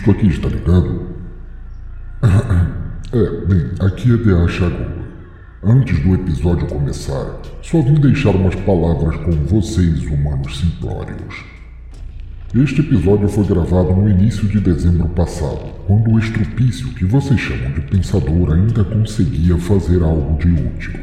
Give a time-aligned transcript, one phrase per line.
[0.00, 1.10] Isto aqui está ligado?
[3.12, 4.46] É, bem, aqui é D.A.
[4.46, 4.86] Chagou.
[5.64, 11.44] Antes do episódio começar, só vim deixar umas palavras com vocês, humanos simplórios.
[12.54, 17.72] Este episódio foi gravado no início de dezembro passado, quando o estrupício que vocês chamam
[17.72, 21.00] de pensador ainda conseguia fazer algo de útil.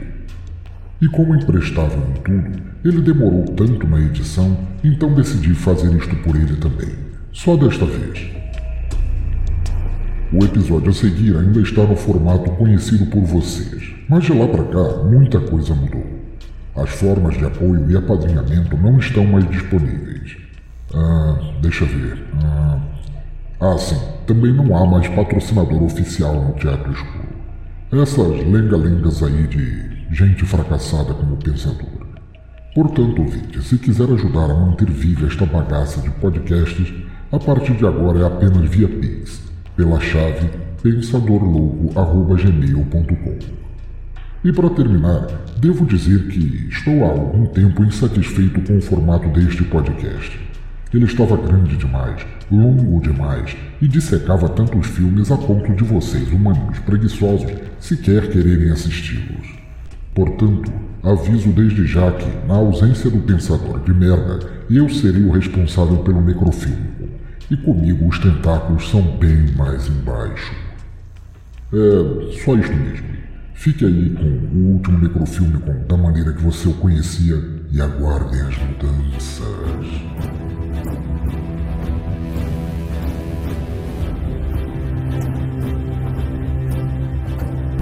[1.01, 6.37] E como emprestável em tudo, ele demorou tanto na edição, então decidi fazer isto por
[6.37, 6.95] ele também.
[7.33, 8.36] Só desta vez.
[10.33, 14.65] O episódio a seguir ainda está no formato conhecido por vocês, mas de lá para
[14.65, 16.03] cá muita coisa mudou.
[16.75, 20.35] As formas de apoio e apadrinhamento não estão mais disponíveis.
[20.93, 22.21] Ah, deixa ver.
[22.43, 22.77] Ah,
[23.61, 23.97] ah, sim.
[24.25, 27.29] Também não há mais patrocinador oficial no Teatro Escuro.
[27.93, 32.05] Essas lenga-lengas aí de gente fracassada como pensador.
[32.75, 36.93] Portanto, ouvinte, se quiser ajudar a manter viva esta bagaça de podcasts,
[37.31, 39.46] a partir de agora é apenas via Pix,
[39.77, 40.49] pela chave
[40.81, 43.37] pensadorlouco.gmail.com.
[44.43, 45.27] E para terminar,
[45.59, 50.39] devo dizer que estou há algum tempo insatisfeito com o formato deste podcast.
[50.93, 56.79] Ele estava grande demais, longo demais e dissecava tantos filmes a ponto de vocês, humanos
[56.79, 59.55] preguiçosos, sequer quererem assisti-los.
[60.15, 60.71] Portanto,
[61.03, 64.39] aviso desde já que, na ausência do pensador de merda,
[64.69, 66.96] eu serei o responsável pelo necrofílmico.
[67.49, 70.53] E comigo os tentáculos são bem mais embaixo.
[71.73, 73.07] É só isto mesmo.
[73.53, 77.35] Fique aí com o último necrofílmico da maneira que você o conhecia
[77.71, 79.47] e aguardem as mudanças.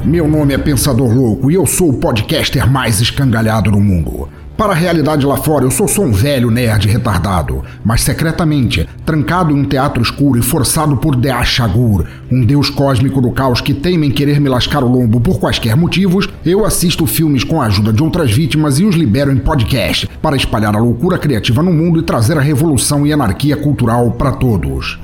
[0.05, 4.29] Meu nome é Pensador Louco e eu sou o podcaster mais escangalhado do mundo.
[4.57, 9.51] Para a realidade lá fora, eu sou só um velho nerd retardado, mas secretamente, trancado
[9.51, 13.73] em um teatro escuro e forçado por Dea Shagur, um deus cósmico do caos que
[13.73, 17.66] teima em querer me lascar o lombo por quaisquer motivos, eu assisto filmes com a
[17.66, 21.73] ajuda de outras vítimas e os libero em podcast para espalhar a loucura criativa no
[21.73, 24.97] mundo e trazer a revolução e anarquia cultural para todos.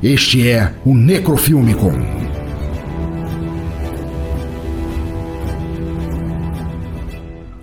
[0.00, 2.41] Este é o Necrofilmicon.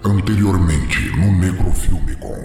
[0.09, 2.35] Anteriormente no Necrofilmicon.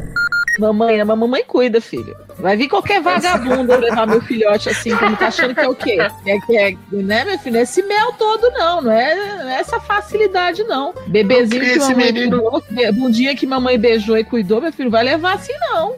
[0.59, 2.15] Mamãe, a mamãe cuida, filho.
[2.39, 5.97] Vai vir qualquer vagabundo levar meu filhote assim, como tá achando que é o quê?
[6.27, 7.57] É, que é, né, meu filho?
[7.57, 8.83] É esse mel todo, não.
[8.83, 10.93] Não é, não é essa facilidade, não.
[11.07, 12.39] Bebezinho que mamãe menino...
[12.39, 15.97] cuidou, um dia que mamãe beijou e cuidou, meu filho, vai levar assim, não.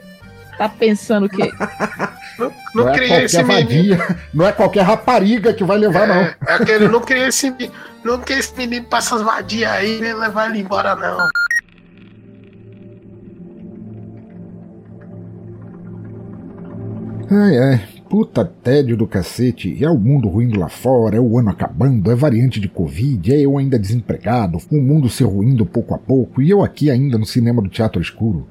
[0.56, 1.50] Tá pensando o quê?
[2.38, 6.16] Não, não, não é qualquer vadia, não é qualquer rapariga que vai levar, é, não.
[6.16, 7.50] É aquele, não queria esse,
[8.04, 11.16] não queria esse menino passar as vadias aí e levar ele embora, não.
[17.28, 19.82] Ai, ai, puta tédio do cacete.
[19.84, 23.40] É o mundo ruindo lá fora, é o ano acabando, é variante de Covid, é
[23.40, 27.26] eu ainda desempregado, o mundo se ruindo pouco a pouco e eu aqui ainda no
[27.26, 28.46] cinema do Teatro Escuro.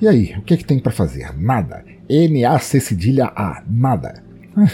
[0.00, 1.36] E aí, o que é que tem para fazer?
[1.38, 1.84] Nada.
[2.08, 4.22] N-A-C cedilha A, nada.
[4.56, 4.70] Ah,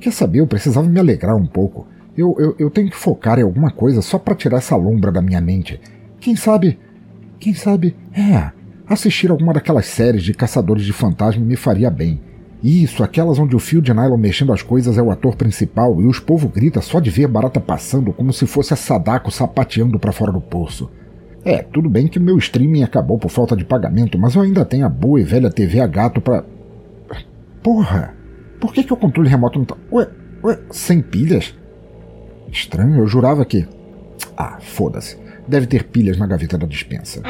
[0.00, 1.86] quer saber, eu precisava me alegrar um pouco.
[2.16, 5.20] Eu, eu, eu tenho que focar em alguma coisa só para tirar essa lombra da
[5.20, 5.78] minha mente.
[6.18, 6.78] Quem sabe.
[7.38, 7.94] Quem sabe.
[8.14, 8.50] É.
[8.86, 12.29] Assistir alguma daquelas séries de caçadores de fantasma me faria bem.
[12.62, 16.06] Isso, aquelas onde o fio de nylon mexendo as coisas é o ator principal e
[16.06, 20.12] os povo grita só de ver barata passando como se fosse a Sadako sapateando para
[20.12, 20.90] fora do poço.
[21.42, 24.84] É, tudo bem que meu streaming acabou por falta de pagamento, mas eu ainda tenho
[24.84, 26.44] a boa e velha TV a gato pra.
[27.62, 28.14] Porra!
[28.60, 29.76] Por que, que o controle remoto não tá.
[29.90, 30.06] Ué,
[30.44, 31.54] ué, sem pilhas?
[32.52, 33.66] Estranho, eu jurava que.
[34.36, 35.16] Ah, foda-se.
[35.48, 37.22] Deve ter pilhas na gaveta da dispensa.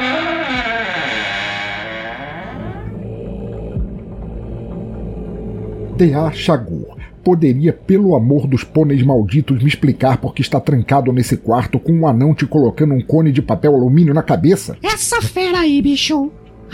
[6.01, 6.31] D.A.
[6.31, 11.79] Chagur poderia, pelo amor dos pôneis malditos, me explicar por que está trancado nesse quarto
[11.79, 14.75] com um anão te colocando um cone de papel alumínio na cabeça?
[14.81, 16.31] Essa fera aí, bicho.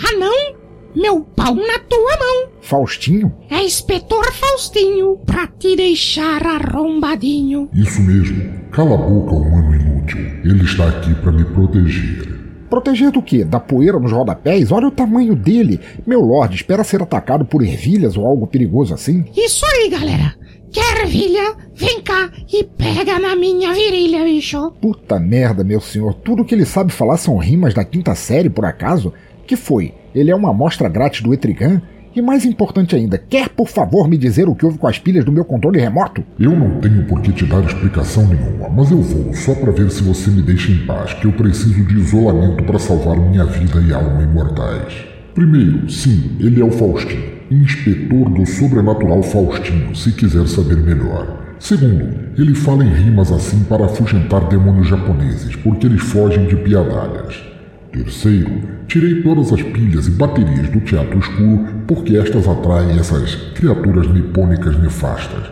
[0.10, 0.56] Anão?
[0.96, 2.50] Meu pau na tua mão.
[2.62, 3.34] Faustinho?
[3.50, 7.70] É inspetor Faustinho, pra te deixar arrombadinho.
[7.74, 8.50] Isso mesmo.
[8.72, 10.20] Cala a boca, humano inútil.
[10.46, 12.37] Ele está aqui para me proteger.
[12.70, 13.44] Proteger do quê?
[13.44, 14.72] Da poeira nos rodapés?
[14.72, 15.80] Olha o tamanho dele.
[16.06, 19.26] Meu lord, espera ser atacado por ervilhas ou algo perigoso assim?
[19.36, 20.36] Isso aí, galera.
[20.72, 21.56] Quer ervilha?
[21.74, 24.72] Vem cá e pega na minha virilha, bicho.
[24.82, 26.14] Puta merda, meu senhor.
[26.14, 29.14] Tudo que ele sabe falar são rimas da quinta série, por acaso?
[29.46, 29.94] Que foi?
[30.14, 31.82] Ele é uma amostra grátis do Etrigan?
[32.18, 35.24] E mais importante ainda, quer por favor me dizer o que houve com as pilhas
[35.24, 36.24] do meu controle remoto?
[36.40, 39.92] Eu não tenho por que te dar explicação nenhuma, mas eu vou só para ver
[39.92, 43.80] se você me deixa em paz, que eu preciso de isolamento para salvar minha vida
[43.82, 45.06] e alma imortais.
[45.36, 51.56] Primeiro, sim, ele é o Faustinho, inspetor do sobrenatural Faustinho, se quiser saber melhor.
[51.60, 57.47] Segundo, ele fala em rimas assim para afugentar demônios japoneses, porque eles fogem de piadalhas.
[57.92, 64.08] Terceiro, tirei todas as pilhas e baterias do teatro escuro porque estas atraem essas criaturas
[64.08, 65.50] nipônicas nefastas.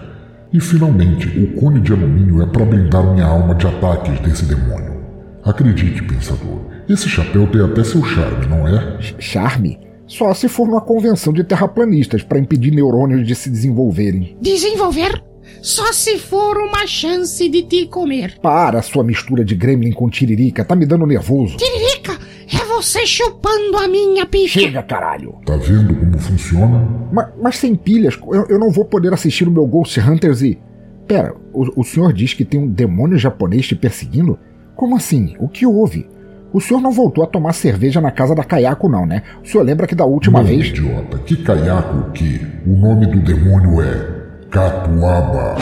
[0.51, 4.95] E finalmente, o cone de alumínio é para blindar minha alma de ataques desse demônio.
[5.43, 8.97] Acredite, pensador, esse chapéu tem até seu charme, não é?
[9.19, 9.79] Charme?
[10.07, 14.37] Só se for numa convenção de terraplanistas para impedir neurônios de se desenvolverem.
[14.39, 15.23] Desenvolver?
[15.61, 18.37] Só se for uma chance de te comer.
[18.39, 21.57] Para, sua mistura de gremlin com tiririca, tá me dando nervoso.
[21.57, 22.04] Tiririca,
[22.53, 24.59] é você chupando a minha picha.
[24.59, 25.35] Chega, caralho.
[25.45, 26.87] Tá vendo como funciona?
[27.11, 30.59] Mas, mas sem pilhas, eu, eu, não vou poder assistir o meu Ghost Hunters e.
[31.07, 34.39] Pera, o, o senhor diz que tem um demônio japonês te perseguindo?
[34.75, 35.35] Como assim?
[35.39, 36.07] O que houve?
[36.51, 39.23] O senhor não voltou a tomar cerveja na casa da Kayako, não, né?
[39.43, 40.67] O senhor lembra que da última não, vez.
[40.67, 42.41] idiota, que Kayako o quê?
[42.65, 44.15] O nome do demônio é
[44.49, 45.55] Catuaba.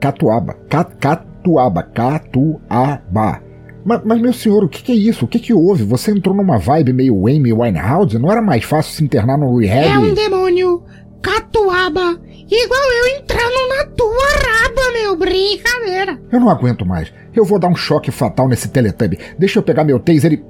[0.00, 0.54] Catuaba.
[0.68, 1.82] Cat, catuaba.
[1.82, 3.42] Catuaba.
[3.84, 5.24] Mas, mas, meu senhor, o que, que, é isso?
[5.24, 5.84] O que, que houve?
[5.84, 8.18] Você entrou numa vibe meio Amy Winehouse?
[8.18, 9.86] Não era mais fácil se internar no rehab?
[9.86, 10.82] É um demônio.
[11.22, 12.20] Catuaba.
[12.50, 15.16] Igual eu entrando na tua raba, meu.
[15.16, 16.20] Brincadeira.
[16.30, 17.12] Eu não aguento mais.
[17.34, 19.18] Eu vou dar um choque fatal nesse Teletubby.
[19.38, 20.44] Deixa eu pegar meu taser e.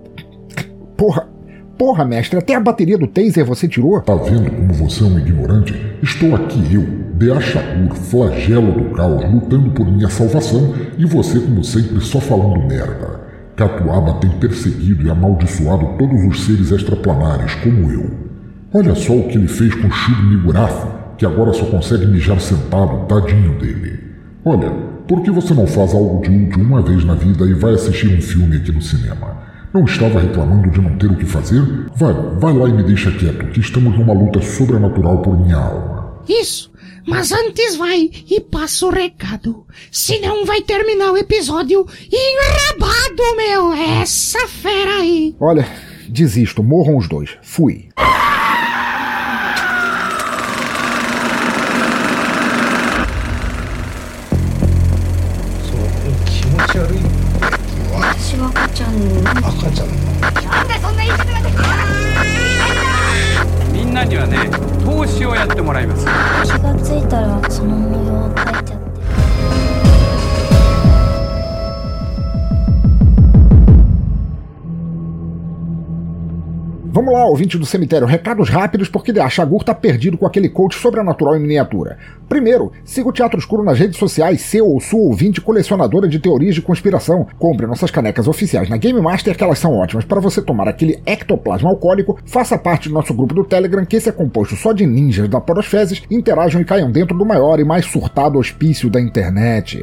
[0.97, 1.29] Porra.
[1.81, 3.99] Porra, mestre, até a bateria do taser você tirou?
[4.03, 5.75] Tá vendo como você é um ignorante?
[6.03, 6.83] Estou aqui eu,
[7.15, 13.21] Deachagur, flagelo do caos, lutando por minha salvação, e você, como sempre, só falando merda.
[13.57, 18.11] Catuaba tem perseguido e amaldiçoado todos os seres extraplanares, como eu.
[18.75, 23.07] Olha só o que ele fez com Shub Nigurath, que agora só consegue mijar sentado,
[23.07, 24.01] tadinho dele.
[24.45, 24.71] Olha,
[25.09, 28.15] por que você não faz algo de útil uma vez na vida e vai assistir
[28.15, 29.49] um filme aqui no cinema?
[29.73, 31.63] Não estava reclamando de não ter o que fazer?
[31.95, 36.21] Vai, vai lá e me deixa quieto, que estamos numa luta sobrenatural por minha alma.
[36.29, 36.73] Isso,
[37.07, 39.65] mas antes vai e passa o recado.
[39.93, 45.37] Senão vai terminar o episódio enrabado, meu, essa fera aí.
[45.39, 45.65] Olha,
[46.09, 47.39] desisto, morram os dois.
[47.41, 47.91] Fui.
[77.11, 80.77] Vamos lá, ouvinte do cemitério, recados rápidos porque a Chagur tá perdido com aquele coach
[80.77, 81.99] sobrenatural em miniatura.
[82.29, 86.55] Primeiro, siga o Teatro Escuro nas redes sociais, seu ou sua ouvinte colecionadora de teorias
[86.55, 87.27] de conspiração.
[87.37, 91.03] Compre nossas canecas oficiais na Game Master, que elas são ótimas para você tomar aquele
[91.05, 92.17] ectoplasma alcoólico.
[92.25, 95.41] Faça parte do nosso grupo do Telegram, que esse é composto só de ninjas da
[95.41, 99.83] Podosfezes, interajam e caiam dentro do maior e mais surtado hospício da internet.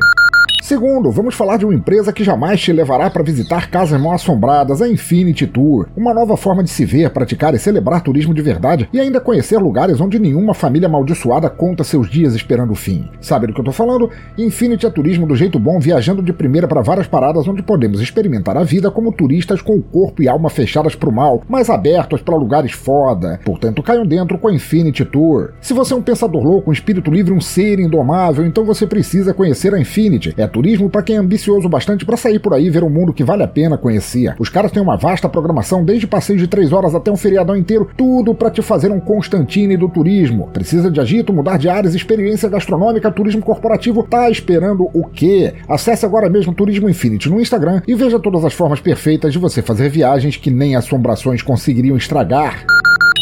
[0.61, 4.81] Segundo, vamos falar de uma empresa que jamais te levará para visitar casas mal assombradas,
[4.81, 5.87] a Infinity Tour.
[5.95, 9.57] Uma nova forma de se ver, praticar e celebrar turismo de verdade e ainda conhecer
[9.59, 13.07] lugares onde nenhuma família amaldiçoada conta seus dias esperando o fim.
[13.21, 14.09] Sabe do que eu tô falando?
[14.37, 18.57] Infinity é turismo do jeito bom, viajando de primeira para várias paradas onde podemos experimentar
[18.57, 22.35] a vida como turistas com o corpo e alma fechadas pro mal, mas abertos para
[22.35, 23.39] lugares foda.
[23.45, 25.51] Portanto, caiam dentro com a Infinity Tour.
[25.61, 29.33] Se você é um pensador louco, um espírito livre, um ser indomável, então você precisa
[29.33, 30.33] conhecer a Infinity.
[30.35, 33.23] É turismo para quem é ambicioso bastante para sair por aí ver um mundo que
[33.23, 34.35] vale a pena conhecer.
[34.39, 37.89] Os caras têm uma vasta programação, desde passeios de 3 horas até um feriadão inteiro,
[37.95, 40.49] tudo para te fazer um Constantine do turismo.
[40.53, 45.53] Precisa de agito, mudar de áreas, experiência gastronômica, turismo corporativo, tá esperando o quê?
[45.67, 49.61] Acesse agora mesmo Turismo Infinity no Instagram e veja todas as formas perfeitas de você
[49.61, 52.65] fazer viagens que nem assombrações conseguiriam estragar.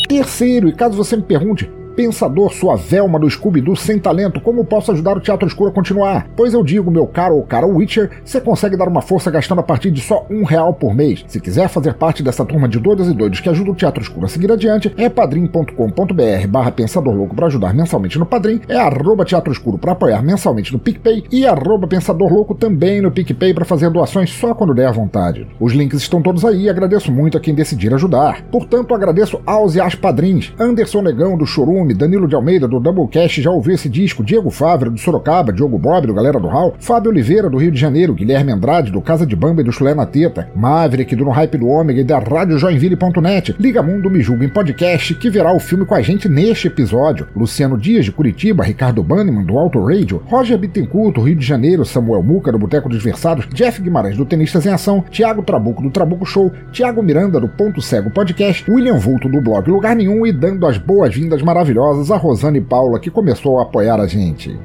[0.07, 4.91] Terceiro, e caso você me pergunte, Pensador, sua Velma do Scooby-Doo sem talento, como posso
[4.91, 6.27] ajudar o Teatro Escuro a continuar?
[6.35, 9.63] Pois eu digo, meu caro ou cara Witcher, você consegue dar uma força gastando a
[9.63, 11.23] partir de só um real por mês.
[11.27, 14.25] Se quiser fazer parte dessa turma de doidos e doidos que ajuda o Teatro Escuro
[14.25, 19.23] a seguir adiante, é padrim.com.br barra Pensador Louco para ajudar mensalmente no Padrim, é arroba
[19.23, 23.63] Teatro Escuro para apoiar mensalmente no PicPay e arroba Pensador Louco também no PicPay para
[23.63, 25.47] fazer doações só quando der vontade.
[25.59, 28.41] Os links estão todos aí e agradeço muito a quem decidir ajudar.
[28.51, 33.41] Portanto, agradeço aos e às padrinhos, Anderson Negão do Chorum Danilo de Almeida, do Doublecast,
[33.41, 37.11] já ouviu esse disco, Diego Favre, do Sorocaba, Diogo Bob, do Galera do Hall, Fábio
[37.11, 40.05] Oliveira, do Rio de Janeiro, Guilherme Andrade, do Casa de Bamba e do Chulé na
[40.05, 44.45] Teta, Maverick, do No Hype do Ômega e da Rádio Joinville.net, Liga Mundo Me Julga
[44.45, 48.63] em Podcast, que verá o filme com a gente neste episódio, Luciano Dias, de Curitiba,
[48.63, 52.89] Ricardo Banniman, do Auto Radio, Roger Bittencourt, do Rio de Janeiro, Samuel Muca, do Boteco
[52.89, 57.39] dos Versados, Jeff Guimarães, do Tenistas em Ação, Tiago Trabuco, do Trabuco Show, Tiago Miranda,
[57.39, 61.74] do Ponto Cego Podcast, William Vulto, do blog Lugar Nenhum e dando as boas-vindas maravilhosas
[62.11, 64.57] a Rosane Paula, que começou a apoiar a gente.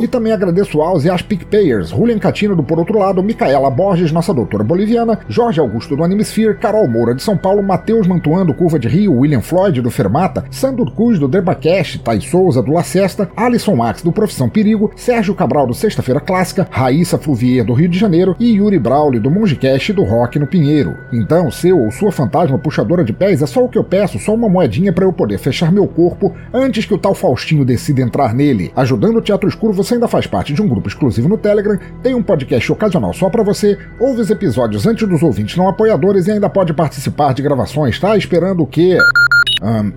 [0.00, 4.10] E também agradeço aos e às PicPayers, Julian Catino do Por Outro Lado, Micaela Borges,
[4.10, 8.54] nossa doutora boliviana, Jorge Augusto do Animesphere, Carol Moura de São Paulo, Matheus Mantuan do
[8.54, 12.82] Curva de Rio, William Floyd do Fermata, Sandro Cruz do Debacash, Thay Souza do La
[12.82, 17.88] Cesta, Alisson Max do Profissão Perigo, Sérgio Cabral do Sexta-feira Clássica, Raíssa Fluvier do Rio
[17.88, 20.96] de Janeiro e Yuri Brauli do Mongecast do Rock no Pinheiro.
[21.12, 24.34] Então, seu ou sua fantasma puxadora de pés é só o que eu peço, só
[24.34, 28.34] uma moedinha para eu poder fechar meu corpo antes que o tal Faustinho decida entrar
[28.34, 28.72] nele.
[28.74, 32.14] Ajudando o Teatro Escuro, você ainda faz parte de um grupo exclusivo no Telegram, tem
[32.14, 36.32] um podcast ocasional só para você, ouve os episódios antes dos ouvintes não apoiadores e
[36.32, 37.98] ainda pode participar de gravações.
[37.98, 38.98] Tá esperando o quê?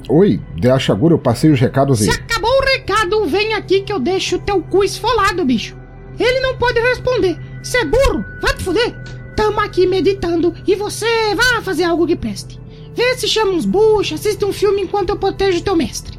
[0.10, 2.16] Oi, de Achagura, eu passei os recados Se aí.
[2.16, 5.76] acabou o recado, vem aqui que eu deixo teu cu esfolado, bicho.
[6.20, 7.38] Ele não pode responder.
[7.62, 8.96] Cê é burro, vai te fuder.
[9.36, 12.60] Tamo aqui meditando e você vá fazer algo que preste.
[12.96, 16.18] Vê se chama uns buchos, assiste um filme enquanto eu protejo teu mestre.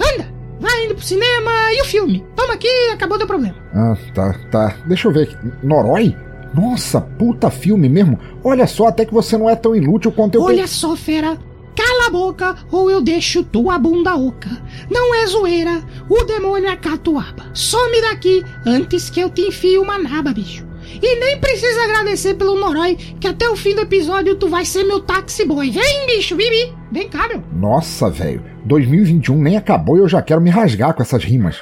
[0.00, 0.26] Anda,
[0.60, 2.24] vai indo pro cinema e o filme.
[2.34, 3.56] Toma aqui, acabou teu problema.
[3.74, 4.76] Ah, tá, tá.
[4.86, 5.36] Deixa eu ver aqui.
[5.62, 6.16] Norói?
[6.54, 8.18] Nossa, puta filme mesmo.
[8.42, 11.38] Olha só, até que você não é tão inútil quanto eu Olha só, fera.
[11.76, 14.48] Cala a boca ou eu deixo tua bunda oca.
[14.90, 17.44] Não é zoeira, o demônio é catuaba.
[17.52, 20.65] Some daqui antes que eu te enfie uma naba, bicho.
[21.02, 24.84] E nem precisa agradecer pelo Norói, que até o fim do episódio tu vai ser
[24.84, 25.70] meu táxi boy.
[25.70, 26.74] Vem, bicho, Bibi.
[26.90, 27.42] Vem cá, meu.
[27.52, 28.42] Nossa, velho.
[28.64, 31.56] 2021 nem acabou e eu já quero me rasgar com essas rimas.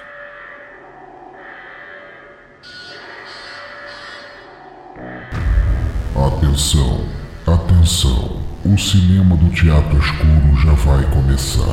[6.16, 7.00] Atenção,
[7.46, 8.40] atenção.
[8.64, 11.64] O cinema do Teatro Escuro já vai começar.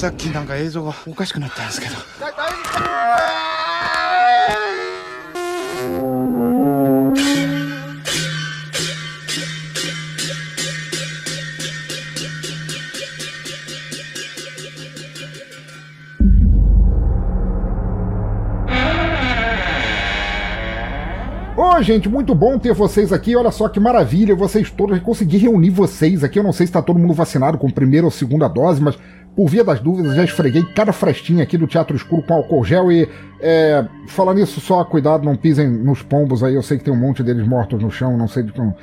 [0.00, 1.94] さっきなんか映像がおかしくなったんですけど
[21.58, 23.36] Ô, gente, muito bom ter vocês aqui.
[23.36, 24.96] Olha só que maravilha, vocês todos.
[24.96, 26.38] Eu consegui reunir vocês aqui.
[26.38, 28.98] Eu não sei se tá todo mundo vacinado com primeira ou segunda dose, mas
[29.35, 32.91] por via das dúvidas, já esfreguei cada frestinha aqui do Teatro Escuro com álcool gel
[32.91, 33.07] e.
[33.39, 36.53] É, falando nisso, só cuidado, não pisem nos pombos aí.
[36.53, 38.75] Eu sei que tem um monte deles mortos no chão, não sei de como.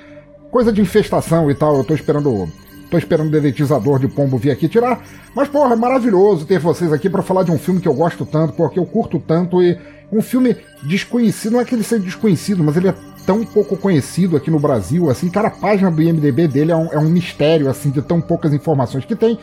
[0.50, 1.76] Coisa de infestação e tal.
[1.76, 2.48] Eu tô esperando.
[2.90, 5.04] Tô esperando o dedetizador de pombo vir aqui tirar.
[5.34, 8.24] Mas, porra, é maravilhoso ter vocês aqui para falar de um filme que eu gosto
[8.24, 9.78] tanto, porque eu curto tanto e
[10.10, 12.94] um filme desconhecido, não é que ele seja desconhecido, mas ele é
[13.26, 16.86] tão pouco conhecido aqui no Brasil, assim, cara, a página do IMDB dele é um,
[16.86, 19.38] é um mistério, assim, de tão poucas informações que tem.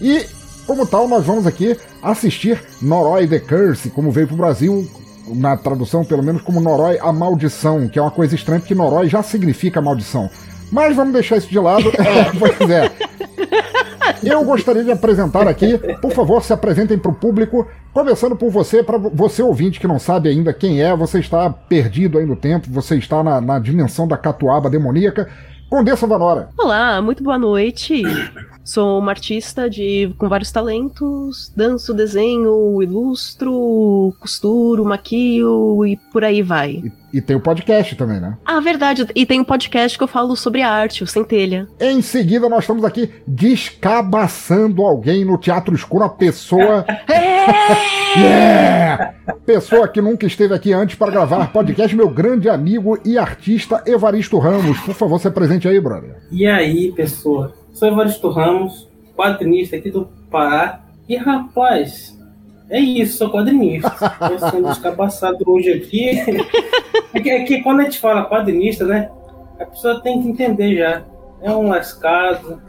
[0.00, 0.24] E,
[0.68, 4.86] como tal, nós vamos aqui assistir Noroi The Curse, como veio pro Brasil,
[5.26, 9.08] na tradução, pelo menos, como Noroi a Maldição, que é uma coisa estranha, porque Noroi
[9.08, 10.28] já significa maldição.
[10.70, 11.88] Mas vamos deixar isso de lado.
[11.88, 12.92] É, pois é.
[14.22, 18.82] Eu gostaria de apresentar aqui, por favor, se apresentem para o público, começando por você,
[18.82, 22.68] para você ouvinte que não sabe ainda quem é, você está perdido aí no tempo,
[22.70, 25.30] você está na, na dimensão da catuaba demoníaca.
[25.68, 26.48] Condessa Vanora.
[26.58, 28.02] Olá, muito boa noite.
[28.64, 36.42] Sou uma artista de, com vários talentos, danço, desenho, ilustro, costuro, maquio e por aí
[36.42, 36.82] vai.
[37.12, 38.36] E, e tem o podcast também, né?
[38.44, 41.66] Ah, verdade, e tem um podcast que eu falo sobre arte, o Centelha.
[41.80, 46.84] Em seguida, nós estamos aqui descabaçando alguém no Teatro Escuro, a pessoa.
[48.16, 49.14] yeah!
[49.44, 54.38] Pessoa que nunca esteve aqui antes para gravar podcast, meu grande amigo e artista Evaristo
[54.38, 54.78] Ramos.
[54.80, 56.16] Por favor, se apresente aí, brother.
[56.30, 57.54] E aí, pessoa?
[57.72, 60.84] Sou Evaristo Ramos, quadrinista aqui do Pará.
[61.08, 62.18] E rapaz,
[62.68, 63.90] é isso, sou quadrinista.
[63.90, 66.22] Tô sendo descabaçado hoje aqui.
[67.14, 69.10] É que, é que quando a gente fala quadrinista, né?
[69.58, 71.02] A pessoa tem que entender já.
[71.40, 72.60] É um lascado.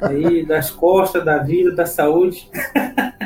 [0.00, 2.48] Aí, das costas, da vida, da saúde.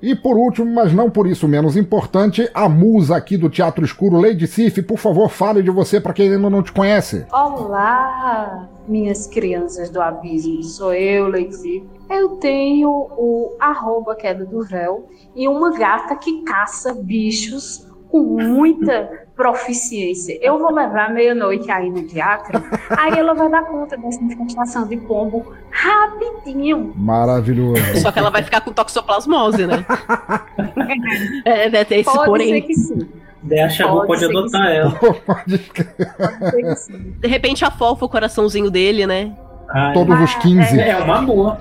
[0.00, 4.20] E por último, mas não por isso menos importante, a musa aqui do Teatro Escuro,
[4.20, 7.26] Lady Sif, por favor, fale de você para quem ainda não te conhece.
[7.32, 10.62] Olá, minhas crianças do abismo.
[10.62, 11.86] Sou eu, Lady Sif.
[12.08, 17.84] Eu tenho o arroba queda do véu e uma gata que caça bichos
[18.24, 20.38] com muita proficiência.
[20.40, 24.96] Eu vou levar meia-noite aí no teatro, aí ela vai dar conta dessa infestação de
[24.96, 26.92] pombo rapidinho.
[26.96, 27.82] Maravilhoso.
[28.00, 29.84] Só que ela vai ficar com toxoplasmose, né?
[31.44, 32.48] é, deve ter esse Pode porém.
[32.48, 33.08] ser que sim.
[33.42, 34.90] Daí a Xabu Pode pode, adotar ela.
[34.90, 35.94] Pode crer.
[36.16, 37.14] Pode ser que sim.
[37.20, 39.32] De repente afofa o coraçãozinho dele, né?
[39.68, 40.80] Ai, Todos os 15.
[40.80, 41.58] É uma boa.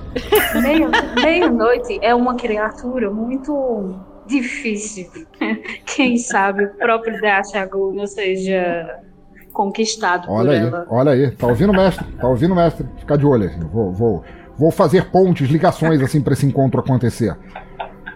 [0.62, 0.90] Meio-
[1.22, 3.96] Meia-noite é uma criatura muito
[4.27, 5.08] difícil.
[5.86, 9.00] Quem sabe o próprio Dachagu não seja
[9.53, 10.86] conquistado por Olha aí, ela.
[10.89, 11.32] olha aí.
[11.32, 12.05] Tá ouvindo, mestre?
[12.20, 12.86] Tá ouvindo, mestre?
[13.00, 13.50] Fica de olho.
[13.72, 14.24] Vou, vou,
[14.58, 17.36] vou fazer pontes, ligações, assim, pra esse encontro acontecer.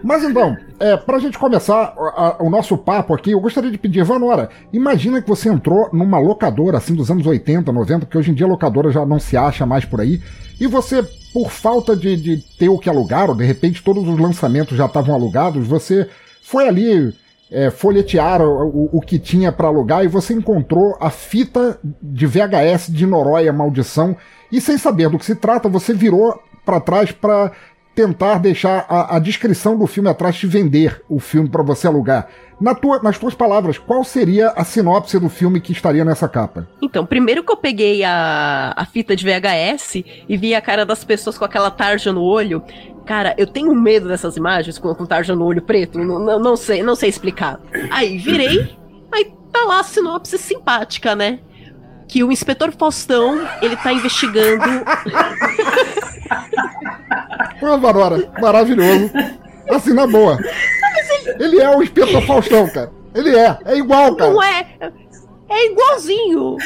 [0.02, 3.76] Mas então, é, pra gente começar a- a- o nosso papo aqui, eu gostaria de
[3.76, 8.30] pedir, Vanora, imagina que você entrou numa locadora, assim, dos anos 80, 90, porque hoje
[8.30, 10.22] em dia a locadora já não se acha mais por aí,
[10.58, 11.02] e você,
[11.32, 14.86] por falta de, de ter o que alugar, ou de repente todos os lançamentos já
[14.86, 16.08] estavam alugados, você
[16.42, 17.14] foi ali
[17.50, 22.88] é, folhetear o, o- que tinha pra alugar e você encontrou a fita de VHS
[22.92, 24.16] de Noróia Maldição.
[24.52, 27.50] E sem saber do que se trata, você virou pra trás pra
[28.00, 32.28] tentar deixar a, a descrição do filme atrás te vender o filme pra você alugar.
[32.58, 36.66] Na tua, nas tuas palavras, qual seria a sinopse do filme que estaria nessa capa?
[36.80, 41.04] Então, primeiro que eu peguei a, a fita de VHS e vi a cara das
[41.04, 42.62] pessoas com aquela tarja no olho.
[43.04, 45.98] Cara, eu tenho medo dessas imagens com, com tarja no olho preto.
[45.98, 47.60] Não, não, não sei, não sei explicar.
[47.90, 48.76] Aí virei,
[49.12, 51.40] aí tá lá a sinopse simpática, né?
[52.08, 54.64] Que o inspetor Faustão, ele tá investigando.
[57.58, 59.10] Pô, Varora, maravilhoso.
[59.70, 60.38] Assim, na boa.
[61.38, 62.90] Ele é o Inspetor Faustão, cara.
[63.14, 64.30] Ele é, é igual, cara.
[64.32, 64.66] Não é.
[65.48, 66.56] É igualzinho.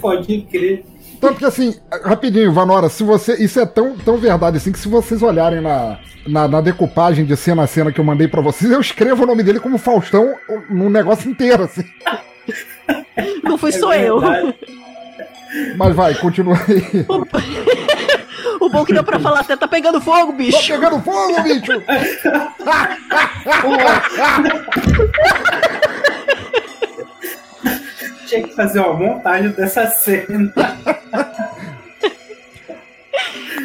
[0.00, 0.84] Pode crer.
[1.20, 3.34] Tanto que assim, rapidinho, Vanora, se você.
[3.34, 7.36] Isso é tão, tão verdade assim que se vocês olharem na, na, na decupagem de
[7.36, 10.34] cena a cena que eu mandei pra vocês, eu escrevo o nome dele como Faustão
[10.68, 11.84] no negócio inteiro, assim.
[13.44, 14.18] Não fui É só eu.
[14.18, 14.54] verdade.
[15.76, 17.06] Mas vai, continua aí.
[18.62, 20.72] O bom que deu pra falar até tá pegando fogo, bicho.
[20.72, 21.82] pegando fogo, bicho!
[28.28, 30.52] Tinha que fazer uma montagem dessa cena.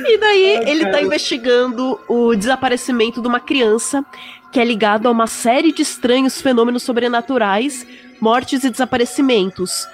[0.08, 1.04] E daí Ai, ele tá cara.
[1.04, 4.04] investigando o desaparecimento de uma criança
[4.52, 7.86] que é ligado a uma série de estranhos fenômenos sobrenaturais,
[8.19, 9.88] mortes e desaparecimentos.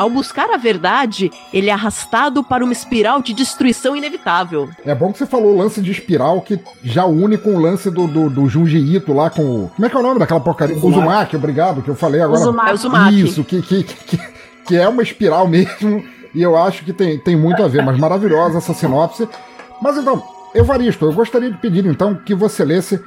[0.00, 4.70] Ao buscar a verdade, ele é arrastado para uma espiral de destruição inevitável.
[4.82, 7.90] É bom que você falou o lance de espiral que já une com o lance
[7.90, 9.68] do, do, do Junji Ito lá com o.
[9.68, 10.74] Como é que é o nome daquela porcaria?
[10.74, 10.98] Uzumaki.
[10.98, 12.40] Uzumaki, obrigado, que eu falei agora.
[12.40, 12.70] Uzumaki.
[12.70, 13.20] É o Zumaki.
[13.20, 14.18] Isso, que, que, que,
[14.68, 16.02] que é uma espiral mesmo,
[16.34, 19.28] e eu acho que tem, tem muito a ver, mas maravilhosa essa sinopse.
[19.82, 20.22] Mas então,
[20.54, 22.98] Evaristo, eu gostaria de pedir então que você lesse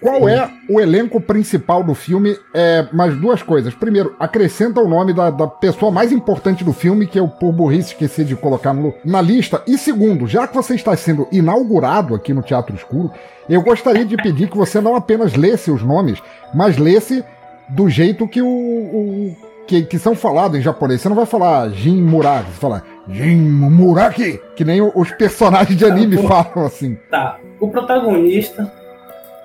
[0.00, 3.74] qual é o elenco principal do filme, é, mas duas coisas.
[3.74, 7.88] Primeiro, acrescenta o nome da, da pessoa mais importante do filme, que eu, por burrice,
[7.92, 9.62] esqueci de colocar no- na lista.
[9.66, 13.10] E segundo, já que você está sendo inaugurado aqui no Teatro Escuro,
[13.48, 16.18] eu gostaria de pedir que você não apenas lesse os nomes,
[16.54, 17.24] mas lesse
[17.68, 21.00] do jeito que o, o- que, que são falados em japonês.
[21.00, 25.86] Você não vai falar Jin Muraki, você fala Jin Muraki, que nem os personagens de
[25.86, 26.98] anime falam assim.
[27.10, 27.38] Tá.
[27.58, 28.70] O protagonista,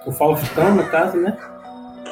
[0.06, 1.36] o Faustão, no caso, né?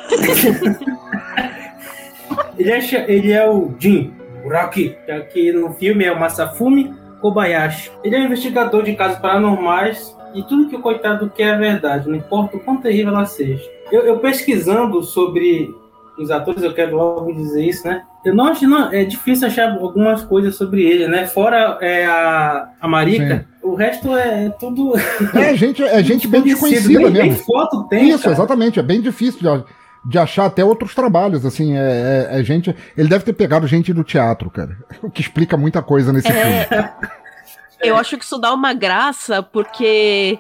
[2.58, 7.92] ele, é, ele é o Jin Uraki, que aqui no filme é o Masafumi Kobayashi.
[8.04, 12.08] Ele é um investigador de casos paranormais e tudo que o coitado quer é verdade,
[12.08, 13.64] não importa o quão terrível ela seja.
[13.92, 15.74] Eu, eu pesquisando sobre
[16.20, 18.04] os atores, eu quero logo dizer isso, né?
[18.26, 21.26] Eu não acho, não, é difícil achar algumas coisas sobre ele, né?
[21.28, 24.94] Fora é, a, a Marica, o resto é tudo
[25.36, 27.46] É gente, é gente bem desconhecida nem- nem mesmo.
[27.46, 28.36] foto tem, Isso, cara.
[28.36, 28.80] exatamente.
[28.80, 29.64] É bem difícil de,
[30.10, 31.78] de achar até outros trabalhos, assim.
[31.78, 32.76] É, é- é gente.
[32.98, 34.76] Ele deve ter pegado gente do teatro, cara.
[35.02, 36.42] O que explica muita coisa nesse filme.
[36.52, 36.90] É,
[37.82, 40.40] eu acho que isso dá uma graça porque,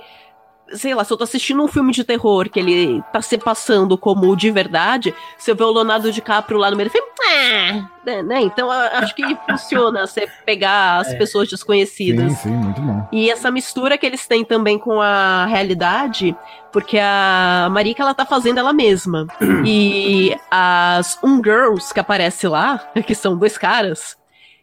[0.73, 3.97] sei lá, se eu tô assistindo um filme de terror que ele tá se passando
[3.97, 7.89] como de verdade, se eu ver o Leonardo DiCaprio lá no meio do filme, ah,
[8.06, 8.41] né, né?
[8.41, 11.15] Então acho que funciona você pegar as É.
[11.17, 12.34] pessoas desconhecidas.
[12.34, 13.08] Sim, sim, muito bom.
[13.12, 16.36] E essa mistura que eles têm também com a realidade,
[16.71, 19.25] porque a Marika ela tá fazendo ela mesma.
[19.65, 24.15] e as Um Girls que aparece lá, que são dois caras,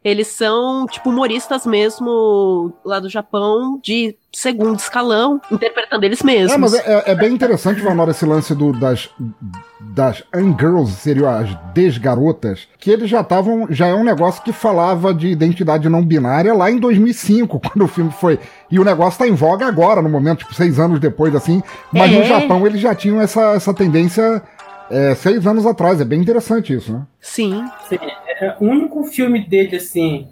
[0.05, 6.53] eles são, tipo, humoristas mesmo lá do Japão, de segundo escalão, interpretando eles mesmos.
[6.53, 9.09] É, mas é, é bem interessante, Vanora, esse lance do, das,
[9.81, 13.67] das Ungirls, seriam as desgarotas, que eles já estavam.
[13.71, 17.88] Já é um negócio que falava de identidade não binária lá em 2005, quando o
[17.88, 18.38] filme foi.
[18.71, 21.62] E o negócio tá em voga agora, no momento, tipo, seis anos depois, assim.
[21.93, 22.19] Mas É.
[22.19, 24.43] no Japão eles já tinham essa, essa tendência
[24.90, 26.01] é, seis anos atrás.
[26.01, 27.03] É bem interessante isso, né?
[27.20, 27.64] Sim.
[27.88, 27.99] Sim,
[28.40, 30.29] é o único filme dele, assim,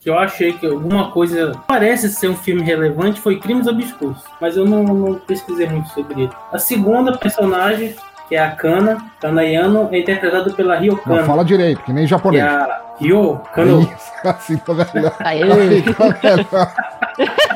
[0.00, 4.22] que eu achei que alguma coisa parece ser um filme relevante foi Crimes Obscuros.
[4.40, 6.32] Mas eu não, não pesquisei muito sobre ele.
[6.52, 7.94] A segunda personagem,
[8.28, 11.24] que é a Kana, Kana Yano, é interpretada pela Ryo Não Kano.
[11.24, 12.44] fala direito, que nem Que japonês.
[12.44, 13.80] é a Ryo Kano.
[13.96, 15.16] Isso, assim tá melhor.
[15.20, 15.42] Aê.
[15.42, 16.74] Aí tá melhor.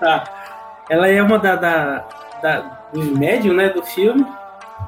[0.00, 0.24] Tá.
[0.88, 2.04] Ela é uma da, da,
[2.42, 4.26] da- dos médium, né, do filme.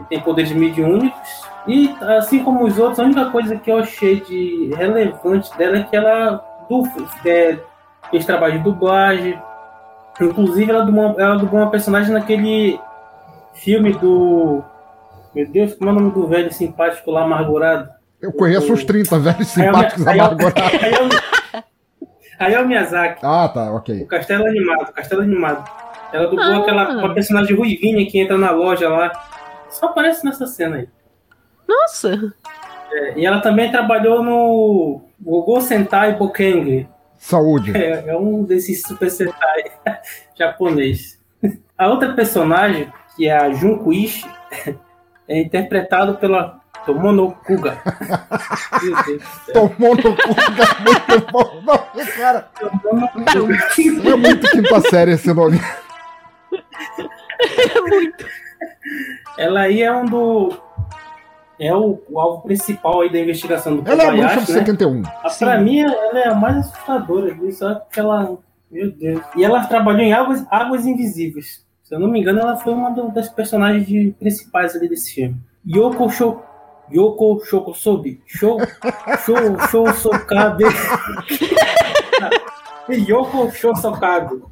[0.02, 1.18] Que tem poderes mediúnicos.
[1.66, 5.82] E, assim como os outros, a única coisa que eu achei de relevante dela é
[5.84, 6.82] que ela du-
[7.24, 7.58] é,
[8.10, 9.38] fez trabalho de dublagem.
[10.20, 12.78] Inclusive, ela dublou, ela dublou uma personagem naquele
[13.54, 14.62] filme do.
[15.34, 17.88] Meu Deus, como é o nome do velho simpático lá, amargurado?
[18.20, 20.62] Eu conheço os 30 velhos simpáticos Hayao- amargurados.
[20.82, 21.62] Hayao-
[22.38, 23.20] Hayao Miyazaki.
[23.24, 24.02] Ah, tá, ok.
[24.02, 25.64] O Castelo Animado, Castelo Animado.
[26.12, 26.58] Ela dublou Ah.
[26.58, 29.10] aquela uma personagem ruivinha que entra na loja lá.
[29.72, 30.88] Só aparece nessa cena aí.
[31.66, 32.32] Nossa.
[32.92, 36.88] É, e ela também trabalhou no Gogo Sentai Bokeng.
[37.16, 37.76] Saúde.
[37.76, 39.72] É, é um desses Super Sentai
[40.36, 41.20] japonês.
[41.76, 44.24] A outra personagem, que é a Junko Ishi,
[45.26, 47.80] é interpretado pela Tomono Kuga.
[48.82, 49.54] Meu Deus do céu.
[49.54, 51.62] Tomou no cu, cara, muito bom.
[51.64, 51.78] Não,
[52.16, 54.10] cara, Tomono Kuga.
[54.10, 55.58] é muito quinta série esse nome.
[59.38, 60.50] Ela aí é um do.
[61.60, 64.52] É o, o alvo principal aí da investigação do Ela é a bruxa Kobayashi, de
[64.52, 64.58] né?
[64.58, 65.02] 71.
[65.06, 68.36] Ah, Pra mim, ela é a mais assustadora disso, só que ela.
[68.70, 69.22] Meu Deus.
[69.36, 71.64] E ela trabalhou em Águas, Águas Invisíveis.
[71.84, 75.14] Se eu não me engano, ela foi uma do- das personagens de- principais ali desse
[75.14, 75.36] filme.
[75.68, 76.40] Yoko Sho.
[76.92, 78.20] Yoko Shokosobi.
[78.26, 78.58] Show.
[79.24, 79.36] Show.
[79.70, 80.64] Show Sokabe.
[83.08, 84.42] Yoko Shosokabe.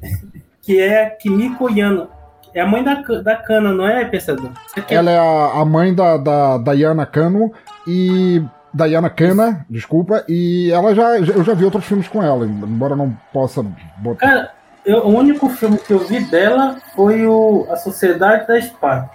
[0.61, 2.07] Que é Kimiko Yano.
[2.53, 4.51] É a mãe da, da Kana, não é, pensador?
[4.77, 7.51] Aqui Ela é a, a mãe da, da Diana Cano
[7.87, 8.43] e.
[8.73, 11.17] Diana Cana, desculpa, e ela já.
[11.19, 13.61] Eu já vi outros filmes com ela, embora não possa
[13.97, 14.25] botar.
[14.25, 14.51] Cara,
[14.85, 19.09] eu- o único filme que eu vi dela foi o A Sociedade da Espada.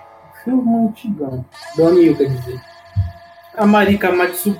[0.45, 1.43] Filme antigão.
[1.75, 2.61] Do Anil, quer dizer.
[3.57, 4.55] A Marika Matsu...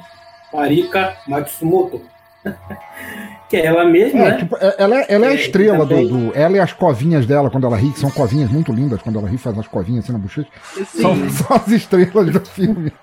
[0.53, 2.01] Marika Matsumoto.
[3.49, 4.37] que é ela mesma, É, né?
[4.39, 7.27] tipo, é- ela, é- ela é a É, estrela do, do- Ela e as covinhas
[7.27, 10.05] dela quando ela ri, que são covinhas muito lindas quando ela ri, faz umas covinhas
[10.05, 10.49] assim na bochecha.
[10.87, 12.93] São, são as estrelas do filme.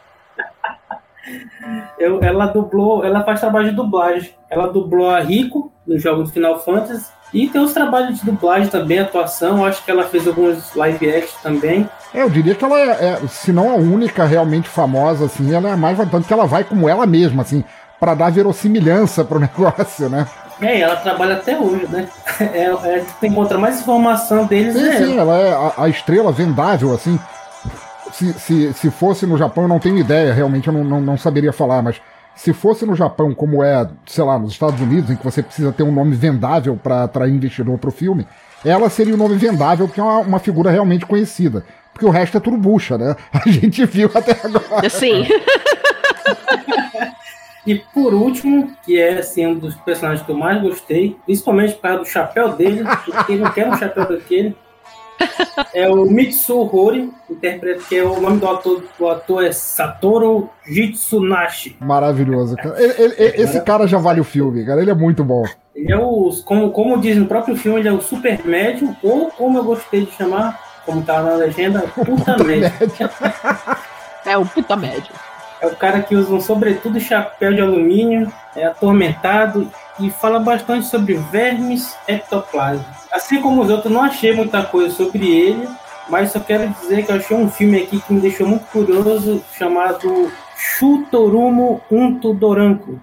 [1.97, 4.31] Eu- ela dublou, ela faz trabalho de dublagem.
[4.49, 7.05] Ela dublou a Rico no jogo do Final Fantasy.
[7.33, 9.65] E tem os trabalhos de dublagem também, atuação.
[9.65, 11.89] Acho que ela fez alguns live action também.
[12.13, 15.69] É, eu diria que ela é, é, se não a única realmente famosa, assim, ela
[15.69, 17.63] é a mais tanto que ela vai como ela mesma, assim,
[18.03, 20.27] pra dar verossimilhança pro negócio, né?
[20.61, 22.09] É, e ela trabalha até hoje, né?
[22.41, 24.73] É, é, tu encontra mais informação deles.
[24.73, 27.17] Sim, é sim, ela é a, a estrela vendável, assim.
[28.11, 31.17] Se, se, se fosse no Japão, eu não tenho ideia, realmente eu não, não, não
[31.17, 32.01] saberia falar, mas
[32.35, 35.71] se fosse no Japão, como é, sei lá, nos Estados Unidos, em que você precisa
[35.71, 38.27] ter um nome vendável para atrair investidor pro filme,
[38.65, 41.63] ela seria o nome vendável, porque é uma, uma figura realmente conhecida.
[41.93, 43.15] Porque o resto é tudo bucha, né?
[43.31, 44.89] A gente viu até agora.
[44.89, 45.27] Sim.
[47.65, 51.81] E por último, que é assim, um dos personagens que eu mais gostei, principalmente por
[51.81, 54.55] causa do chapéu dele, porque não quer um chapéu daquele.
[55.73, 60.49] É o Mitsu Hori, interpreta, que é o nome do ator, do ator é Satoru
[60.65, 61.77] Jitsunashi.
[61.79, 62.81] Maravilhoso, cara.
[62.81, 64.81] Ele- ele- ele- esse cara já vale o filme, cara.
[64.81, 65.43] Ele é muito bom.
[65.75, 69.29] Ele é o, como, como diz no próprio filme, ele é o super médium, ou
[69.31, 72.71] como eu gostei de chamar, como tá na legenda, puta médium.
[74.25, 75.13] É o puta médio.
[75.63, 80.37] É o cara que usa um sobretudo e chapéu de alumínio, é atormentado e fala
[80.37, 82.85] bastante sobre vermes ectoplasma.
[83.09, 85.65] Assim como os outros, não achei muita coisa sobre ele,
[86.09, 89.41] mas só quero dizer que eu achei um filme aqui que me deixou muito curioso,
[89.57, 92.99] chamado Shutorumo Unto Doranko,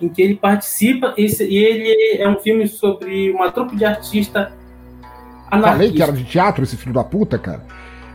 [0.00, 4.52] em que ele participa, e ele é um filme sobre uma trupe de artista
[5.50, 6.12] Falei que era anarquista.
[6.12, 7.62] de teatro esse filho da puta, cara.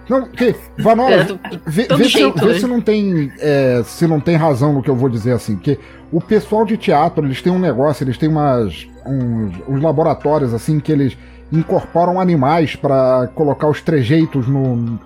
[0.10, 1.28] Não, que, Vanola, É,
[1.66, 2.60] vê, vê se, jeito, vê né?
[2.60, 5.80] se não tem é, se não tem razão no que eu vou dizer assim, porque
[6.12, 10.80] o pessoal de teatro eles têm um negócio, eles têm umas uns, uns laboratórios assim
[10.80, 11.18] que eles
[11.52, 15.00] incorporam animais pra colocar os trejeitos no,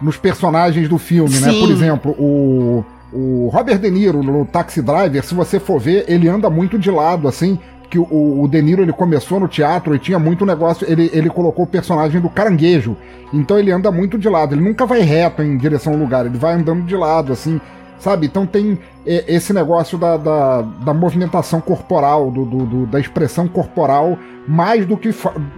[0.00, 1.50] nos personagens do filme, né?
[1.50, 1.60] Sim.
[1.60, 6.28] Por exemplo, o O Robert De Niro no Taxi Driver, se você for ver, ele
[6.28, 7.58] anda muito de lado, assim,
[7.90, 11.28] que o, o De Niro ele começou no teatro e tinha muito negócio, ele, ele
[11.28, 12.96] colocou o personagem do caranguejo,
[13.34, 16.38] então ele anda muito de lado, ele nunca vai reto em direção ao lugar, ele
[16.38, 17.60] vai andando de lado, assim,
[17.98, 18.26] sabe?
[18.26, 23.48] Então tem é, esse negócio da, da, da movimentação corporal, do, do, do, da expressão
[23.48, 24.16] corporal,
[24.48, 25.10] mais do que,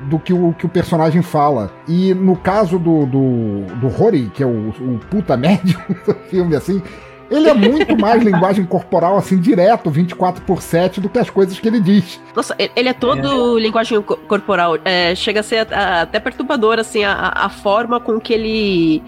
[0.09, 1.71] do que o que o personagem fala.
[1.87, 6.57] E no caso do, do, do Rory, que é o, o puta médium do filme,
[6.57, 6.83] assim,
[7.33, 11.59] ele é muito mais linguagem corporal, assim, direto, 24 por 7, do que as coisas
[11.59, 12.21] que ele diz.
[12.37, 14.79] Nossa, ele é todo linguagem co- corporal.
[14.85, 19.03] É, chega a ser até perturbador, assim, a, a forma com que ele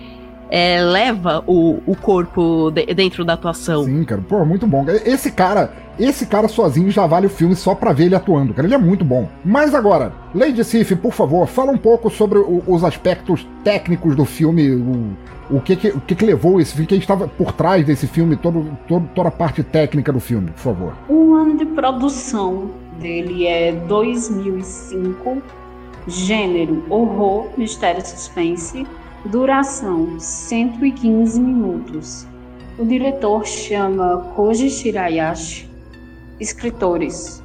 [0.50, 3.84] é, leva o, o corpo de- dentro da atuação.
[3.84, 4.84] Sim, cara, pô, muito bom.
[5.04, 8.66] Esse cara, esse cara sozinho já vale o filme só pra ver ele atuando, cara.
[8.68, 9.28] Ele é muito bom.
[9.44, 14.24] Mas agora, Lady Sif, por favor, fala um pouco sobre o- os aspectos técnicos do
[14.24, 15.16] filme, o,
[15.50, 18.36] o que que, o que que levou esse filme, quem estava por trás desse filme,
[18.36, 20.92] todo, todo, toda a parte técnica do filme, por favor.
[21.08, 25.42] O ano de produção dele é 2005,
[26.06, 28.86] gênero horror, mistério e suspense,
[29.24, 32.26] duração 115 minutos.
[32.78, 35.68] O diretor chama Koji Shirayashi,
[36.40, 37.42] escritores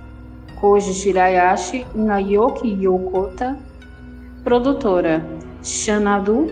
[0.59, 3.57] Koji Shirayashi, Naoki Yokota,
[4.43, 5.25] produtora
[5.63, 6.51] Xanadu,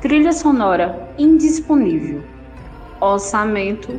[0.00, 2.22] trilha sonora indisponível,
[3.00, 3.98] orçamento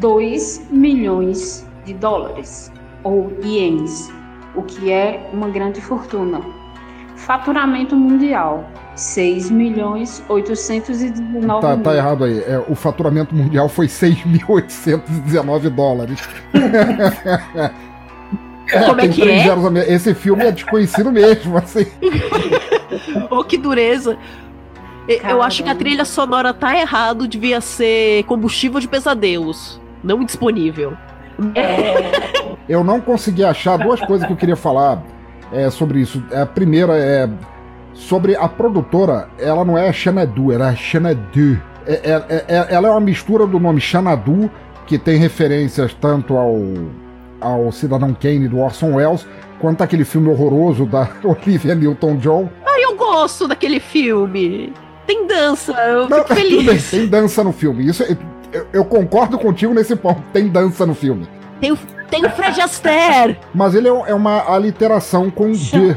[0.00, 2.70] 2 milhões de dólares
[3.02, 4.08] ou ienes,
[4.54, 6.55] o que é uma grande fortuna.
[7.16, 11.82] Faturamento mundial 6 milhões 819 Tá, mil.
[11.84, 12.38] tá errado aí.
[12.40, 16.20] É, o faturamento mundial foi 6.819 dólares.
[18.86, 19.42] Como é que é?
[19.44, 21.86] zeros Esse filme é desconhecido mesmo, assim.
[23.30, 24.16] Oh, que dureza!
[25.08, 25.44] E- Eu Caramba.
[25.44, 30.94] acho que a trilha sonora tá errado, devia ser combustível de pesadelos, não indisponível.
[32.68, 35.02] Eu não consegui achar duas coisas que eu queria falar
[35.52, 36.22] é, sobre isso.
[36.32, 37.28] A primeira é
[37.94, 39.28] sobre a produtora.
[39.38, 41.60] Ela não é a Xanadu, ela é a Xanadu.
[41.86, 41.92] É,
[42.28, 44.50] é- é- ela é uma mistura do nome Xanadu,
[44.86, 46.56] que tem referências tanto ao,
[47.40, 49.26] ao Cidadão Kane do Orson Welles,
[49.60, 52.48] quanto aquele filme horroroso da Olivia Newton-John.
[52.64, 54.72] Ah, eu gosto daquele filme!
[55.06, 56.90] Tem dança, eu Não, fico tudo bem, feliz.
[56.90, 57.86] tem dança no filme.
[57.86, 58.16] Isso, é-
[58.52, 60.20] eu, eu concordo contigo nesse ponto.
[60.32, 61.28] Tem dança no filme.
[61.60, 61.78] Tem o,
[62.10, 63.38] tem o Fred Astaire!
[63.54, 65.96] Mas ele é, é uma aliteração com de,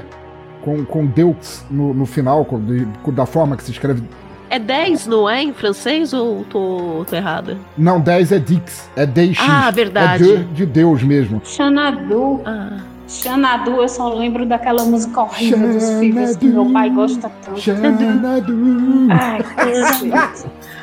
[0.62, 4.04] com, com Deux no, no final, com, de- com- da forma que se escreve.
[4.50, 5.44] É 10, não é?
[5.44, 7.56] Em francês ou tô, tô errada?
[7.78, 9.38] Não, 10 é Dix, é DX.
[9.48, 10.24] Ah, verdade.
[10.24, 11.40] É de, de Deus mesmo.
[11.46, 12.78] Xanadu, Ah.
[13.08, 17.60] Xanadu, eu só lembro daquela música horrível dos filhos que meu pai gosta tanto.
[17.60, 18.04] Xanadu.
[19.10, 20.48] Ai, cacete.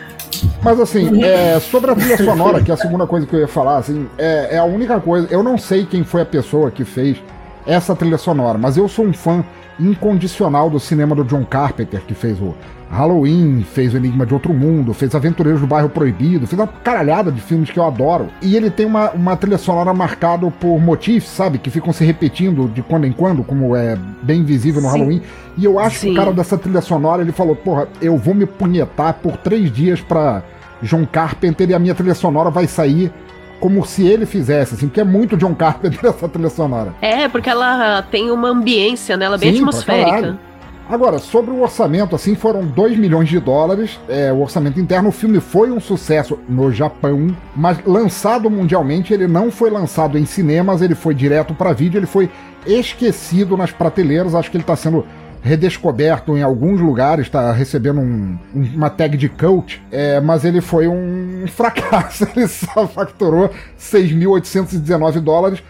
[0.63, 3.49] Mas assim, é, sobre a trilha sonora, que é a segunda coisa que eu ia
[3.49, 5.29] falar, assim, é, é a única coisa.
[5.31, 7.23] Eu não sei quem foi a pessoa que fez
[7.67, 9.45] essa trilha sonora, mas eu sou um fã
[9.79, 12.55] incondicional do cinema do John Carpenter, que fez o
[12.90, 17.33] Halloween, fez o Enigma de Outro Mundo, fez Aventureiros do Bairro Proibido, fez uma caralhada
[17.33, 18.29] de filmes que eu adoro.
[18.40, 21.59] E ele tem uma, uma trilha sonora marcada por motifs, sabe?
[21.59, 24.99] Que ficam se repetindo de quando em quando, como é bem visível no Sim.
[24.99, 25.22] Halloween.
[25.57, 26.12] E eu acho que Sim.
[26.12, 30.01] o cara dessa trilha sonora, ele falou, porra, eu vou me punhetar por três dias
[30.01, 30.42] pra
[30.83, 33.12] John Carpenter e a minha trilha sonora vai sair
[33.59, 36.94] como se ele fizesse, assim, porque é muito John Carpenter essa trilha sonora.
[37.01, 39.25] É, porque ela tem uma ambiência, né?
[39.25, 40.38] Ela é bem Sim, atmosférica.
[40.88, 45.09] Agora, sobre o orçamento, assim, foram 2 milhões de dólares, é, o orçamento interno.
[45.09, 50.25] O filme foi um sucesso no Japão, mas lançado mundialmente, ele não foi lançado em
[50.25, 52.31] cinemas, ele foi direto para vídeo, ele foi
[52.64, 54.33] esquecido nas prateleiras.
[54.35, 55.05] Acho que ele está sendo
[55.42, 60.61] redescoberto em alguns lugares, está recebendo um- um- uma tag de coach, é, mas ele
[60.61, 62.27] foi um fracasso.
[62.37, 65.62] Ele só facturou 6.819 dólares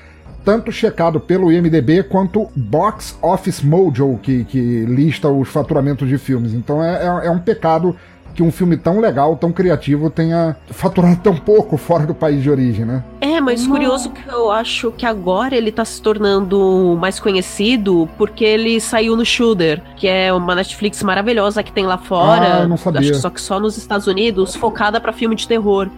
[0.47, 6.55] tanto checado pelo IMDB quanto Box Office Mojo, que, que lista os faturamentos de filmes.
[6.55, 7.97] Então é, é, é um pecado
[8.33, 12.51] que um filme tão legal, tão criativo, tenha faturado tão pouco fora do país de
[12.51, 13.03] origem, né?
[13.21, 18.45] É, mas curioso que eu acho que agora ele tá se tornando mais conhecido porque
[18.45, 22.59] ele saiu no Shooter, que é uma Netflix maravilhosa que tem lá fora.
[22.59, 23.01] Ah, eu não sabia.
[23.01, 25.89] Acho que só que só nos Estados Unidos, focada pra filme de terror.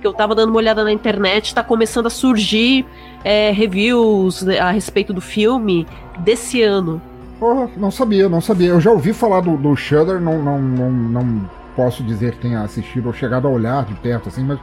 [0.00, 2.86] Que eu tava dando uma olhada na internet, tá começando a surgir
[3.24, 5.86] é, reviews a respeito do filme
[6.20, 7.00] desse ano.
[7.38, 8.68] Porra, não sabia, não sabia.
[8.68, 12.62] Eu já ouvi falar do, do Shudder, não, não, não, não posso dizer que tenha
[12.62, 14.58] assistido ou chegado a olhar de perto, assim, mas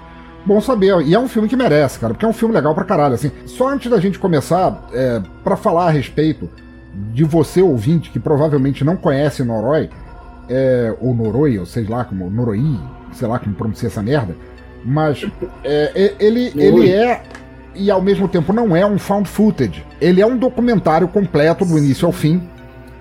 [0.46, 1.02] bom saber.
[1.02, 3.32] E é um filme que merece, cara, porque é um filme legal pra caralho, assim.
[3.46, 6.50] Só antes da gente começar, é, para falar a respeito
[7.14, 9.90] de você, ouvinte, que provavelmente não conhece Noroi,
[10.50, 12.80] é, ou Noroi, ou sei lá como, Noroi,
[13.14, 14.36] sei lá como pronuncia essa merda,
[14.84, 15.26] Mas
[15.64, 17.24] é, é, ele, ele é,
[17.76, 19.86] e ao mesmo tempo não é um found footage.
[20.00, 22.42] Ele é um documentário completo do início ao fim,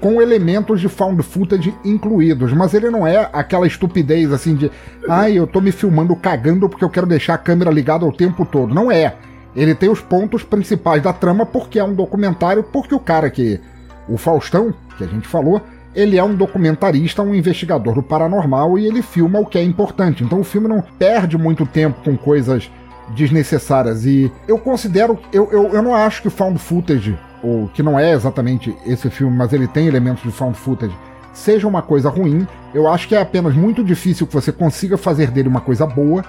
[0.01, 4.71] com elementos de found footage incluídos, mas ele não é aquela estupidez assim de,
[5.09, 8.45] ai, eu tô me filmando cagando porque eu quero deixar a câmera ligada o tempo
[8.45, 8.75] todo.
[8.75, 9.15] Não é.
[9.57, 13.61] Ele tem os pontos principais da trama porque é um documentário, porque o cara que.
[14.07, 15.63] O Faustão, que a gente falou,
[15.95, 20.23] ele é um documentarista, um investigador do paranormal e ele filma o que é importante.
[20.23, 22.71] Então o filme não perde muito tempo com coisas
[23.11, 24.05] desnecessárias.
[24.05, 25.19] E eu considero.
[25.33, 29.37] Eu, eu, eu não acho que found footage, ou que não é exatamente esse filme,
[29.37, 30.97] mas ele tem elementos de found footage,
[31.33, 32.47] seja uma coisa ruim.
[32.73, 36.25] Eu acho que é apenas muito difícil que você consiga fazer dele uma coisa boa,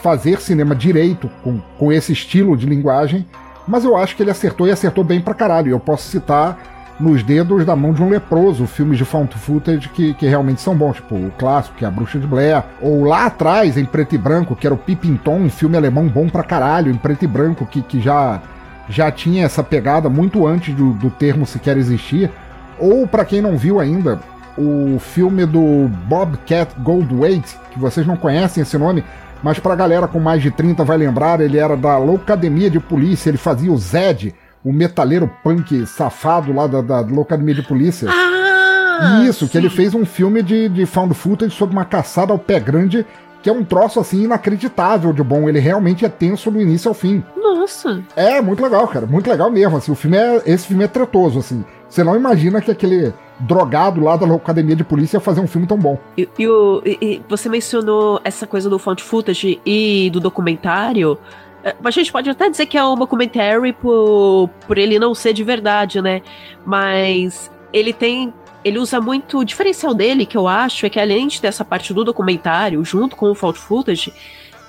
[0.00, 3.26] fazer cinema direito com, com esse estilo de linguagem.
[3.66, 5.70] Mas eu acho que ele acertou e acertou bem pra caralho.
[5.70, 10.14] Eu posso citar nos dedos da mão de um leproso, filmes de found footage que,
[10.14, 13.26] que realmente são bons, tipo o clássico, que é a Bruxa de Blair, ou lá
[13.26, 16.92] atrás, em preto e branco, que era o Pipinton, um filme alemão bom pra caralho,
[16.92, 18.40] em preto e branco, que, que já,
[18.88, 22.30] já tinha essa pegada muito antes do, do termo sequer existir,
[22.78, 24.20] ou para quem não viu ainda,
[24.56, 29.04] o filme do Bobcat Goldthwait, que vocês não conhecem esse nome,
[29.42, 33.28] mas pra galera com mais de 30 vai lembrar, ele era da Loucademia de Polícia,
[33.28, 38.08] ele fazia o Zed, o metaleiro punk safado lá da, da Locademia de Polícia.
[38.10, 39.22] Ah!
[39.28, 39.50] Isso, sim.
[39.52, 43.04] que ele fez um filme de, de found footage sobre uma caçada ao pé grande,
[43.42, 45.48] que é um troço assim inacreditável de bom.
[45.48, 47.22] Ele realmente é tenso do início ao fim.
[47.36, 48.02] Nossa!
[48.16, 49.04] É, muito legal, cara.
[49.06, 49.76] Muito legal mesmo.
[49.76, 51.64] Assim, o filme é, esse filme é tretoso, assim.
[51.88, 55.66] Você não imagina que aquele drogado lá da Academia de Polícia ia fazer um filme
[55.66, 55.98] tão bom.
[56.16, 61.18] E, e, o- e você mencionou essa coisa do found footage e do documentário.
[61.64, 65.32] É, A gente pode até dizer que é um documentary por, por ele não ser
[65.32, 66.20] de verdade, né?
[66.64, 68.32] Mas ele tem.
[68.62, 69.38] Ele usa muito.
[69.38, 72.84] O diferencial dele, que eu acho, é que além de ter essa parte do documentário,
[72.84, 74.12] junto com o found footage,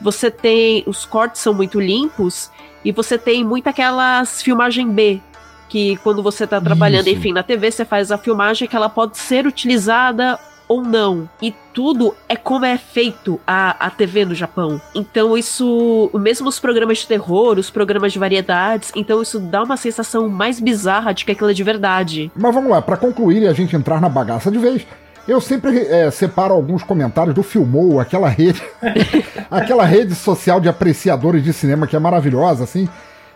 [0.02, 0.84] você tem.
[0.88, 2.50] Os cortes são muito limpos
[2.84, 5.22] e você tem muito aquelas filmagem B.
[5.68, 7.18] Que quando você tá trabalhando, Isso.
[7.18, 11.30] enfim, na TV, você faz a filmagem que ela pode ser utilizada ou não.
[11.42, 14.80] E tudo é como é feito a, a TV no Japão.
[14.94, 19.78] Então isso, mesmo os programas de terror, os programas de variedades, então isso dá uma
[19.78, 22.32] sensação mais bizarra de que aquilo é de verdade.
[22.36, 24.86] Mas vamos lá, pra concluir e a gente entrar na bagaça de vez,
[25.28, 28.62] eu sempre é, separo alguns comentários do Filmou, aquela rede,
[29.50, 32.88] aquela rede social de apreciadores de cinema que é maravilhosa, assim.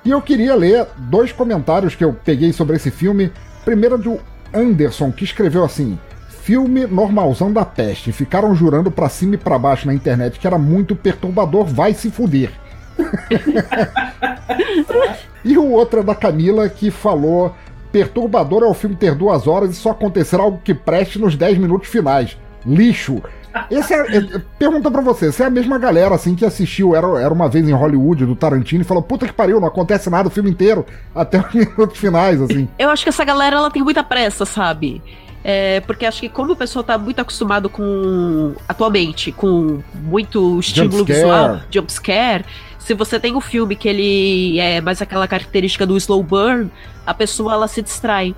[0.06, 3.32] E eu queria ler dois comentários que eu peguei sobre esse filme.
[3.66, 4.20] Primeiro do
[4.54, 5.98] Anderson, que escreveu assim:
[6.50, 8.12] Filme normalzão da peste.
[8.12, 12.10] Ficaram jurando pra cima e pra baixo na internet que era muito perturbador, vai se
[12.10, 12.50] fuder.
[15.46, 17.54] E o outro é da Camila que falou:
[17.92, 21.60] Perturbador é o filme ter duas horas e só acontecer algo que preste nos 10
[21.60, 22.36] minutos finais.
[22.66, 23.22] Lixo.
[23.70, 27.08] Esse é, é- pergunta pra você, se é a mesma galera assim que assistiu Era,
[27.22, 30.28] Era Uma Vez em Hollywood do Tarantino e falou: Puta que pariu, não acontece nada
[30.28, 32.68] o filme inteiro, até os minutos finais, assim.
[32.78, 35.02] Eu acho que essa galera ela tem muita pressa, sabe?
[35.44, 38.54] É, porque acho que como o pessoal tá muito acostumado com.
[38.68, 41.20] atualmente, com muito estímulo Jumpscare.
[41.20, 42.46] visual, jumpscare,
[42.78, 46.70] se você tem um filme que ele é mais aquela característica do slow burn,
[47.06, 48.36] a pessoa ela se distrai.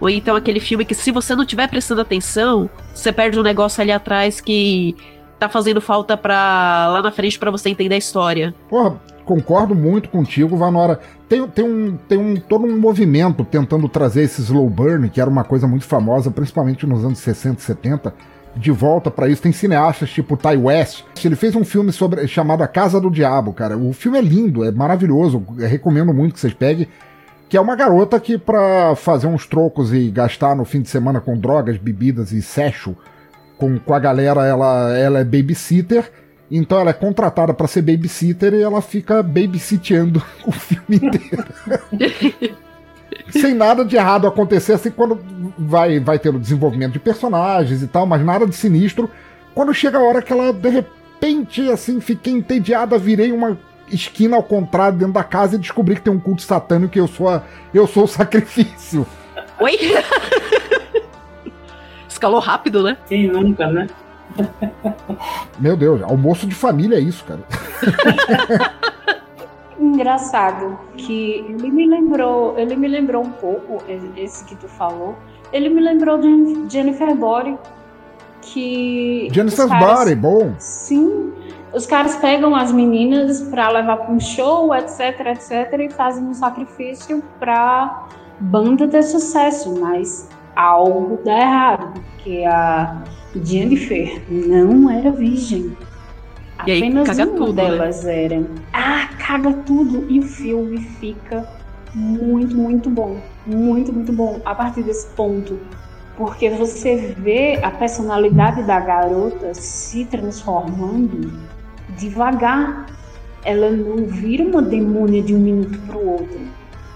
[0.00, 3.80] Ou então aquele filme que se você não estiver prestando atenção, você perde um negócio
[3.80, 4.96] ali atrás que
[5.38, 8.54] tá fazendo falta pra lá na frente pra você entender a história.
[8.68, 10.98] Porra, concordo muito contigo, Vanora.
[11.28, 15.28] Tem, tem, um, tem um, todo um movimento tentando trazer esse slow burn, que era
[15.28, 18.14] uma coisa muito famosa, principalmente nos anos 60 e 70,
[18.56, 19.42] de volta pra isso.
[19.42, 21.04] Tem cineastas tipo Ty West.
[21.24, 23.76] Ele fez um filme sobre, chamado A Casa do Diabo, cara.
[23.76, 25.44] O filme é lindo, é maravilhoso.
[25.58, 26.88] Eu recomendo muito que vocês peguem.
[27.48, 31.20] Que é uma garota que, pra fazer uns trocos e gastar no fim de semana
[31.20, 32.94] com drogas, bebidas e sexo,
[33.56, 36.10] com, com a galera, ela, ela é babysitter.
[36.50, 41.44] Então ela é contratada pra ser babysitter e ela fica babysitteando o filme inteiro.
[43.30, 45.20] Sem nada de errado acontecer, assim, quando
[45.58, 49.10] vai, vai ter o desenvolvimento de personagens e tal, mas nada de sinistro.
[49.54, 53.58] Quando chega a hora que ela, de repente, assim, fiquei entediada, virei uma
[53.90, 57.06] esquina ao contrário dentro da casa e descobri que tem um culto satânico e eu
[57.08, 59.06] sou, a, eu sou o sacrifício.
[59.60, 59.76] Oi?
[62.08, 62.96] Escalou rápido, né?
[63.08, 63.86] Quem nunca, né?
[65.58, 67.40] Meu Deus, almoço de família é isso, cara.
[69.80, 73.82] Engraçado que ele me lembrou, ele me lembrou um pouco
[74.16, 75.16] esse que tu falou.
[75.52, 77.56] Ele me lembrou de Jennifer Body,
[78.42, 80.54] que Jennifer caras- Body, bom.
[80.58, 81.32] Sim,
[81.72, 86.34] os caras pegam as meninas pra levar pra um show, etc, etc, e fazem um
[86.34, 88.08] sacrifício pra
[88.40, 93.02] banda ter sucesso, mas algo dá errado, porque a
[93.34, 95.76] Jennifer não era virgem.
[96.66, 97.70] E aí Apenas caga uma tudo, né?
[97.70, 98.46] delas era.
[98.72, 100.10] Ah, caga tudo.
[100.10, 101.48] E o filme fica
[101.94, 103.18] muito, muito bom.
[103.46, 105.58] Muito, muito bom a partir desse ponto.
[106.16, 111.47] Porque você vê a personalidade da garota se transformando
[111.98, 112.86] devagar.
[113.44, 116.40] Ela não vira uma demônia de um minuto para o outro.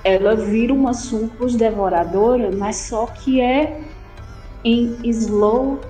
[0.04, 3.80] Ela vira uma sucus devoradora, mas só que é
[4.64, 5.80] em slow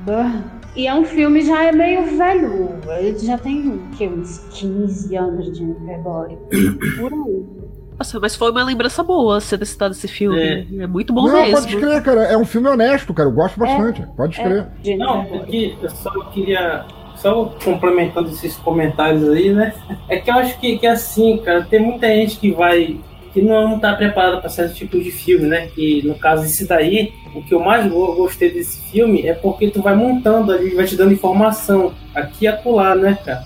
[0.00, 0.44] burn.
[0.74, 2.78] E é um filme já é meio velho.
[2.98, 4.08] Ele já tem o quê?
[4.08, 6.38] uns 15 anos de memória.
[6.98, 7.72] Por aí.
[7.98, 10.40] Nossa, mas foi uma lembrança boa você ter citado esse filme.
[10.40, 11.52] É, muito bom não, mesmo.
[11.52, 12.22] pode escrever, cara.
[12.22, 13.28] É um filme honesto, cara.
[13.28, 14.06] Eu gosto bastante.
[14.16, 14.66] Pode escrever.
[14.96, 16.84] Não, porque eu só queria.
[17.22, 19.72] Só complementando esses comentários aí, né?
[20.08, 22.96] É que eu acho que, que assim, cara, tem muita gente que vai.
[23.32, 25.68] que não tá preparada para certo tipo de filme, né?
[25.74, 29.68] Que no caso esse daí, o que eu mais go- gostei desse filme é porque
[29.70, 33.44] tu vai montando ali, vai te dando informação aqui e acolá, né, cara?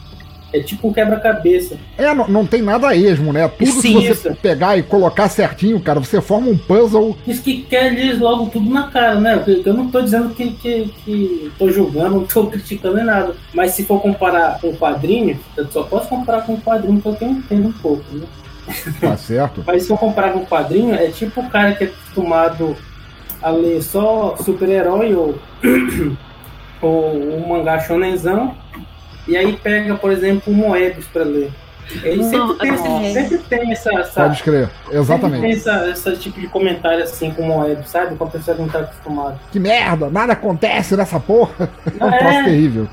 [0.56, 1.76] É tipo um quebra-cabeça.
[1.98, 3.46] É, não, não tem nada a esmo, né?
[3.48, 4.36] Tudo Sim, que você isso.
[4.40, 7.16] pegar e colocar certinho, cara, você forma um puzzle.
[7.26, 9.44] Diz que quer eles logo tudo na cara, né?
[9.46, 13.34] Eu eu não tô dizendo que, que, que tô julgando, não tô criticando nem nada.
[13.52, 17.24] Mas se for comparar com o quadrinho, eu só posso comparar com o quadrinho porque
[17.24, 18.26] eu entendo um pouco, né?
[19.00, 19.62] Tá certo?
[19.66, 22.76] Mas se for comparar com o quadrinho, é tipo o cara que é acostumado
[23.42, 25.38] a ler só super-herói ou,
[26.80, 28.56] ou um mangá shonenzão,
[29.26, 31.50] e aí pega, por exemplo, o Moebius pra ler.
[32.02, 34.66] Ele sempre tem, esse- sempre tem essa, essa, Pode escrever.
[34.68, 35.56] Sempre tem Exatamente.
[35.56, 38.16] essa, esse tipo de comentário assim com o Moebius, sabe?
[38.16, 39.38] Com a pessoa que não tá acostumada.
[39.52, 41.70] Que merda, nada acontece nessa porra.
[41.98, 42.88] É um troço terrível.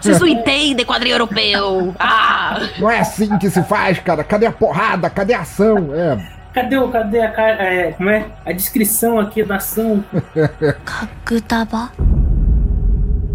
[0.00, 1.94] Vocês não entendem quadrinho europeu.
[1.98, 2.60] Ah!
[2.78, 4.22] Não é assim que se faz, cara.
[4.22, 5.08] Cadê a porrada?
[5.10, 5.94] Cadê a ação?
[5.94, 6.18] É.
[6.52, 7.32] Cadê, o, cadê a,
[7.62, 8.26] é, como é?
[8.44, 10.04] a descrição aqui da ação?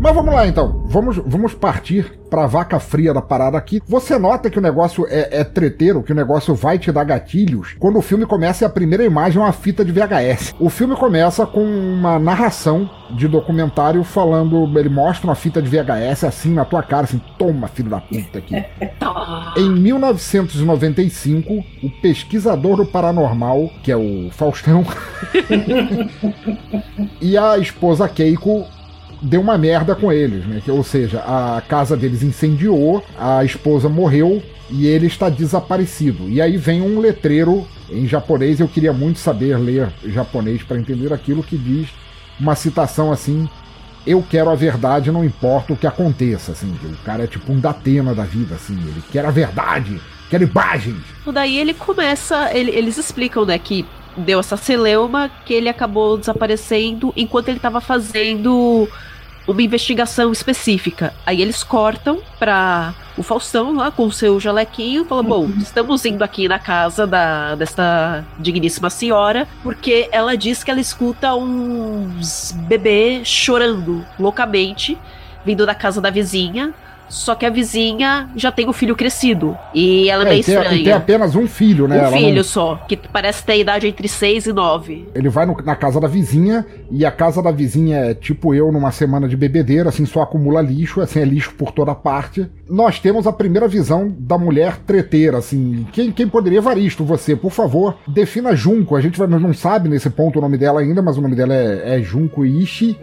[0.03, 0.83] Mas vamos lá então.
[0.85, 3.81] Vamos, vamos partir pra vaca fria da parada aqui.
[3.87, 7.73] Você nota que o negócio é, é treteiro, que o negócio vai te dar gatilhos
[7.79, 10.55] quando o filme começa e a primeira imagem é uma fita de VHS.
[10.59, 14.77] O filme começa com uma narração de documentário falando.
[14.77, 18.39] Ele mostra uma fita de VHS assim na tua cara, assim, toma, filho da puta
[18.39, 18.55] aqui.
[19.55, 24.83] Em 1995, o pesquisador do paranormal, que é o Faustão,
[27.21, 28.65] e a esposa Keiko
[29.23, 30.61] deu uma merda com eles, né?
[30.67, 36.29] Ou seja, a casa deles incendiou, a esposa morreu e ele está desaparecido.
[36.29, 41.13] E aí vem um letreiro em japonês, eu queria muito saber ler japonês para entender
[41.13, 41.87] aquilo que diz
[42.39, 43.47] uma citação assim:
[44.05, 46.73] eu quero a verdade, não importa o que aconteça, assim.
[46.83, 49.99] O cara é tipo um Datena da vida, assim, ele quer a verdade,
[50.29, 51.01] quer imagens.
[51.31, 52.51] Daí ele começa.
[52.53, 53.85] ele- eles explicam, né, que
[54.17, 58.87] deu essa celeuma, que ele acabou desaparecendo enquanto ele tava fazendo
[59.47, 61.13] uma investigação específica.
[61.25, 66.23] Aí eles cortam pra o Faustão lá com o seu jalequinho, falam: Bom, estamos indo
[66.23, 73.27] aqui na casa da, desta digníssima senhora, porque ela diz que ela escuta uns bebês
[73.27, 74.97] chorando loucamente,
[75.45, 76.73] vindo da casa da vizinha.
[77.13, 79.55] Só que a vizinha já tem o filho crescido.
[79.73, 80.81] E ela é É, meio e, tem, estranha.
[80.81, 81.97] e tem apenas um filho, né?
[81.97, 85.07] Um Ela filho não- só, que parece ter a idade entre 6 e 9.
[85.13, 88.71] Ele vai no- na casa da vizinha e a casa da vizinha é tipo eu
[88.71, 92.47] numa semana de bebedeira, assim, só acumula lixo, assim, é lixo por toda parte.
[92.67, 95.85] Nós temos a primeira visão da mulher treteira, assim.
[95.91, 98.95] Quem, quem poderia, Evaristo, você, por favor, defina Junco.
[98.95, 101.53] A gente vai- não sabe nesse ponto o nome dela ainda, mas o nome dela
[101.53, 102.97] é, é Junko Ishi.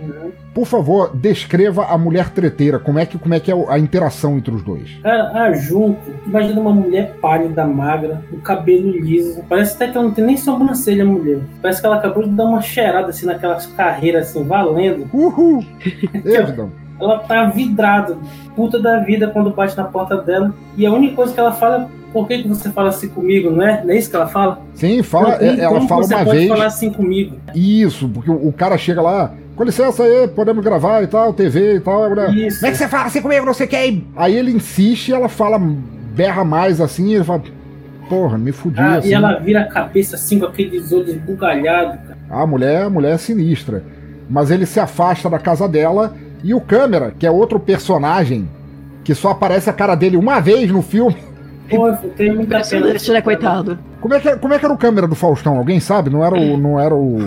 [0.53, 2.79] Por favor, descreva a mulher treteira.
[2.81, 4.00] Como é que, como é, que é a interação
[4.37, 4.91] entre os dois?
[5.03, 9.43] Cara, a Junco, imagina uma mulher pálida, magra, com cabelo liso.
[9.49, 11.41] Parece até que ela não tem nem sobrancelha, mulher.
[11.61, 15.09] Parece que ela acabou de dar uma cheirada assim naquelas carreiras assim, valendo.
[15.13, 15.65] Uhul!
[16.13, 16.71] Vidão.
[17.01, 18.19] Ela tá vidrada,
[18.55, 20.53] puta da vida quando bate na porta dela.
[20.77, 23.51] E a única coisa que ela fala é por que, que você fala assim comigo,
[23.51, 23.83] não é?
[23.85, 24.61] Não é isso que ela fala?
[24.75, 26.49] Sim, fala, é- ela fala você uma pode vez.
[26.49, 27.37] falar assim comigo?
[27.55, 31.77] Isso, porque o, o cara chega lá, com licença aí, podemos gravar e tal, TV
[31.77, 32.05] e tal.
[32.05, 32.61] a mulher, Isso.
[32.61, 34.07] Como é que você fala assim comigo, não sei quem?
[34.17, 35.59] Aí ele insiste e ela fala,
[36.15, 37.43] berra mais assim, e ele fala,
[38.09, 39.09] porra, me fudi Ah, assim.
[39.09, 42.19] E ela vira a cabeça assim com aqueles olhos bugalhados, cara.
[42.31, 43.85] A mulher, a mulher é sinistra.
[44.29, 48.49] Mas ele se afasta da casa dela e o câmera, que é outro personagem,
[49.05, 51.17] que só aparece a cara dele uma vez no filme.
[51.69, 52.79] Pô, eu tenho muita pena.
[52.89, 53.79] Impressionante, né, coitado?
[54.01, 55.57] Como é, que, como é que era o câmera do Faustão?
[55.59, 56.11] Alguém sabe?
[56.11, 57.19] Não era o, não era o,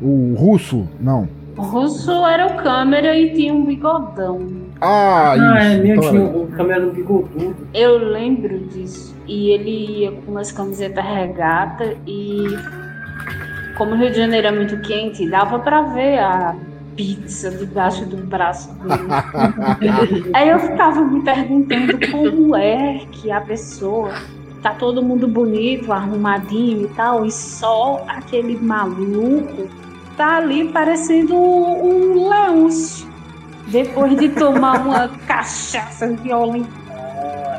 [0.00, 0.88] o russo?
[1.00, 1.28] Não.
[1.56, 4.40] O russo era o câmera e tinha um bigodão.
[4.80, 5.82] Ah, Ah, é isso.
[5.82, 7.68] meu, Então tinha o câmera no bigodudo.
[7.74, 9.14] Eu lembro disso.
[9.26, 12.44] E ele ia com umas camisetas regata e
[13.76, 16.54] como o Rio de Janeiro é muito quente, dava pra ver a,
[16.96, 20.30] pizza debaixo do braço dele.
[20.34, 24.12] Aí eu ficava me perguntando como é que a pessoa
[24.62, 29.68] tá todo mundo bonito, arrumadinho e tal, e só aquele maluco
[30.22, 32.68] tá ali parecendo um, um.
[33.66, 36.70] Depois de tomar uma cachaça violenta.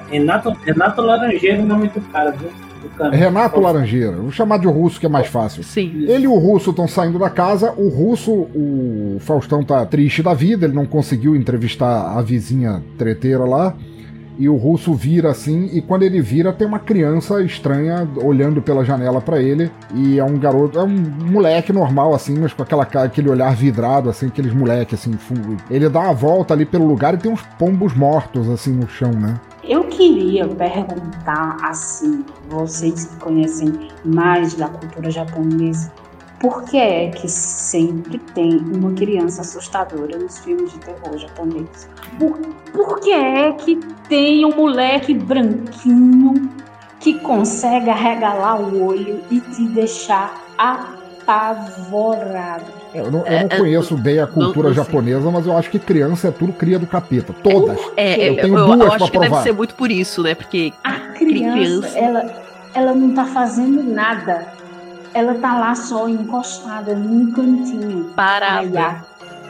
[0.10, 2.50] Renato, Renato Laranjeiro, o nome do cara, viu?
[2.98, 3.16] Cara.
[3.16, 5.64] Renato Laranjeira, vou chamar de russo que é mais fácil.
[5.64, 6.06] Sim.
[6.08, 7.74] Ele e o russo estão saindo da casa.
[7.76, 13.46] O russo, o Faustão tá triste da vida, ele não conseguiu entrevistar a vizinha treteira
[13.46, 13.74] lá.
[14.38, 18.84] E o russo vira assim, e quando ele vira, tem uma criança estranha olhando pela
[18.84, 19.72] janela pra ele.
[19.94, 20.90] E é um garoto, é um
[21.32, 25.14] moleque normal, assim, mas com aquela, aquele olhar vidrado, assim, aqueles moleques, assim.
[25.14, 25.34] fu-
[25.70, 29.12] Ele dá uma volta ali pelo lugar e tem uns pombos mortos, assim, no chão,
[29.12, 29.40] né?
[29.64, 33.72] Eu queria perguntar assim, vocês que conhecem
[34.04, 35.92] mais da cultura japonesa,
[36.44, 41.88] por que é que sempre tem uma criança assustadora nos filmes de terror japoneses?
[42.20, 42.38] Por,
[42.74, 43.78] por que é que
[44.10, 46.50] tem um moleque branquinho
[47.00, 50.44] que consegue arregalar o olho e te deixar
[51.24, 52.66] apavorado?
[52.94, 54.84] Eu não, eu É, não é, conheço bem a cultura não sei.
[54.84, 57.34] japonesa, mas eu acho que criança é tudo cria do capeta.
[57.42, 57.80] Todas.
[57.96, 59.44] É, Eu eu, tenho eu, duas eu pra acho que deve provar.
[59.44, 60.36] ser muito por isso, né?
[60.36, 61.56] Porque A criança,
[61.88, 61.98] criança.
[61.98, 64.46] Ela, ela não tá fazendo nada.
[65.14, 68.08] Ela tá lá só encostada num cantinho.
[68.08, 68.82] Aí parada.
[68.82, 69.04] a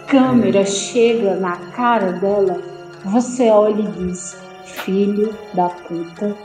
[0.07, 2.59] câmera chega na cara dela,
[3.05, 6.35] você olha e diz: Filho da puta,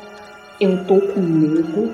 [0.61, 1.93] eu tô com medo.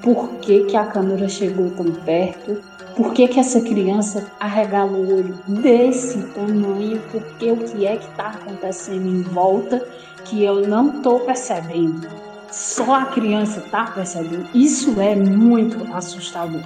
[0.00, 2.60] Por que, que a câmera chegou tão perto?
[2.96, 7.00] Por que, que essa criança arregala o olho desse tamanho?
[7.10, 9.82] Porque o que é que tá acontecendo em volta
[10.24, 12.31] que eu não tô percebendo?
[12.52, 14.46] Só a criança tá percebendo.
[14.54, 16.62] Isso é muito assustador.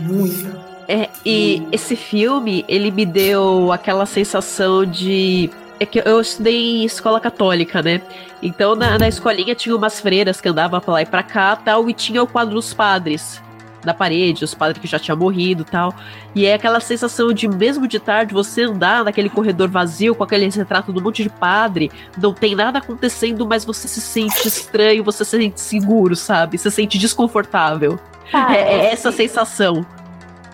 [0.00, 0.56] Muito.
[0.86, 5.50] É, e esse filme, ele me deu aquela sensação de.
[5.78, 8.02] É que eu estudei em escola católica, né?
[8.42, 11.88] Então na, na escolinha tinha umas freiras que andavam pra lá e pra cá tal,
[11.88, 13.40] e tinha o quadro dos padres
[13.84, 15.94] na parede, os padres que já tinham morrido tal.
[16.34, 20.48] E é aquela sensação de, mesmo de tarde, você andar naquele corredor vazio com aquele
[20.48, 25.24] retrato um monte de padre, não tem nada acontecendo, mas você se sente estranho, você
[25.24, 26.58] se sente seguro, sabe?
[26.58, 27.98] Se sente desconfortável.
[28.32, 29.84] É, é essa sensação.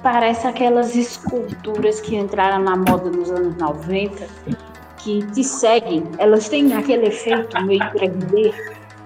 [0.03, 4.27] Parece aquelas esculturas que entraram na moda nos anos 90,
[4.99, 6.05] que te seguem.
[6.19, 8.55] Elas têm aquele efeito meio 3D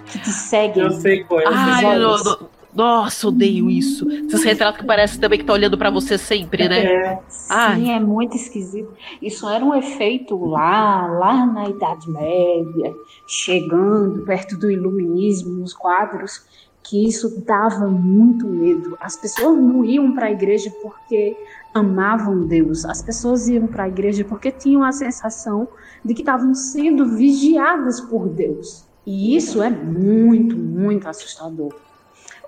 [0.06, 0.84] que te seguem.
[0.84, 1.44] Eu sei qual é.
[1.48, 2.24] Olhos.
[2.24, 2.49] não, não.
[2.74, 4.08] Nossa, odeio isso.
[4.10, 6.84] Esses retratos que parece também que tá olhando pra você sempre, né?
[6.84, 7.18] É,
[7.48, 7.76] Ai.
[7.76, 8.92] Sim, é muito esquisito.
[9.20, 12.94] Isso era um efeito lá, lá na Idade Média,
[13.26, 16.42] chegando perto do iluminismo nos quadros,
[16.82, 18.96] que isso dava muito medo.
[19.00, 21.36] As pessoas não iam para a igreja porque
[21.74, 22.84] amavam Deus.
[22.84, 25.68] As pessoas iam para a igreja porque tinham a sensação
[26.04, 28.84] de que estavam sendo vigiadas por Deus.
[29.06, 31.74] E isso é muito, muito assustador.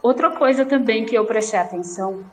[0.03, 2.25] Outra coisa também que eu prestei atenção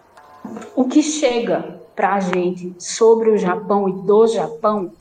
[0.76, 4.91] o que chega para a gente sobre o Japão e do Japão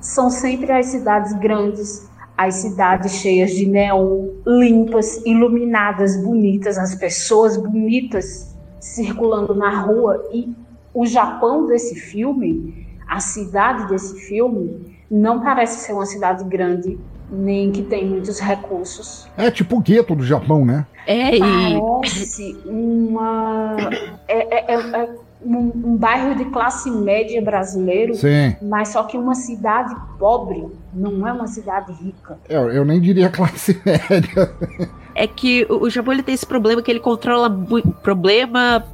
[0.00, 7.56] são sempre as cidades grandes, as cidades cheias de neon, limpas, iluminadas, bonitas, as pessoas
[7.56, 10.28] bonitas circulando na rua.
[10.32, 10.52] E
[10.92, 16.98] o Japão desse filme, a cidade desse filme, não parece ser uma cidade grande,
[17.30, 19.26] nem que tem muitos recursos.
[19.36, 20.86] É tipo o gueto do Japão, né?
[21.06, 21.40] É, e.
[21.40, 23.76] Parece uma.
[24.28, 25.08] É, é- é- é
[25.44, 28.56] um, um bairro de classe média brasileiro, Sim.
[28.62, 32.38] mas só que uma cidade pobre, não é uma cidade rica.
[32.48, 34.50] Eu, eu nem diria classe média.
[35.14, 37.50] É que o Japão ele tem esse problema que ele controla.
[38.02, 38.84] Problema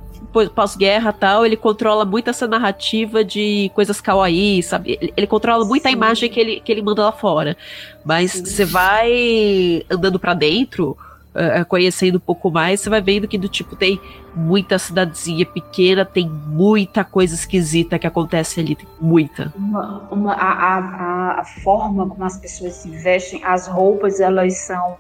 [0.55, 4.99] pós-guerra tal, ele controla muito essa narrativa de coisas kawaii, sabe?
[5.01, 5.97] Ele, ele controla muito a Sim.
[5.97, 7.57] imagem que ele, que ele manda lá fora.
[8.05, 10.97] Mas você vai andando pra dentro,
[11.35, 14.01] eh, conhecendo um pouco mais, você vai vendo que do tipo tem
[14.35, 19.53] muita cidadezinha pequena, tem muita coisa esquisita que acontece ali, tem muita.
[19.57, 24.57] Uma, uma- a, a- a- a forma como as pessoas se vestem, as roupas, elas
[24.59, 24.97] são.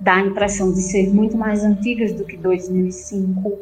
[0.00, 3.58] dá a impressão de ser muito mais antigas do que 2005.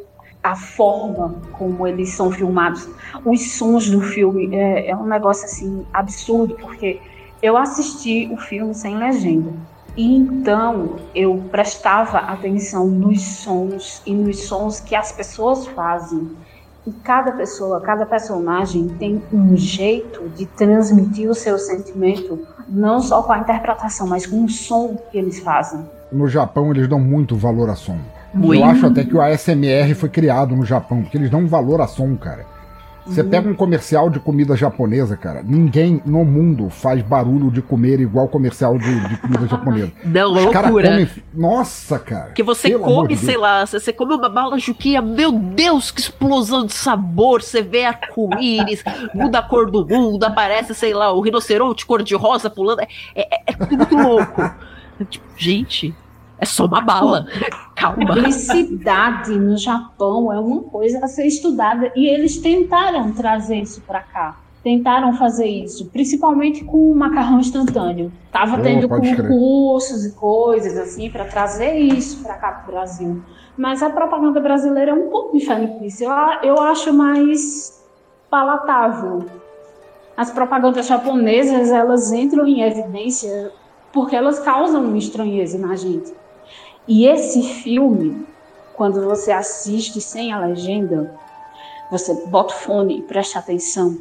[0.46, 2.88] A forma como eles são filmados,
[3.24, 7.00] os sons do filme, é, é um negócio assim absurdo, porque
[7.42, 9.52] eu assisti o filme sem legenda.
[9.96, 16.30] E então eu prestava atenção nos sons e nos sons que as pessoas fazem.
[16.86, 23.20] E cada pessoa, cada personagem tem um jeito de transmitir o seu sentimento, não só
[23.20, 25.84] com a interpretação, mas com o som que eles fazem.
[26.12, 27.98] No Japão eles dão muito valor a som.
[28.36, 28.62] Muito.
[28.62, 31.86] Eu acho até que o ASMR foi criado no Japão, porque eles dão valor a
[31.86, 32.56] som, cara.
[33.06, 35.40] Você pega um comercial de comida japonesa, cara.
[35.40, 39.92] Ninguém no mundo faz barulho de comer igual comercial de, de comida japonesa.
[40.04, 40.90] Não, é Os loucura.
[40.90, 41.08] comem.
[41.32, 42.32] Nossa, cara.
[42.32, 46.66] Que você come, de sei lá, você, come uma bala juquinha, meu Deus, que explosão
[46.66, 48.82] de sabor, você vê arco-íris,
[49.14, 53.52] muda a cor do mundo, aparece, sei lá, o rinoceronte cor-de-rosa pulando, é, é, é
[53.52, 54.42] tudo muito louco.
[55.10, 55.94] Tipo, gente,
[56.38, 57.26] é só uma bala,
[57.74, 57.96] calma.
[58.06, 64.00] Publicidade no Japão é uma coisa a ser estudada e eles tentaram trazer isso para
[64.00, 64.36] cá.
[64.62, 68.10] Tentaram fazer isso, principalmente com o macarrão instantâneo.
[68.32, 69.28] Tava Oh, tendo pode crer.
[69.28, 73.22] concursos e coisas assim para trazer isso para cá pro Brasil.
[73.56, 76.02] Mas a propaganda brasileira é um pouco diferente disso.
[76.02, 76.10] Eu,
[76.42, 77.80] eu acho mais
[78.28, 79.24] palatável.
[80.16, 83.52] As propagandas japonesas, elas entram em evidência
[83.92, 86.12] porque elas causam uma estranheza na gente.
[86.88, 88.26] E esse filme,
[88.74, 91.12] quando você assiste sem a legenda,
[91.90, 93.98] você bota o fone e presta atenção,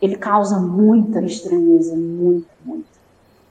[0.00, 2.86] ele causa muita estranheza, muito, muito.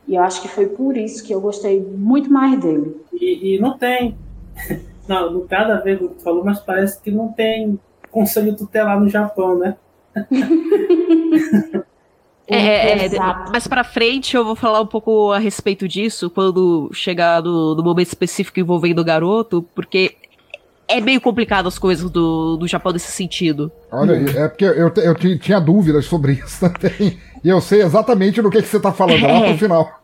[0.07, 3.01] E eu acho que foi por isso que eu gostei muito mais dele.
[3.13, 4.17] E, e não tem.
[5.07, 7.31] Não, não tem nada a ver com o que tu falou, mas parece que não
[7.31, 7.79] tem
[8.11, 9.77] conselho tutelar no Japão, né?
[12.49, 13.51] É, é, Exato.
[13.51, 17.83] mais pra frente eu vou falar um pouco a respeito disso, quando chegar no, no
[17.83, 20.15] momento específico envolvendo o garoto, porque
[20.87, 23.69] é meio complicado as coisas do, do Japão nesse sentido.
[23.91, 27.19] Olha, aí, é porque eu, te- eu ti- tinha dúvidas sobre isso também.
[27.43, 29.99] E eu sei exatamente do que, que você tá falando lá pro final.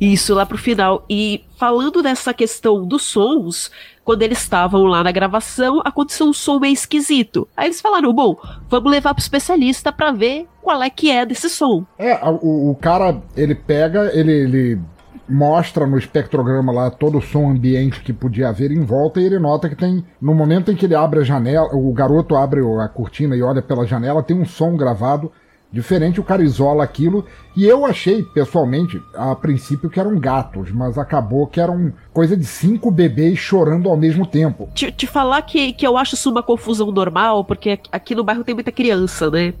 [0.00, 1.04] Isso lá pro final.
[1.08, 3.70] E falando dessa questão dos sons,
[4.04, 7.46] quando eles estavam lá na gravação, aconteceu um som meio esquisito.
[7.56, 8.36] Aí eles falaram: bom,
[8.68, 11.84] vamos levar pro especialista pra ver qual é que é desse som.
[11.98, 14.80] É, o, o cara, ele pega, ele, ele
[15.28, 19.38] mostra no espectrograma lá todo o som ambiente que podia haver em volta e ele
[19.38, 22.88] nota que tem, no momento em que ele abre a janela, o garoto abre a
[22.88, 25.30] cortina e olha pela janela, tem um som gravado
[25.70, 27.24] diferente, o cara isola aquilo
[27.56, 32.44] e eu achei, pessoalmente, a princípio que eram gatos, mas acabou que eram coisa de
[32.44, 34.68] cinco bebês chorando ao mesmo tempo.
[34.74, 38.44] Te, te falar que, que eu acho isso uma confusão normal, porque aqui- no bairro
[38.44, 39.52] tem muita criança, né?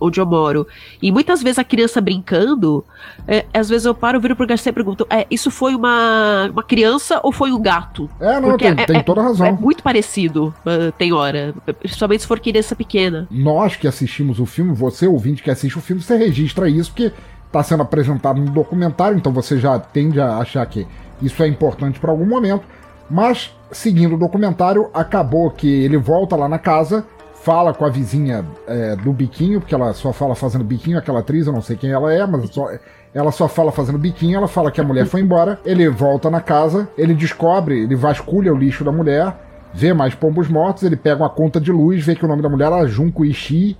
[0.00, 0.66] Onde eu moro.
[1.00, 2.84] E muitas vezes a criança brincando,
[3.26, 6.62] é, às vezes eu paro, viro pro Garcia e pergunto: é, isso foi uma, uma
[6.62, 8.08] criança ou foi um gato?
[8.20, 9.46] É, não, Porque tem, tem toda a razão.
[9.46, 11.54] É muito parecido, ah, tem hora.
[11.80, 13.26] Principalmente se for criança pequena.
[13.30, 17.12] nós que assistimos o filme, você ouvinte que assiste o filme, você registra isso porque
[17.46, 20.86] está sendo apresentado no documentário, então você já tende a achar que
[21.20, 22.64] isso é importante para algum momento.
[23.10, 27.04] Mas, seguindo o documentário, acabou que ele volta lá na casa,
[27.42, 31.46] fala com a vizinha é, do biquinho, porque ela só fala fazendo biquinho, aquela atriz,
[31.46, 32.68] eu não sei quem ela é, mas só,
[33.12, 36.40] ela só fala fazendo biquinho, ela fala que a mulher foi embora, ele volta na
[36.40, 39.34] casa, ele descobre, ele vasculha o lixo da mulher,
[39.74, 42.48] vê mais pombos mortos, ele pega uma conta de luz, vê que o nome da
[42.48, 43.76] mulher era Junko Ishii,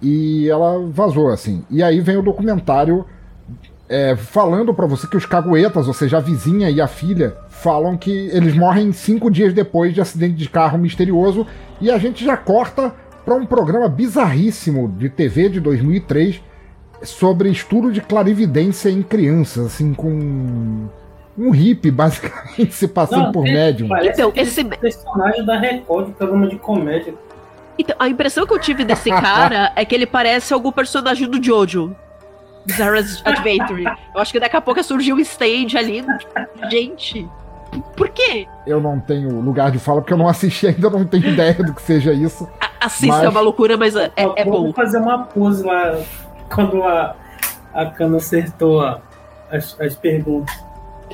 [0.00, 1.62] e ela vazou, assim.
[1.68, 3.04] E aí vem o documentário
[3.90, 7.96] é, falando pra você que os caguetas, ou seja, a vizinha e a filha, falam
[7.98, 11.44] que eles morrem cinco dias depois de acidente de carro misterioso.
[11.80, 16.40] E a gente já corta pra um programa bizarríssimo de TV de 2003
[17.02, 20.88] sobre estudo de clarividência em crianças, assim, com
[21.38, 23.88] um hippie, basicamente, se passando Não, por é- médium.
[23.88, 27.14] Parece Então, esse- personagem da Record, de programa de comédia.
[27.78, 31.42] Então, a impressão que eu tive desse cara é que ele parece algum personagem do
[31.42, 31.96] Jojo.
[32.66, 33.84] Bizarre's Adventure.
[34.14, 36.04] Eu acho que daqui a pouco surgiu um stand ali.
[36.70, 37.28] Gente,
[37.96, 38.46] por quê?
[38.66, 41.54] Eu não tenho lugar de fala porque eu não assisti ainda, eu não tenho ideia
[41.54, 42.48] do que seja isso.
[42.60, 44.62] A- Assista, Mas- é uma loucura, mas é, é bom.
[44.62, 45.98] Vamos fazer uma pose lá
[46.52, 47.14] quando a,
[47.74, 49.00] a Cana acertou a-
[49.50, 50.54] as, as perguntas.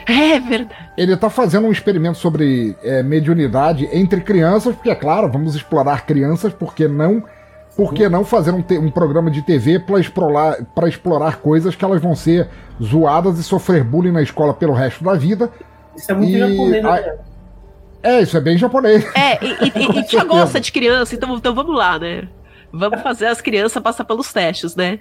[0.06, 0.90] É verdade.
[0.96, 6.04] Ele tá fazendo um experimento sobre é, mediunidade entre crianças, porque é claro, vamos explorar
[6.06, 7.24] crianças, por que não?
[7.76, 11.84] Por que não fazer um, um programa de TV para explorar, pra explorar coisas que
[11.84, 12.48] elas vão ser
[12.82, 15.50] zoadas e sofrer bullying na escola pelo resto da vida?
[15.94, 17.14] Isso é muito E japonês, a- né?
[18.02, 19.04] É, isso é bem japonês.
[19.14, 20.24] É, e, e, e, certeza.
[20.24, 22.28] gosta de criança, então, então vamos lá, né?
[22.72, 25.00] Vamos fazer as crianças passar pelos testes, né?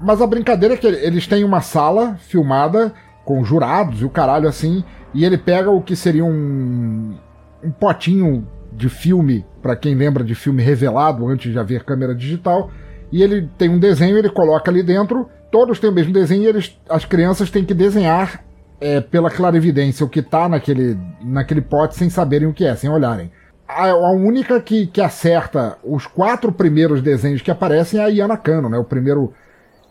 [0.00, 2.92] Mas a brincadeira é que eles têm uma sala filmada
[3.24, 4.84] com jurados e o caralho assim,
[5.14, 7.14] e ele pega o que seria um,
[7.62, 12.70] um potinho de filme, pra quem lembra de filme revelado antes de haver câmera digital,
[13.12, 16.46] e ele tem um desenho, ele coloca ali dentro, todos têm o mesmo desenho e
[16.46, 18.44] eles, as crianças têm que desenhar
[18.80, 22.90] é, pela clarividência o que tá naquele, naquele pote sem saberem o que é, sem
[22.90, 23.30] olharem.
[23.66, 28.36] A, a única que, que acerta os quatro primeiros desenhos que aparecem é a Yana
[28.36, 28.76] Kano, né?
[28.76, 29.32] O primeiro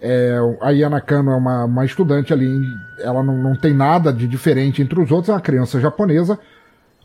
[0.05, 2.45] é, a Yana Kano é uma, uma estudante ali,
[2.99, 6.37] ela não, não tem nada de diferente entre os outros, é uma criança japonesa.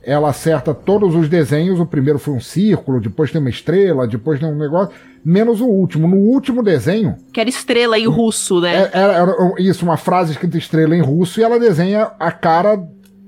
[0.09, 4.41] Ela acerta todos os desenhos, o primeiro foi um círculo, depois tem uma estrela, depois
[4.41, 4.95] tem um negócio.
[5.25, 6.09] menos o último.
[6.09, 8.85] No último desenho, Que era estrela em russo, né?
[8.85, 12.83] é- era, era isso, uma frase escrita estrela em russo, e ela desenha a cara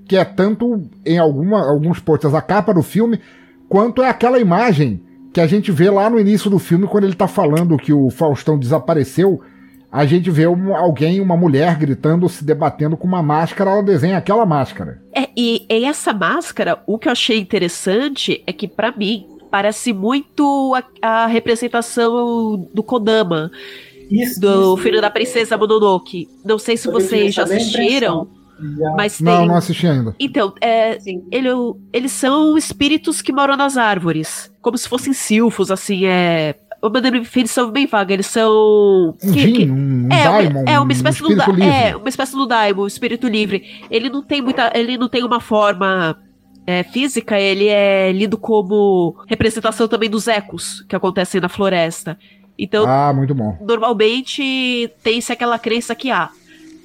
[0.09, 3.20] que é tanto em alguma, alguns posters a capa do filme,
[3.68, 5.03] quanto é aquela imagem
[5.33, 8.09] que a gente vê lá no início do filme, quando ele tá falando que o
[8.11, 9.41] Faustão desapareceu.
[9.93, 14.18] A gente vê um- alguém, uma mulher gritando, se debatendo com uma máscara, ela desenha
[14.18, 15.03] aquela máscara.
[15.12, 19.93] É, e, e essa máscara, o que eu achei interessante é que, pra mim, parece
[19.93, 23.51] muito a, a representação do Kodama,
[24.11, 24.76] Isso, do isso.
[24.78, 26.28] filho da princesa Mononoke.
[26.45, 28.28] Não sei se vocês já assistiram.
[28.78, 28.91] Já.
[28.95, 29.24] mas tem.
[29.24, 30.14] Não, não assisti ainda.
[30.20, 30.99] Então, é,
[31.32, 31.49] ele,
[31.95, 34.53] eles são espíritos que moram nas árvores.
[34.61, 36.55] Como se fossem silfos, assim, é.
[36.83, 38.14] Uma definição bem vaga.
[38.14, 39.14] Eles são.
[39.22, 41.76] Um que- um, um é, Daimon, uma, é um uma espécie do espírito da- livre.
[41.89, 43.62] É, uma espécie do Daimon, um espírito livre.
[43.91, 44.70] Ele não tem muita.
[44.74, 46.16] Ele não tem uma forma
[46.66, 52.18] é, física, ele é lido como representação também dos ecos que acontecem na floresta.
[52.59, 53.57] Então, Ah, muito bom.
[53.61, 56.31] normalmente tem-se aquela crença que ah,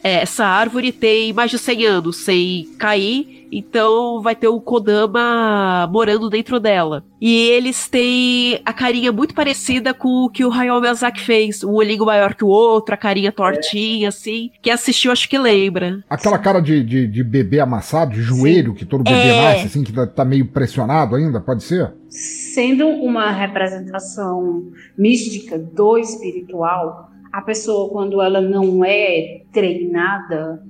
[0.04, 5.88] é, essa árvore tem mais de 100 anos sem cair, então vai ter o Kodama
[5.92, 7.04] morando dentro dela.
[7.22, 11.74] E eles têm a carinha muito parecida com o que o Hayao Miyazaki fez, um
[11.74, 14.52] olhinho maior que o outro, a carinha tortinha, assim.
[14.62, 16.04] Quem assistiu acho que lembra.
[16.10, 19.42] Aquela cara de, de, de bebê amassado, de joelho, que todo bebê É.
[19.42, 21.94] nasce, assim, que tá, tá meio pressionado ainda, pode ser?
[22.10, 24.66] Sendo uma representação
[24.98, 30.62] mística do espiritual, a pessoa, quando ela não é treinada,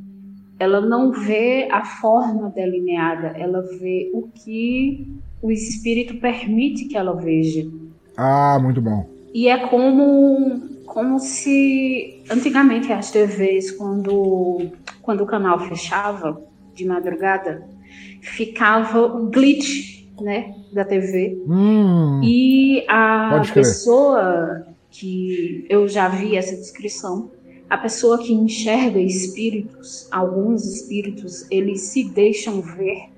[0.59, 5.07] ela não vê a forma delineada, ela vê o que
[5.41, 7.67] o espírito permite que ela veja.
[8.15, 9.07] Ah, muito bom.
[9.33, 16.41] E é como, como se antigamente as TVs, quando, quando o canal fechava
[16.73, 17.67] de madrugada,
[18.21, 21.37] ficava o glitch né, da TV.
[21.47, 27.29] Hum, E a pessoa que eu já vi essa descrição,
[27.70, 33.09] a pessoa que enxerga espíritos, alguns espíritos, eles se deixam ver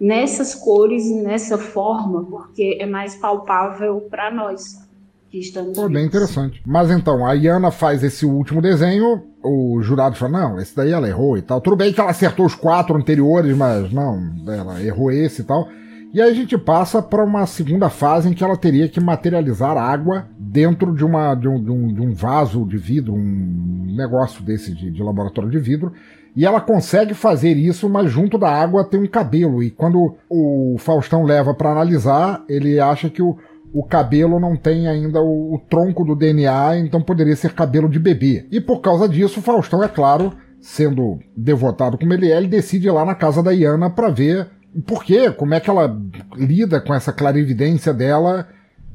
[0.00, 4.84] nessas cores e nessa forma, porque é mais palpável para nós
[5.30, 6.62] que estamos pô, bem interessante.
[6.66, 11.08] Mas então, a Iana faz esse último desenho, o jurado fala, não, esse daí ela
[11.08, 11.60] errou e tal.
[11.60, 15.68] Tudo bem que ela acertou os quatro anteriores, mas não, ela errou esse e tal.
[16.14, 19.76] E aí a gente passa para uma segunda fase em que ela teria que materializar
[19.76, 24.40] água dentro de, uma, de, um, de um- de um vaso de vidro, um negócio
[24.44, 25.92] desse de, de laboratório de vidro.
[26.36, 29.60] E ela consegue fazer isso, mas junto da água tem um cabelo.
[29.60, 33.36] E quando o Faustão leva para analisar, ele acha que o,
[33.72, 37.98] o cabelo não tem ainda o, o tronco do DNA, então poderia ser cabelo de
[37.98, 38.46] bebê.
[38.52, 42.92] E por causa disso, Faustão, é claro, sendo devotado como ele é, ele decide ir
[42.92, 44.48] lá na casa da Iana para ver
[44.82, 45.96] por quê, como é que ela
[46.36, 48.48] lida com essa clarividência dela.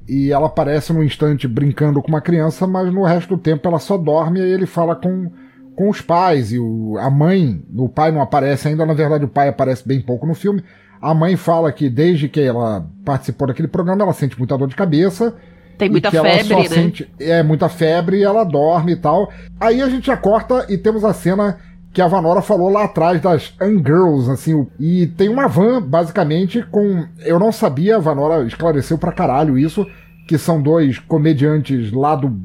[0.08, 3.78] E ela aparece num instante brincando com uma criança, mas no resto do tempo ela
[3.78, 5.32] só dorme e ele fala com,
[5.76, 6.52] com os pais.
[6.52, 10.02] E o, a mãe, o pai não aparece ainda, na verdade o pai aparece bem
[10.02, 10.64] pouco no filme.
[11.00, 14.76] A mãe fala que desde que ela participou daquele programa, ela sente muita dor de
[14.76, 15.36] cabeça.
[15.78, 16.68] Tem muita febre, né?
[16.68, 19.32] Sente, é, muita febre e ela dorme e tal.
[19.60, 21.58] Aí a gente já corta e temos a cena
[21.92, 27.06] que a Vanora falou lá atrás das Ungirls, assim, e tem uma van, basicamente, com.
[27.20, 29.88] Eu não sabia, a Vanora esclareceu pra caralho isso,
[30.28, 32.40] que são dois comediantes lá do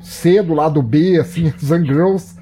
[0.00, 2.38] C, do lado B, assim, as Ungirls.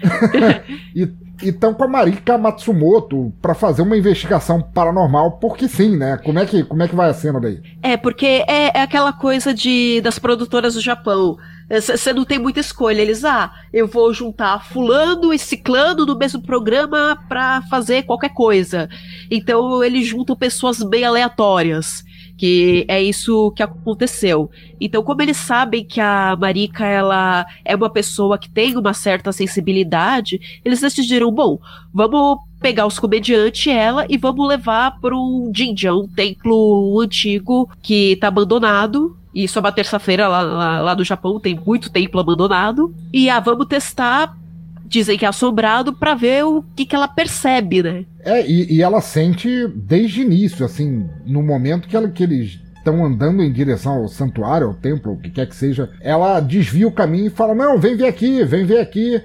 [0.94, 6.16] e estão com a Marika Matsumoto pra fazer uma investigação paranormal, porque sim, né?
[6.18, 7.60] Como é que, como é que vai a cena daí?
[7.82, 11.36] É, porque é, é aquela coisa de das produtoras do Japão.
[11.68, 13.02] Você não tem muita escolha.
[13.02, 18.88] Eles, ah, eu vou juntar fulano e ciclano no mesmo programa pra fazer qualquer coisa.
[19.30, 22.04] Então eles juntam pessoas bem aleatórias.
[22.38, 24.48] Que é isso que aconteceu.
[24.80, 29.32] Então, como eles sabem que a Marika ela é uma pessoa que tem uma certa
[29.32, 31.58] sensibilidade, eles decidiram, bom,
[31.92, 38.14] vamos pegar os comediantes ela e vamos levar para um Jinja, um templo antigo que
[38.20, 39.17] tá abandonado.
[39.34, 42.94] Isso é uma terça-feira lá, lá, lá no Japão, tem muito templo abandonado.
[43.12, 44.36] E ah, vamos testar,
[44.86, 48.04] dizem que é assombrado, pra ver o que, que ela percebe, né?
[48.24, 53.04] É, e, e ela sente desde início, assim, no momento que, ela, que eles estão
[53.04, 56.92] andando em direção ao santuário, ao templo, o que quer que seja, ela desvia o
[56.92, 59.22] caminho e fala: Não, vem ver aqui, vem ver aqui.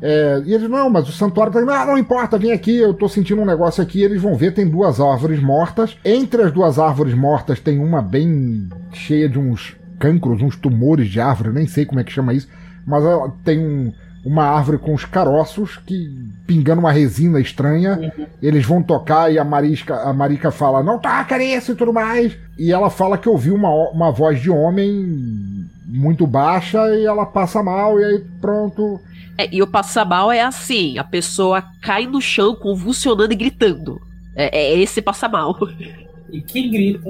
[0.00, 1.60] É, e eles, não, mas o santuário tá.
[1.60, 4.02] Não, não importa, vem aqui, eu tô sentindo um negócio aqui.
[4.02, 5.96] Eles vão ver, tem duas árvores mortas.
[6.04, 11.20] Entre as duas árvores mortas tem uma bem cheia de uns cancros, uns tumores de
[11.20, 12.46] árvore, nem sei como é que chama isso,
[12.86, 13.92] mas ela tem um-
[14.22, 16.10] uma árvore com os caroços que
[16.46, 18.12] pingando uma resina estranha.
[18.42, 22.36] Eles vão tocar e a Marisca, a Marica fala, não toca nisso e tudo mais.
[22.58, 27.62] E ela fala que ouviu uma, uma voz de homem muito baixa e ela passa
[27.62, 29.00] mal e aí pronto.
[29.38, 34.00] É, e o passar mal é assim: a pessoa cai no chão convulsionando e gritando.
[34.34, 35.56] É, é esse passar mal.
[36.28, 37.08] E que grita?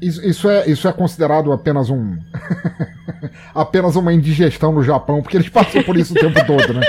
[0.00, 2.18] Isso, isso, é, isso é considerado apenas um.
[3.54, 6.80] apenas uma indigestão no Japão, porque eles passam por isso o tempo todo, né?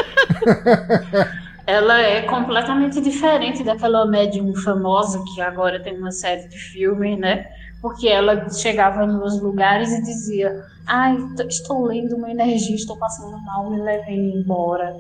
[1.67, 7.45] Ela é completamente diferente daquela médium famosa que agora tem uma série de filmes, né?
[7.83, 13.37] Porque ela chegava nos lugares e dizia: Ai, t- estou lendo uma energia, estou passando
[13.45, 14.95] mal, me levem embora.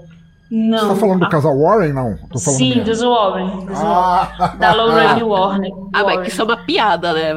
[0.51, 0.77] Não.
[0.79, 1.93] Você tá falando do a- casal Warren?
[1.93, 2.15] Não.
[2.29, 2.91] Tô falando Sim, merda.
[2.91, 3.65] dos Warren.
[3.65, 4.31] Dos Ah.
[4.37, 4.59] Warren.
[4.59, 5.71] Da Lorraine Warren.
[5.93, 7.31] Ah, mas que isso é uma piada, né?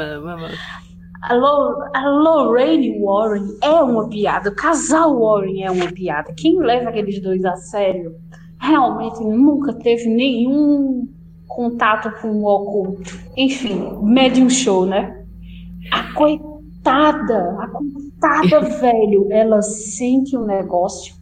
[1.23, 6.35] A, Lo- a Lorraine Warren é uma piada, o casal Warren é uma piada.
[6.37, 8.15] Quem leva aqueles dois a sério
[8.61, 11.09] realmente nunca teve nenhum
[11.47, 13.17] contato com o oculto.
[13.37, 15.16] Enfim, medium show, né?
[15.91, 21.15] A coitada, a coitada, velho, ela sente um negócio,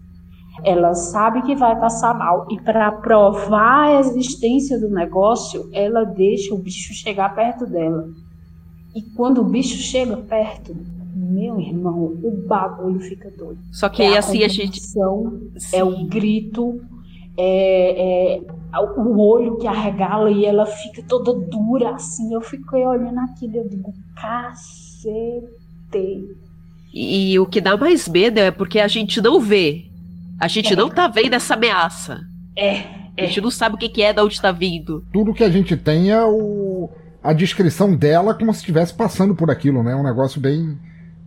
[0.63, 6.55] ela sabe que vai passar mal, e para provar a existência do negócio, ela deixa
[6.55, 8.09] o bicho chegar perto dela.
[8.95, 10.77] E quando o bicho chega perto,
[11.15, 13.59] meu irmão, o bagulho fica doido.
[13.73, 14.81] Só que é assim a gente.
[15.73, 16.81] É o grito,
[17.37, 18.43] é, é
[18.81, 22.33] o olho que arregala e ela fica toda dura assim.
[22.33, 25.49] Eu fiquei olhando aquilo e eu digo, cacete.
[26.93, 29.87] E o que dá mais medo é porque a gente não vê.
[30.41, 32.21] A gente não tá vendo essa ameaça.
[32.57, 32.85] É,
[33.19, 35.05] A gente não sabe o que que é, de onde tá vindo.
[35.13, 36.89] Tudo que a gente tem é o,
[37.23, 39.95] a descrição dela como se estivesse passando por aquilo, né?
[39.95, 40.79] Um negócio bem,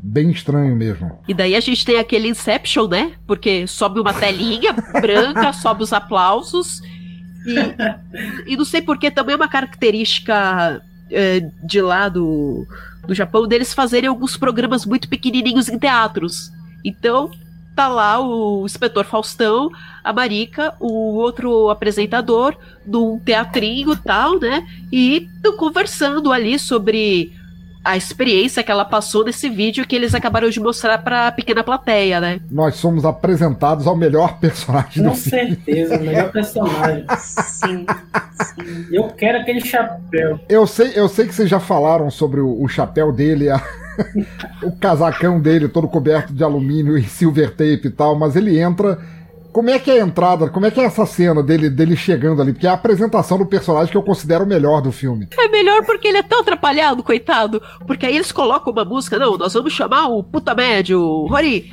[0.02, 1.20] bem estranho mesmo.
[1.28, 3.14] E daí a gente tem aquele Inception, né?
[3.26, 6.82] Porque sobe uma telinha branca, sobe os aplausos.
[7.48, 12.68] E, e não sei porque também é uma característica é, de lá do,
[13.08, 16.52] do Japão deles fazerem alguns programas muito pequenininhos em teatros.
[16.84, 17.32] Então,
[17.76, 19.70] tá lá o inspetor Faustão,
[20.04, 24.68] a Marica, o outro apresentador, num teatrinho tal, né?
[24.91, 27.34] E estão conversando ali sobre
[27.88, 32.20] a experiência que ela passou nesse vídeo que eles acabaram de mostrar pra pequena plateia,
[32.20, 32.40] né?
[32.52, 35.56] Nós somos apresentados ao melhor personagem Com do filme.
[35.56, 37.06] certeza, o melhor personagem.
[37.18, 38.86] Sim, sim.
[38.92, 40.40] Eu quero aquele chapéu.
[40.50, 43.62] Eu sei, eu sei que vocês já falaram sobre o, o chapéu dele, a-
[44.64, 49.00] o casacão dele todo coberto de alumínio e silver tape e tal, mas ele entra.
[49.52, 52.41] Como é que é a entrada, como é que é essa cena dele, dele chegando
[52.41, 52.54] ali?
[52.54, 55.28] Porque é a apresentação do personagem que eu considero o melhor do filme.
[55.38, 57.62] É melhor porque ele é tão atrapalhado, coitado.
[57.86, 61.70] Porque aí eles colocam uma música, não, nós vamos chamar o puta médio, Rory.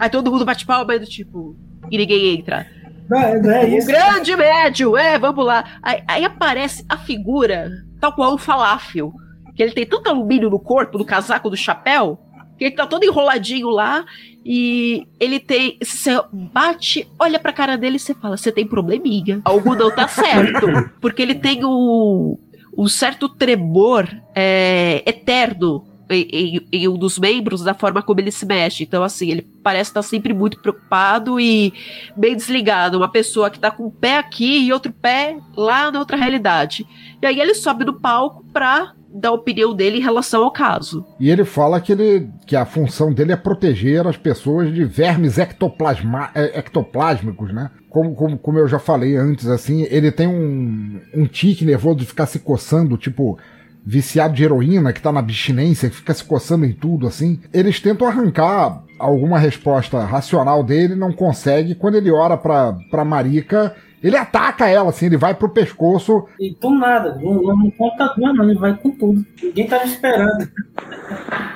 [0.00, 1.56] Aí todo mundo bate palma tipo,
[1.90, 2.66] e ninguém entra.
[3.08, 3.88] Não, é, não é isso.
[3.88, 5.64] O grande médio, é, vamos lá.
[5.82, 9.12] Aí, aí aparece a figura, tal qual o um falafel.
[9.54, 12.18] Que ele tem tanto alumínio no corpo, no casaco, no chapéu,
[12.60, 14.04] ele tá todo enroladinho lá.
[14.44, 15.78] E ele tem.
[15.82, 19.40] Você bate, olha pra cara dele e você fala: você tem probleminha.
[19.44, 20.66] Algo não tá certo.
[21.00, 22.36] Porque ele tem um,
[22.76, 28.30] um certo tremor é, eterno em, em- em um dos membros da forma como ele
[28.30, 28.82] se mexe.
[28.82, 31.72] Então, assim, ele parece estar sempre muito preocupado e
[32.14, 32.98] bem desligado.
[32.98, 36.86] Uma pessoa que tá com um pé aqui e outro pé lá na outra realidade.
[37.22, 41.06] E aí ele sobe no palco pra dar a opinião dele em relação ao caso.
[41.20, 45.38] E ele fala que, ele, que a função dele é proteger as pessoas de vermes
[45.38, 47.70] ectoplasma, é, ectoplásmicos, né?
[47.88, 52.06] Como, como, como eu já falei antes, assim, ele tem um, um tique nervoso de
[52.06, 53.38] ficar se coçando, tipo,
[53.86, 57.40] viciado de heroína, que tá na abstinência, que fica se coçando em tudo, assim.
[57.52, 61.74] Eles tentam arrancar alguma resposta racional dele, não consegue.
[61.74, 66.26] Quando ele ora pra, pra Marica, ele ataca ela, assim, ele vai pro pescoço.
[66.38, 69.24] E do nada, não, não, conta não, não, ele vai com tudo.
[69.42, 70.46] Ninguém tava esperando.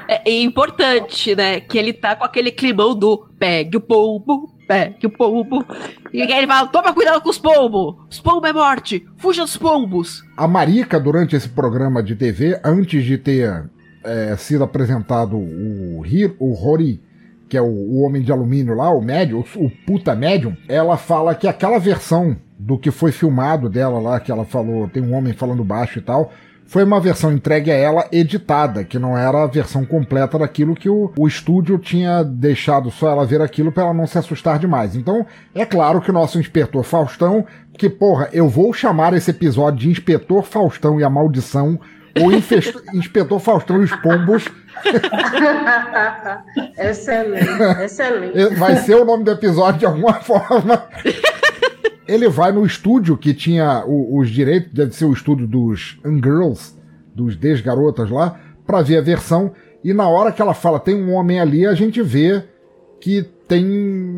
[0.08, 1.60] É, é importante, né?
[1.60, 5.62] Que ele tá com aquele climão do pegue o pombo, pegue o pombo.
[6.10, 7.96] E aí ele fala: toma cuidado com os pombos!
[8.10, 9.06] Os pombos é morte!
[9.18, 10.22] Fuja dos pombos!
[10.34, 13.68] A Marica, durante esse programa de TV, antes de ter
[14.02, 16.98] é, sido apresentado o, Hir, o Rory,
[17.48, 20.96] que é o, o homem de alumínio lá, o médium, o, o puta médium, ela
[20.96, 25.14] fala que aquela versão do que foi filmado dela lá, que ela falou, tem um
[25.14, 26.32] homem falando baixo e tal,
[26.68, 30.88] foi uma versão entregue a ela editada, que não era a versão completa daquilo que
[30.88, 34.94] o, o estúdio tinha deixado só ela ver aquilo para ela não se assustar demais.
[34.94, 35.24] Então,
[35.54, 37.46] é claro que o nosso inspetor Faustão,
[37.78, 41.80] que porra, eu vou chamar esse episódio de Inspetor Faustão e a Maldição,
[42.20, 42.32] ou
[42.92, 44.46] Inspetor Faustão e os Pombos,
[46.78, 48.54] excelente, excelente.
[48.56, 50.84] vai ser o nome do episódio de alguma forma.
[52.06, 56.74] Ele vai no estúdio que tinha os direitos, deve ser o estúdio dos Girls,
[57.14, 59.52] dos Desgarotas lá, pra ver a versão.
[59.84, 62.42] E na hora que ela fala tem um homem ali, a gente vê
[63.00, 63.64] que tem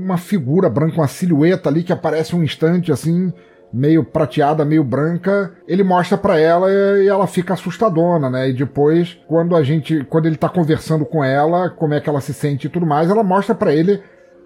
[0.02, 3.32] uma figura branca, uma silhueta ali que aparece um instante assim,
[3.72, 5.52] meio prateada, meio branca.
[5.66, 8.50] Ele mostra para ela e ela fica assustadona, né?
[8.50, 12.20] E depois, quando a gente, quando ele tá conversando com ela, como é que ela
[12.20, 14.02] se sente e tudo mais, ela mostra para ele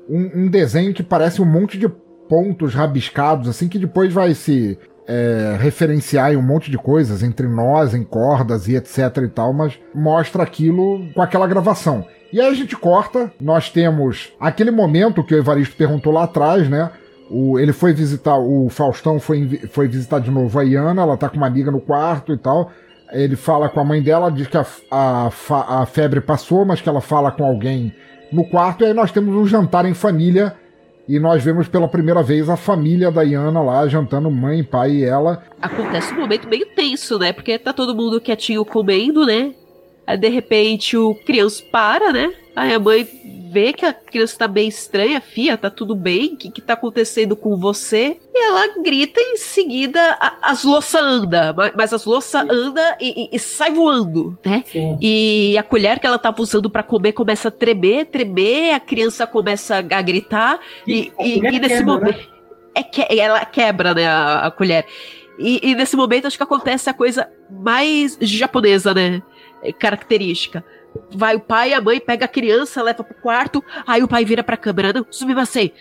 [0.09, 1.89] um, um desenho que parece um monte de
[2.29, 7.47] pontos rabiscados, assim, que depois vai se é, referenciar em um monte de coisas, entre
[7.47, 12.07] nós, em cordas e etc e tal, mas mostra aquilo com aquela gravação.
[12.33, 16.69] E aí a gente corta, nós temos aquele momento que o Evaristo perguntou lá atrás,
[16.69, 16.91] né?
[17.31, 21.29] O, ele foi visitar, o Faustão foi, foi visitar de novo a Iana, ela tá
[21.29, 22.71] com uma amiga no quarto e tal.
[23.13, 25.31] Ele fala com a mãe dela, diz que a, a,
[25.83, 27.95] a febre passou, mas que ela fala com alguém
[28.33, 28.83] no quarto.
[28.83, 30.55] E aí nós temos um jantar em família
[31.09, 35.05] e nós vemos pela primeira vez a família da Iana lá jantando, mãe, pai e
[35.05, 35.43] ela.
[35.61, 37.33] Acontece um momento meio tenso, né?
[37.33, 39.55] Porque tá todo mundo quietinho comendo, né?
[40.07, 42.33] Aí de repente o criança para, né?
[42.57, 43.07] Aí a mãe
[43.55, 46.35] vê que a criança tá bem estranha, fia, tá tudo bem?
[46.35, 48.19] O que, que tá acontecendo com você?
[48.35, 53.37] E ela grita em seguida a, as louças anda, mas as louças anda e, e,
[53.37, 54.65] e, sai voando, né?
[54.67, 54.99] Sim.
[55.01, 59.25] E a colher que ela tava usando para comer começa a tremer, tremer, a criança
[59.25, 62.27] começa a gritar e, e, e nesse quebra, momento né?
[62.75, 64.85] é que ela quebra, né, a, a colher.
[65.39, 69.23] E, e, nesse momento acho que acontece a coisa mais japonesa, né?
[69.79, 70.65] Característica
[71.11, 74.25] vai o pai e a mãe, pega a criança, leva pro quarto, aí o pai
[74.25, 75.73] vira pra câmera, não, subimacei.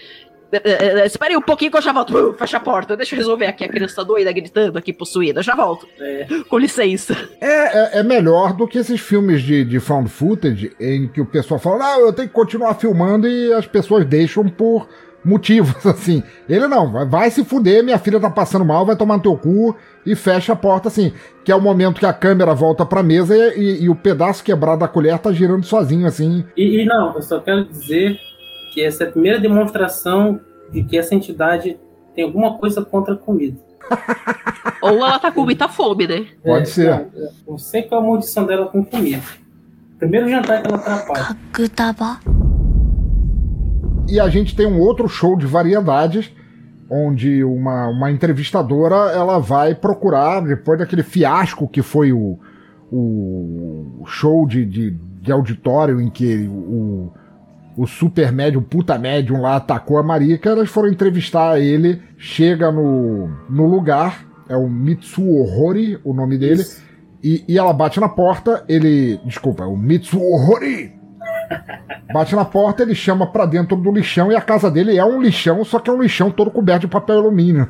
[0.54, 2.16] Uh, uh, espere aí um pouquinho que eu já volto.
[2.16, 3.64] Uh, fecha a porta, deixa eu resolver aqui.
[3.64, 5.42] A criança tá doida gritando aqui, possuída.
[5.42, 5.88] Já volto.
[6.00, 6.28] É.
[6.48, 7.18] Com licença.
[7.42, 11.26] É, é, é, melhor do que esses filmes de, de found footage em que o
[11.26, 14.88] pessoal fala: Não, eu tenho que continuar filmando e as pessoas deixam por
[15.24, 16.24] motivos, assim.
[16.48, 19.38] Ele não, vai, vai se fuder, minha filha tá passando mal, vai tomar no teu
[19.38, 21.14] cu e fecha a porta, assim.
[21.44, 24.44] Que é o momento que a câmera volta pra mesa e, e, e o pedaço
[24.44, 26.44] quebrado da colher tá girando sozinho, assim.
[26.58, 28.20] E, e, não, eu só quero dizer
[28.74, 30.40] que essa é a primeira demonstração
[30.72, 31.78] de que essa entidade
[32.16, 33.58] tem alguma coisa contra a comida.
[34.82, 36.26] Ou ela tá com muita fome, né?
[36.44, 36.90] Pode é, ser.
[36.90, 39.24] Não, não sei qual é a maldição dela com comida.
[39.98, 41.38] Primeiro jantar que ela atrapalha.
[44.08, 46.32] E a gente tem um outro show de variedades,
[46.90, 52.38] onde uma, uma entrevistadora ela vai procurar, depois daquele fiasco que foi o,
[52.92, 57.12] o show de, de, de auditório em que o,
[57.76, 63.30] o super médium, puta médium lá atacou a Marika, elas foram entrevistar ele, chega no,
[63.50, 66.64] no lugar, é o Mitsuo Hori, o nome dele,
[67.24, 70.94] e, e ela bate na porta, ele, desculpa, é o Mitsuo Hori,
[72.14, 75.22] Bate na porta, ele chama pra dentro do lixão e a casa dele é um
[75.22, 77.68] lixão, só que é um lixão todo coberto de papel alumínio.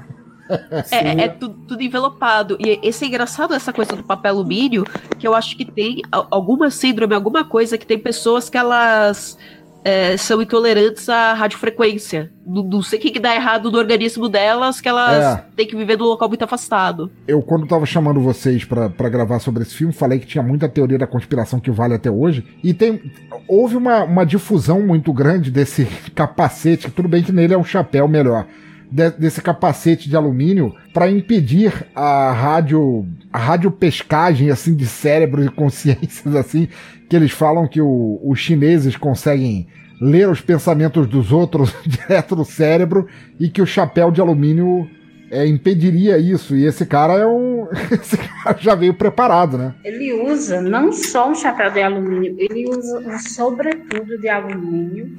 [0.91, 2.57] É, é tudo, tudo, envelopado.
[2.59, 4.83] E esse é engraçado, essa coisa do papel alumínio,
[5.17, 9.37] que eu acho que tem alguma síndrome, alguma coisa que tem pessoas que elas
[9.83, 12.31] é, são intolerantes à radiofrequência.
[12.45, 15.45] Não, não sei o que, que dá errado no organismo delas, que elas é.
[15.55, 17.11] têm que viver num local muito afastado.
[17.27, 20.97] Eu, quando tava chamando vocês para gravar sobre esse filme, falei que tinha muita teoria
[20.97, 22.45] da conspiração que vale até hoje.
[22.63, 23.01] E tem.
[23.47, 28.07] Houve uma, uma difusão muito grande desse capacete, tudo bem que nele é um chapéu
[28.07, 28.45] melhor.
[28.91, 35.49] De, desse capacete de alumínio para impedir a rádio a radiopescagem assim de cérebros e
[35.49, 36.67] consciências assim
[37.09, 39.67] que eles falam que o, os chineses conseguem
[39.99, 43.07] ler os pensamentos dos outros direto no cérebro
[43.39, 44.87] e que o chapéu de alumínio
[45.33, 46.55] é, impediria isso.
[46.55, 47.67] E esse cara é um.
[47.91, 49.73] Esse cara já veio preparado, né?
[49.83, 55.15] Ele usa não só um chapéu de alumínio, ele usa um sobretudo de alumínio,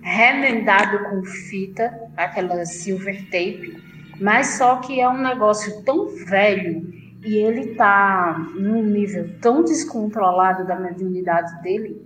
[0.00, 3.76] remendado com fita, aquela silver tape,
[4.20, 6.92] mas só que é um negócio tão velho
[7.24, 12.00] e ele tá num nível tão descontrolado da mediunidade dele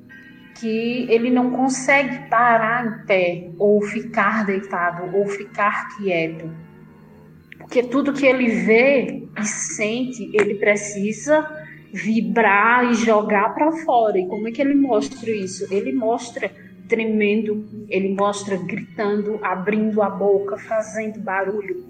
[0.55, 6.51] que ele não consegue parar em pé ou ficar deitado ou ficar quieto.
[7.59, 11.49] Porque tudo que ele vê e sente, ele precisa
[11.93, 14.18] vibrar e jogar para fora.
[14.18, 15.66] E como é que ele mostra isso?
[15.72, 16.51] Ele mostra
[16.93, 21.86] tremendo, ele mostra gritando, abrindo a boca, fazendo barulho.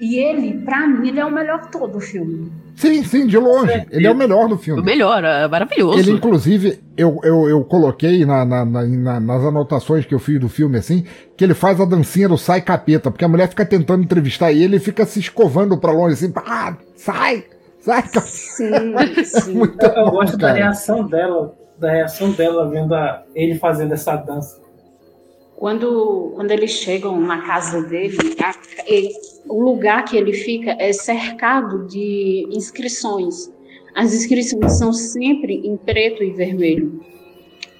[0.00, 2.50] E ele, para mim, ele é o melhor todo do filme.
[2.74, 3.70] Sim, sim, de longe.
[3.70, 4.80] É, ele é o melhor do filme.
[4.80, 5.98] O melhor, é maravilhoso.
[5.98, 10.48] Ele, inclusive, eu, eu, eu coloquei na, na, na, nas anotações que eu fiz do
[10.48, 11.04] filme, assim,
[11.36, 14.76] que ele faz a dancinha do sai capeta, porque a mulher fica tentando entrevistar ele
[14.76, 17.44] e fica se escovando pra longe, assim, ah, sai,
[17.80, 18.04] sai.
[18.22, 18.94] Sim,
[19.24, 19.58] sim.
[19.58, 20.52] eu, eu gosto cara.
[20.54, 24.60] da reação dela, da reação dela vendo a, ele fazendo essa dança.
[25.56, 28.54] Quando, quando eles chegam na casa dele, a,
[28.86, 29.10] ele,
[29.48, 33.50] o lugar que ele fica é cercado de inscrições.
[33.94, 37.00] As inscrições são sempre em preto e vermelho.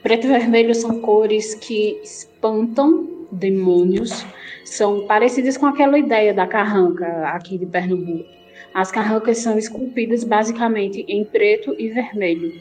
[0.03, 4.24] Preto e vermelho são cores que espantam demônios,
[4.64, 8.24] são parecidas com aquela ideia da carranca aqui de Pernambuco.
[8.72, 12.53] As carrancas são esculpidas basicamente em preto e vermelho.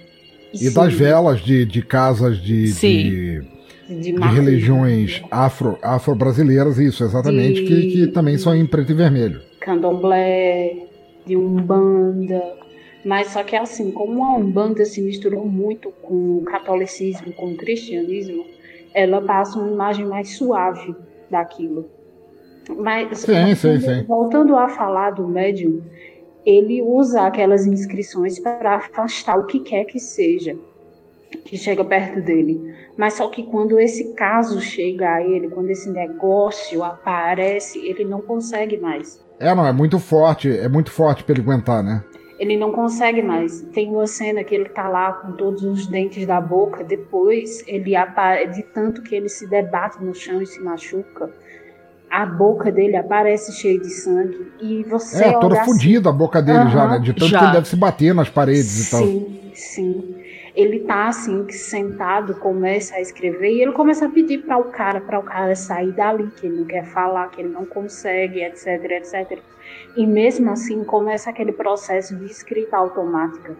[0.53, 3.41] E das velas de, de casas de, de,
[3.89, 9.41] de, de religiões afro, afro-brasileiras, isso, exatamente, que, que também são em preto e vermelho.
[9.59, 10.87] candomblé,
[11.25, 12.41] de umbanda.
[13.03, 17.57] Mas só que assim, como a umbanda se misturou muito com o catolicismo, com o
[17.57, 18.45] cristianismo,
[18.93, 20.95] ela passa uma imagem mais suave
[21.29, 21.89] daquilo.
[22.77, 24.03] Mas Sim, sim, sim.
[24.07, 25.81] voltando a falar do médium,
[26.45, 30.55] ele usa aquelas inscrições para afastar o que quer que seja
[31.43, 32.73] que chega perto dele.
[32.97, 38.21] Mas só que quando esse caso chega a ele, quando esse negócio aparece, ele não
[38.21, 39.23] consegue mais.
[39.39, 42.03] É, não, é muito forte, é muito forte pra ele aguentar, né?
[42.39, 43.61] Ele não consegue mais.
[43.73, 46.83] Tem uma cena que ele tá lá com todos os dentes da boca.
[46.83, 47.93] Depois, ele
[48.53, 51.31] de tanto que ele se debate no chão e se machuca,
[52.21, 54.51] a boca dele aparece cheia de sangue.
[54.61, 56.99] E você É, toda assim- fodida a boca dele já, né?
[56.99, 57.39] De tanto já.
[57.39, 59.01] que ele deve se bater nas paredes e tal.
[59.03, 60.15] Sim, sim.
[60.55, 65.01] Ele tá assim, sentado, começa a escrever e ele começa a pedir para o cara,
[65.01, 68.67] para o cara sair dali, que ele não quer falar, que ele não consegue, etc,
[68.91, 69.37] etc.
[69.97, 73.53] E mesmo assim começa aquele processo de escrita automática.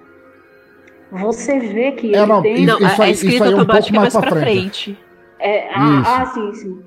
[1.12, 2.66] Você vê que ele É, não, tem.
[2.66, 4.26] Não, Isso a, a aí- isso escrita aí é um automática pouco é mais mais
[4.26, 4.84] pra pra frente.
[4.94, 5.05] frente.
[5.40, 6.80] É, ah, ah, sim, sim.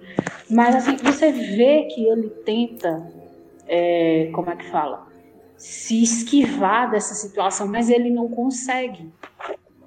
[0.51, 3.03] Mas assim, você vê que ele tenta,
[3.67, 5.07] é, como é que fala?
[5.57, 9.13] Se esquivar dessa situação, mas ele não consegue.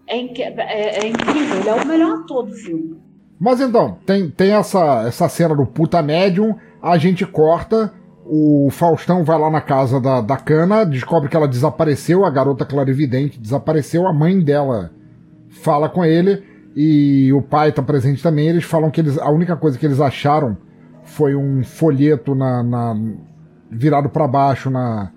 [0.07, 2.99] É, é- é incrível, ele é o melhor ator do filme.
[3.39, 7.91] Mas então, tem, tem essa, essa cena do puta médium, a gente corta,
[8.26, 12.66] o Faustão vai lá na casa da, da Cana, descobre que ela desapareceu, a garota
[12.66, 14.91] clarividente desapareceu, a mãe dela
[15.49, 16.43] fala com ele
[16.76, 18.47] e o pai tá presente também.
[18.47, 20.57] Eles falam que eles, a única coisa que eles acharam
[21.03, 22.95] foi um folheto na, na-
[23.69, 25.11] virado para baixo na,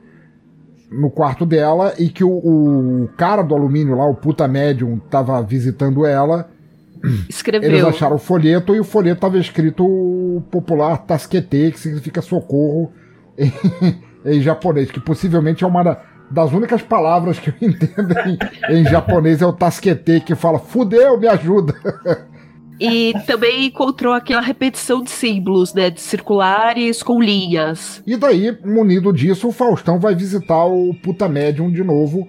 [0.90, 5.40] no quarto dela e que o, o cara do alumínio lá, o puta médium, tava
[5.42, 6.48] visitando ela.
[7.02, 7.88] Eles Escreveu.
[7.88, 12.92] acharam o folheto e o folheto estava escrito o popular Tasquete, que significa socorro
[13.36, 13.52] em,
[14.24, 16.00] em japonês, que possivelmente é uma da-
[16.31, 21.18] das únicas palavras que eu entendo em, em japonês é o Tasquete, que fala fudeu,
[21.18, 21.75] me ajuda.
[22.81, 25.91] E também encontrou aquela repetição de símbolos, né?
[25.91, 28.03] De circulares com linhas.
[28.07, 32.29] E daí, munido disso, o Faustão vai visitar o puta médium de novo.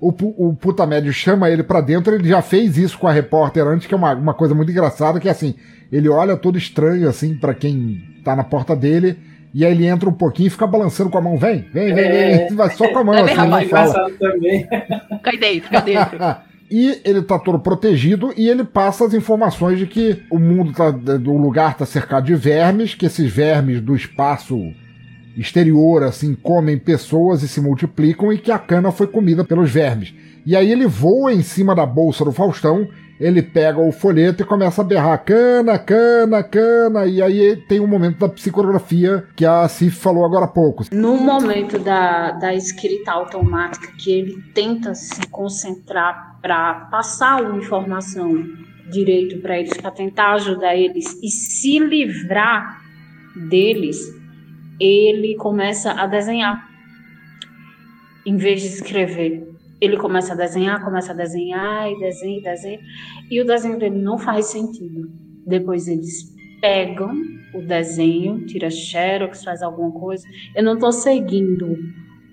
[0.00, 0.14] O,
[0.50, 3.88] o puta médium chama ele pra dentro, ele já fez isso com a repórter antes,
[3.88, 5.56] que é uma, uma coisa muito engraçada, que é assim,
[5.90, 9.18] ele olha todo estranho, assim, pra quem tá na porta dele,
[9.54, 12.04] e aí ele entra um pouquinho e fica balançando com a mão, vem, vem, vem,
[12.04, 12.46] É.
[12.48, 14.10] vem, vai só com a mão, É assim, É fala.
[15.22, 16.18] Cai dentro, cai dentro.
[16.70, 20.90] E ele tá todo protegido e ele passa as informações de que o mundo tá,
[20.90, 24.70] do lugar tá cercado de vermes, que esses vermes do espaço
[25.34, 30.12] exterior assim comem pessoas e se multiplicam e que a cana foi comida pelos vermes.
[30.44, 32.86] E aí ele voa em cima da bolsa do Faustão,
[33.20, 37.86] ele pega o folheto e começa a berrar cana, cana, cana, e aí tem um
[37.86, 40.84] momento da psicografia que a Cif falou agora há pouco.
[40.92, 48.44] No momento da, da escrita automática, que ele tenta se concentrar para passar uma informação
[48.90, 52.80] direito para eles, para tentar ajudar eles e se livrar
[53.48, 53.98] deles,
[54.80, 56.68] ele começa a desenhar
[58.24, 59.57] em vez de escrever.
[59.80, 62.80] Ele começa a desenhar, começa a desenhar e desenha, e desenha,
[63.30, 65.08] e o desenho dele não faz sentido.
[65.46, 66.24] Depois eles
[66.60, 67.12] pegam
[67.54, 70.26] o desenho, tira xerox, faz alguma coisa.
[70.54, 71.76] Eu não estou seguindo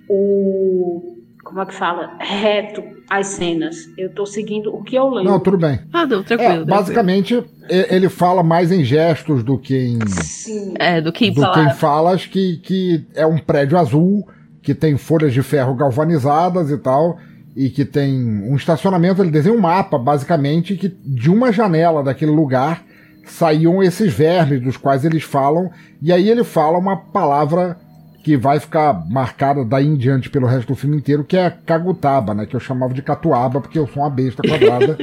[0.10, 1.16] o
[1.46, 2.18] como é que fala?
[2.20, 3.76] Reto as cenas.
[3.96, 5.32] Eu estou seguindo o que eu lembro.
[5.32, 5.80] Não, tudo bem.
[5.94, 6.26] Ah, não, É, tranquilo.
[6.26, 6.66] tranquilo.
[6.66, 10.74] basicamente, ele fala mais em gestos do que em Sim.
[10.80, 11.54] É, do que do falar.
[11.54, 14.28] quem falas que, que é um prédio azul,
[14.64, 17.20] que tem folhas de ferro galvanizadas e tal,
[17.56, 18.14] e que tem
[18.44, 22.84] um estacionamento, ele desenha um mapa, basicamente, que de uma janela daquele lugar
[23.26, 25.72] saíam esses vermes dos quais eles falam,
[26.02, 27.78] e aí ele fala uma palavra
[28.26, 32.34] que vai ficar marcada daí em diante pelo resto do filme inteiro, que é cagutaba,
[32.34, 32.48] né?
[32.48, 34.98] Que eu chamava de catuaba, porque eu sou uma besta quadrada.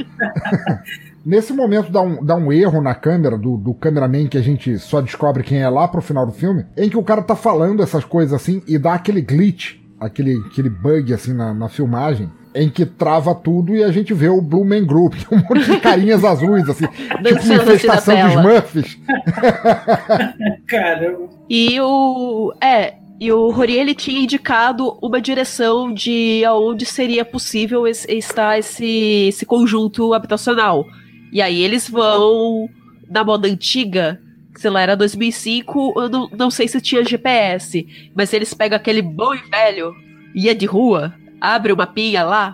[1.25, 4.77] Nesse momento dá um, dá um erro na câmera do, do cameraman que a gente
[4.77, 7.81] só descobre quem é lá pro final do filme, em que o cara tá falando
[7.81, 12.69] essas coisas assim e dá aquele glitch, aquele, aquele bug assim na, na filmagem, em
[12.69, 16.23] que trava tudo e a gente vê o Blue Man Group, um monte de carinhas
[16.23, 18.33] azuis, assim, tipo uma assim na infestação dos.
[18.33, 18.97] Smurfs.
[20.67, 21.29] Caramba.
[21.49, 22.53] E o.
[22.61, 22.95] É.
[23.19, 29.27] E o Rory ele tinha indicado uma direção de aonde seria possível es- estar esse,
[29.29, 30.83] esse conjunto habitacional.
[31.31, 32.67] E aí eles vão
[33.09, 34.19] na moda antiga,
[34.53, 38.75] que sei lá, era 2005, eu não, não sei se tinha GPS, mas eles pegam
[38.75, 39.93] aquele bom e velho,
[40.35, 41.13] ia de rua,
[41.43, 42.53] abre uma pinha lá,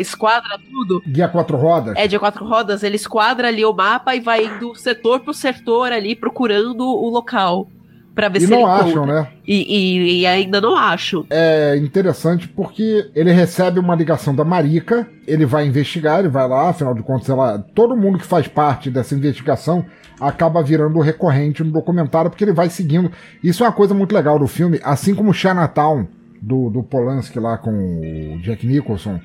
[0.00, 1.00] esquadra tudo.
[1.06, 1.94] Guia quatro rodas.
[1.96, 5.92] É de quatro rodas, ele esquadra ali o mapa e vai indo setor por setor
[5.92, 7.68] ali procurando o local.
[8.14, 9.22] Pra ver E se não ele acham, encontra.
[9.22, 9.28] né?
[9.46, 11.24] E, e- e ainda não acham.
[11.30, 16.70] É interessante porque ele recebe uma ligação da Marica, ele vai investigar, ele vai lá,
[16.70, 19.86] afinal de contas, ela, todo mundo que faz parte dessa investigação
[20.20, 23.12] acaba virando recorrente no documentário, porque ele vai seguindo.
[23.40, 26.08] Isso é uma coisa muito legal do filme, assim como Chinatown,
[26.40, 29.20] do, do Polanski lá com o Jack Nicholson.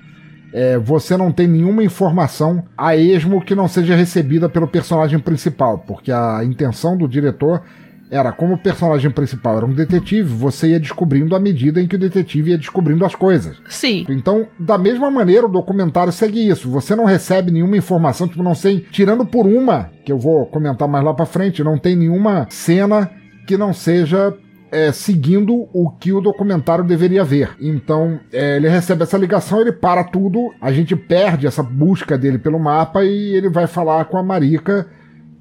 [0.54, 5.80] é, você não tem nenhuma informação a esmo que não seja recebida pelo personagem principal,
[5.80, 7.64] porque a intenção do diretor
[8.12, 11.96] era como o personagem principal era um detetive, você ia descobrindo à medida em que
[11.96, 13.58] o detetive ia descobrindo as coisas.
[13.68, 14.06] Sim.
[14.08, 16.70] Então, da mesma maneira, o documentário segue isso.
[16.70, 20.88] Você não recebe nenhuma informação, tipo, não sei, tirando por uma, que eu vou comentar
[20.88, 23.10] mais lá pra frente, não tem nenhuma cena
[23.48, 24.32] que não seja
[24.74, 27.56] é, seguindo o que o documentário deveria ver.
[27.62, 32.40] Então, é, ele recebe essa ligação, ele para tudo, a gente perde essa busca dele
[32.40, 34.90] pelo mapa e ele vai falar com a Marica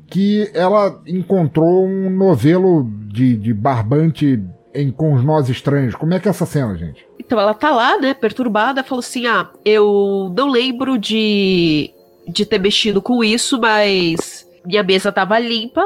[0.07, 4.39] que ela encontrou um novelo de, de barbante
[4.75, 5.95] em, com os nós estranhos.
[5.95, 7.07] Como é que é essa cena, gente?
[7.19, 11.91] Então ela tá lá, né, perturbada, falou assim: ah, eu não lembro de,
[12.29, 15.83] de ter mexido com isso, mas minha mesa tava limpa.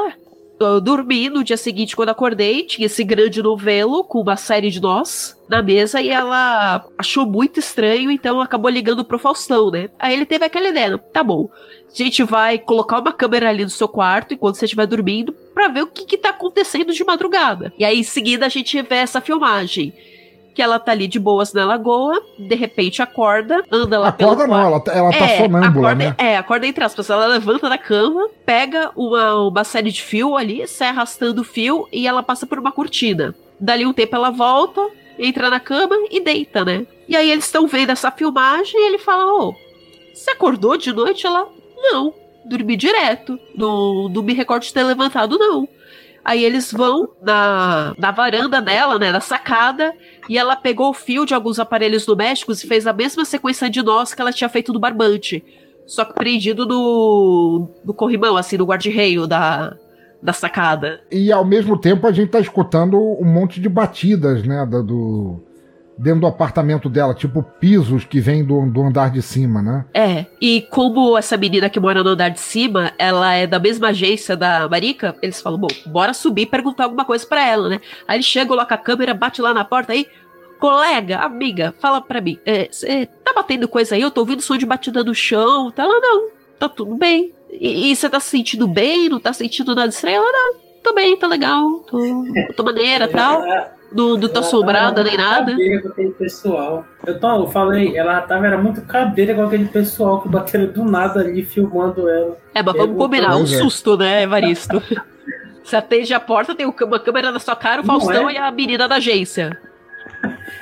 [0.59, 4.81] Eu dormi no dia seguinte, quando acordei, tinha esse grande novelo com uma série de
[4.81, 9.89] nós na mesa e ela achou muito estranho, então acabou ligando pro Faustão, né?
[9.99, 11.47] Aí ele teve aquela ideia, "Não, tá bom,
[11.87, 15.67] a gente vai colocar uma câmera ali no seu quarto enquanto você estiver dormindo pra
[15.67, 17.71] ver o que que tá acontecendo de madrugada.
[17.77, 19.93] E aí em seguida a gente vê essa filmagem
[20.57, 24.47] que ela tá ali de boas na lagoa, de repente acorda, anda lá pelo Acorda
[24.47, 24.67] não, quarto.
[24.67, 26.15] ela, tá- ela tá É, sonâmbula, acorda, né?
[26.17, 27.11] É, acorda entre aspas.
[27.11, 31.87] Ela levanta da cama, pega uma, uma série de fio ali, sai arrastando o fio
[31.93, 33.35] e ela passa por uma cortina.
[33.59, 34.81] Dali um tempo ela volta,
[35.19, 36.87] entra na cama e deita, né?
[37.07, 39.53] E aí eles estão vendo essa filmagem e ele fala: Ô,
[40.11, 41.27] você acordou de noite?
[41.27, 41.47] Ela,
[41.77, 42.11] não,
[42.45, 43.37] dormi direto.
[43.55, 45.67] Não, não me recordo de ter levantado, não.
[46.27, 49.93] Aí eles vão na, na varanda dela, né, na sacada,
[50.27, 53.81] e ela pegou o fio de alguns aparelhos domésticos e fez a mesma sequência de
[53.81, 55.41] nós que ela tinha feito no barbante.
[55.85, 59.73] Só que prendido no, no corrimão, assim, no guarda-reio da,
[60.21, 60.99] da sacada.
[61.09, 64.65] E ao mesmo tempo a gente tá escutando um monte de batidas, né?
[64.65, 65.41] Do,
[65.97, 69.85] dentro do apartamento dela, tipo pisos que vêm do, do andar de cima, né?
[69.93, 73.89] É, e como essa menina que mora no andar de cima, ela é da mesma
[73.89, 77.81] agência da Marica, eles falam, bom, bora subir e perguntar alguma coisa pra ela, né?
[78.07, 80.05] Aí eles chegam lá com a câmera, bate lá na porta aí,
[80.59, 82.37] colega, amiga, fala pra mim,
[82.69, 84.01] você tá batendo coisa aí?
[84.01, 85.83] Eu tô ouvindo som de batida no chão, tá?
[85.83, 86.29] Ela, não,
[86.59, 87.33] tá tudo bem.
[87.49, 89.07] E você tá se sentindo bem?
[89.09, 90.17] Não tá sentindo nada estranho?
[90.17, 91.97] Ela, não, tô bem, tá legal, tô,
[92.55, 93.41] tô maneira, tal.
[93.91, 95.51] Não, não tô assombrada nem nada.
[95.51, 96.85] Cabreira com aquele pessoal.
[97.05, 100.83] Eu, tô, eu falei, ela tava era muito cabreira com aquele pessoal que bateram do
[100.83, 102.37] nada ali filmando ela.
[102.53, 103.47] É, mas vamos Eu- combinar, um é.
[103.47, 104.81] susto, né, Evaristo?
[105.63, 108.33] Você atende a porta, tem uma câmera na sua cara, o Não Faustão é?
[108.33, 109.57] e a menina da agência.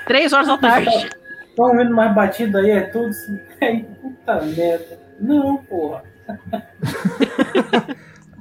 [0.08, 0.90] Três horas da tarde.
[1.50, 3.40] Estão vendo mais batida aí, é tudo assim.
[3.62, 5.00] Aí, puta merda.
[5.20, 6.04] Não, porra.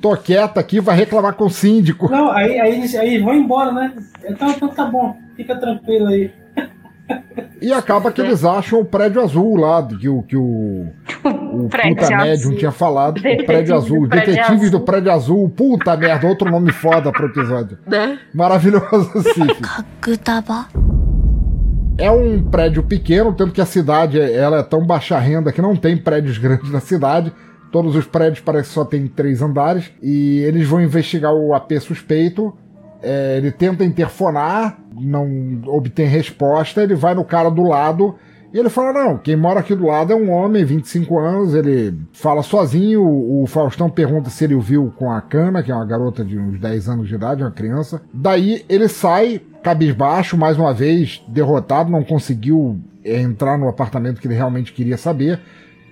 [0.05, 2.11] Tô quieta aqui, vai reclamar com o síndico.
[2.11, 3.95] Não, aí, aí, aí vão embora, né?
[4.29, 6.31] Então, então tá bom, fica tranquilo aí.
[7.59, 10.89] E acaba que eles acham o prédio azul lá, que o, que o,
[11.25, 12.17] o Prédio puta azul.
[12.19, 13.17] médium tinha falado.
[13.17, 14.07] O prédio azul.
[14.07, 15.49] Detetives do prédio azul.
[15.49, 17.79] Puta merda, outro nome foda pro episódio.
[17.87, 18.19] Né?
[18.35, 19.57] Maravilhoso, 束
[21.97, 25.75] É um prédio pequeno, tanto que a cidade ela é tão baixa renda que não
[25.75, 27.33] tem prédios grandes na cidade.
[27.75, 29.91] Todos os prédios parecem que só tem três andares.
[30.01, 32.57] E eles vão investigar o AP suspeito.
[33.03, 36.85] É, ele tenta interfonar, não obtém resposta.
[36.85, 38.15] Ele vai no cara do lado
[38.53, 41.53] e ele fala: Não, quem mora aqui do lado é um homem, 25 anos.
[41.53, 43.03] Ele fala sozinho.
[43.03, 46.25] O, o Faustão pergunta se ele o viu com a Cana, que é uma garota
[46.25, 48.01] de uns 10 anos de idade, uma criança.
[48.13, 54.29] Daí ele sai cabisbaixo, mais uma vez, derrotado, não conseguiu é, entrar no apartamento que
[54.29, 55.41] ele realmente queria saber.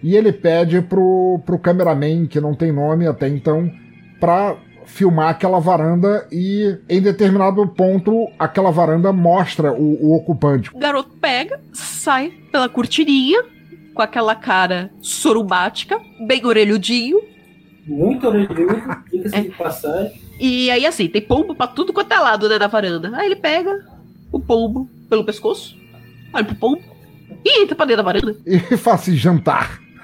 [0.02, 3.70] E ele pede pro, pro cameraman, que não tem nome até então,
[4.18, 10.70] pra filmar aquela varanda e em determinado ponto aquela varanda mostra o, o ocupante.
[10.74, 13.42] O garoto pega, sai pela cortininha,
[13.94, 17.20] com aquela cara sorubática, bem orelhudinho.
[17.86, 20.20] Muito orelhudo, diga-se de passagem.
[20.38, 23.10] E aí, assim, tem pombo pra tudo quanto é lado, né, na varanda.
[23.14, 23.84] Aí ele pega
[24.30, 25.76] o pombo pelo pescoço,
[26.32, 26.82] olha pro pombo
[27.44, 28.36] e entra pra dentro da varanda.
[28.46, 29.16] E faça assim,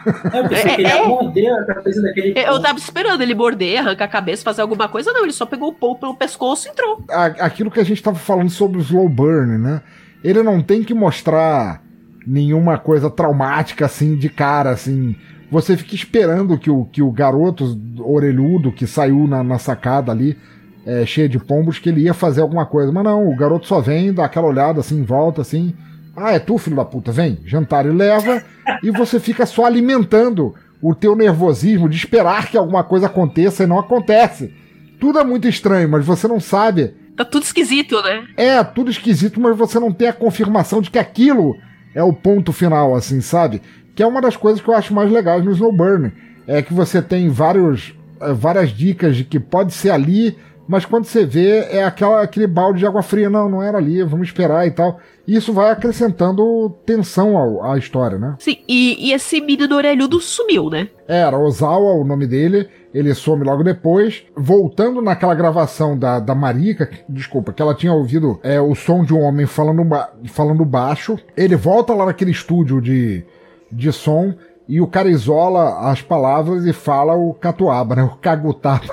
[0.06, 0.34] jantar.
[0.34, 2.34] Eu pensei que ele ia morder a cabeça daquele.
[2.38, 5.12] Eu tava esperando ele morder, arrancar a cabeça, fazer alguma coisa.
[5.12, 7.04] Não, ele só pegou o pombo pelo pescoço e entrou.
[7.08, 9.82] Aquilo que a gente tava falando sobre o slow burn, né?
[10.22, 11.82] Ele não tem que mostrar
[12.26, 15.16] nenhuma coisa traumática assim de cara, assim.
[15.50, 20.36] Você fica esperando que o, que o garoto orelhudo que saiu na, na sacada ali,
[20.84, 22.92] é, cheio de pombos, que ele ia fazer alguma coisa.
[22.92, 25.74] Mas não, o garoto só vem, dá aquela olhada assim, em volta assim.
[26.20, 27.38] Ah, é tu, filho da puta, vem.
[27.44, 28.42] Jantar e leva.
[28.82, 33.66] e você fica só alimentando o teu nervosismo de esperar que alguma coisa aconteça e
[33.66, 34.52] não acontece.
[35.00, 36.94] Tudo é muito estranho, mas você não sabe.
[37.16, 38.26] Tá tudo esquisito, né?
[38.36, 41.56] É, tudo esquisito, mas você não tem a confirmação de que aquilo
[41.94, 43.60] é o ponto final, assim, sabe?
[43.94, 46.12] Que é uma das coisas que eu acho mais legais no Snowburn.
[46.46, 50.36] É que você tem vários, eh, várias dicas de que pode ser ali,
[50.68, 53.30] mas quando você vê, é aquela, aquele balde de água fria.
[53.30, 55.00] Não, não era ali, vamos esperar e tal.
[55.26, 58.36] E isso vai acrescentando tensão ao- à história, né?
[58.38, 60.88] Sim, e, e esse menino orelhudo sumiu, né?
[61.08, 64.24] Era Ozawa o nome dele, ele some logo depois.
[64.36, 69.02] Voltando naquela gravação da, da Marika, que- desculpa, que ela tinha ouvido é, o som
[69.04, 71.18] de um homem falando, ba- falando baixo.
[71.36, 73.24] Ele volta lá naquele estúdio de,
[73.72, 74.34] de som
[74.68, 78.02] e o cara isola as palavras e fala o catuaba, né?
[78.02, 78.84] O cagutaba.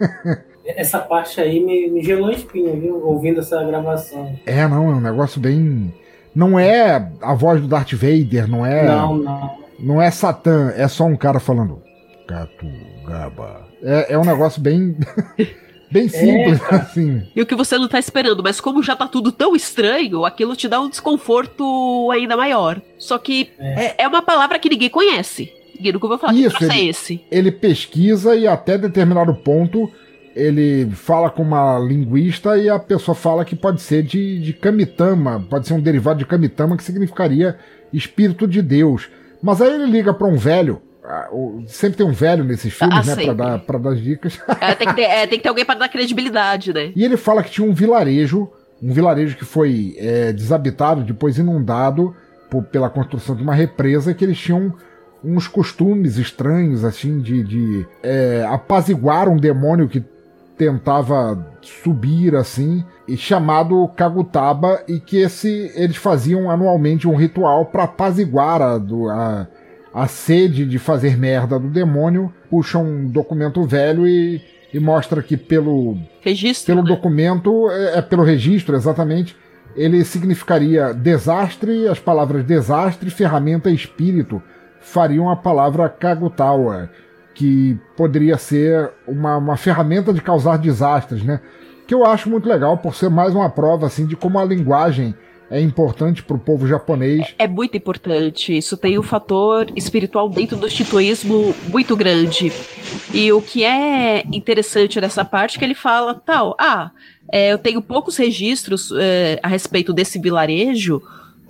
[0.66, 3.04] Essa parte aí me, me gelou a espinha, viu?
[3.06, 4.34] Ouvindo essa gravação.
[4.46, 5.92] É, não, é um negócio bem.
[6.34, 8.86] Não é a voz do Darth Vader, não é.
[8.86, 9.64] Não, não.
[9.78, 11.82] Não é Satã, é só um cara falando.
[12.26, 13.68] Catugaba.
[13.82, 14.96] É, é um negócio bem.
[15.90, 17.22] bem simples, assim.
[17.36, 20.56] E o que você não tá esperando, mas como já tá tudo tão estranho, aquilo
[20.56, 22.80] te dá um desconforto ainda maior.
[22.98, 25.52] Só que é, é uma palavra que ninguém conhece.
[25.76, 27.20] Ninguém nunca vai falar que Isso, troço é ele- esse.
[27.30, 29.90] Ele pesquisa e até determinado ponto
[30.34, 35.44] ele fala com uma linguista e a pessoa fala que pode ser de, de Kamitama,
[35.48, 37.56] pode ser um derivado de Kamitama que significaria
[37.92, 39.08] espírito de Deus.
[39.42, 41.28] Mas aí ele liga para um velho, ah,
[41.66, 43.34] sempre tem um velho nesses filmes, Ah, né, para sempre.
[43.36, 44.40] dar, pra dar as dicas.
[44.60, 46.92] É, tem, que ter, é, tem que ter alguém pra dar credibilidade, né?
[46.96, 48.50] E ele fala que tinha um vilarejo,
[48.82, 52.14] um vilarejo que foi é, desabitado, depois inundado
[52.50, 54.72] por- pela construção de uma represa, que eles tinham
[55.22, 60.02] uns costumes estranhos, assim, de, de é, apaziguar um demônio que
[60.56, 67.84] tentava subir, assim, e chamado Kagutaba, e que esse eles faziam anualmente um ritual para
[67.84, 69.46] apaziguar a, a,
[69.92, 74.40] a sede de fazer merda do demônio, puxa um documento velho e,
[74.72, 76.74] e mostra que pelo Registro.
[76.74, 79.36] pelo documento, é, é pelo registro, exatamente,
[79.76, 84.40] ele significaria desastre, as palavras desastre, ferramenta e espírito
[84.84, 86.90] fariam a palavra Kagutawa,
[87.34, 91.40] que poderia ser uma, uma ferramenta de causar desastres, né?
[91.86, 95.14] Que eu acho muito legal por ser mais uma prova assim de como a linguagem
[95.50, 97.34] é importante para o povo japonês.
[97.38, 98.56] É muito importante.
[98.56, 102.50] Isso tem um fator espiritual dentro do shintoísmo muito grande.
[103.12, 106.90] E o que é interessante nessa parte é que ele fala tal, ah,
[107.30, 111.02] é, eu tenho poucos registros é, a respeito desse vilarejo,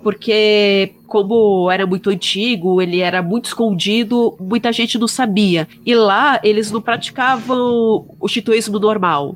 [0.03, 5.67] porque como era muito antigo, ele era muito escondido, muita gente não sabia.
[5.85, 9.35] E lá eles não praticavam o shintoísmo normal.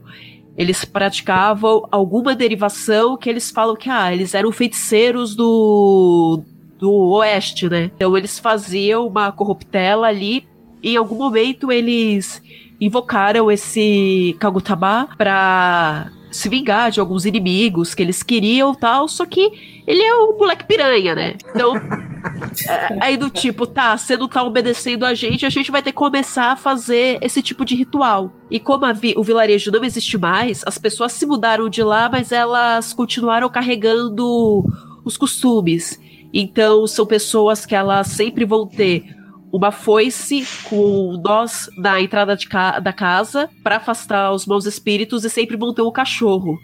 [0.58, 6.42] Eles praticavam alguma derivação que eles falam que ah, eles eram feiticeiros do
[6.78, 7.92] do oeste, né?
[7.96, 10.48] Então eles faziam uma corruptela ali
[10.82, 12.42] e em algum momento eles
[12.80, 19.82] invocaram esse Kagutaba pra se vingar de alguns inimigos que eles queriam tal, só que
[19.88, 21.36] ele é um moleque piranha, né?
[21.50, 21.76] Então,
[22.68, 25.92] é, aí do tipo, tá, você não tá obedecendo a gente, a gente vai ter
[25.92, 28.32] que começar a fazer esse tipo de ritual.
[28.50, 32.10] E como a vi- o vilarejo não existe mais, as pessoas se mudaram de lá,
[32.10, 34.64] mas elas continuaram carregando
[35.04, 36.00] os costumes.
[36.34, 39.04] Então, são pessoas que elas sempre vão ter
[39.52, 45.30] uma foice com nós na entrada ca- da casa para afastar os maus espíritos e
[45.30, 46.58] sempre vão ter um cachorro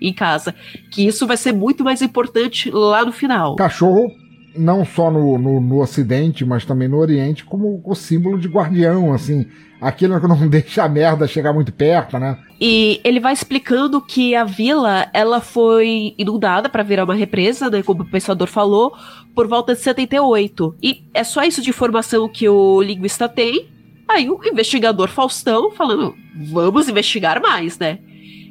[0.00, 0.54] em casa.
[0.90, 3.54] Que isso vai ser muito mais importante lá no final.
[3.56, 4.10] Cachorro,
[4.56, 9.12] não só no, no, no Ocidente, mas também no Oriente, como o símbolo de guardião,
[9.12, 9.46] assim.
[9.82, 12.38] Aquilo que não deixa a merda chegar muito perto, né?
[12.60, 17.82] E ele vai explicando que a vila ela foi inundada para virar uma represa, né,
[17.82, 18.94] como o pensador falou,
[19.34, 20.76] por volta de 78.
[20.80, 23.68] E é só isso de informação que o linguista tem.
[24.08, 27.98] Aí o investigador Faustão falando, vamos investigar mais, né?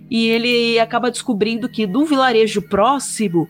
[0.10, 3.48] E ele acaba descobrindo que num vilarejo próximo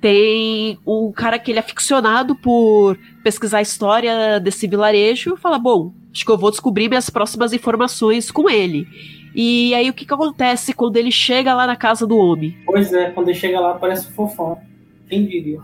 [0.00, 5.92] tem um cara que ele é aficionado por pesquisar a história desse vilarejo fala: Bom,
[6.12, 8.86] acho que eu vou descobrir minhas próximas informações com ele.
[9.34, 12.56] E aí o que, que acontece quando ele chega lá na casa do homem?
[12.66, 14.58] Pois é, quando ele chega lá parece um fofão.
[15.08, 15.60] Quem diria?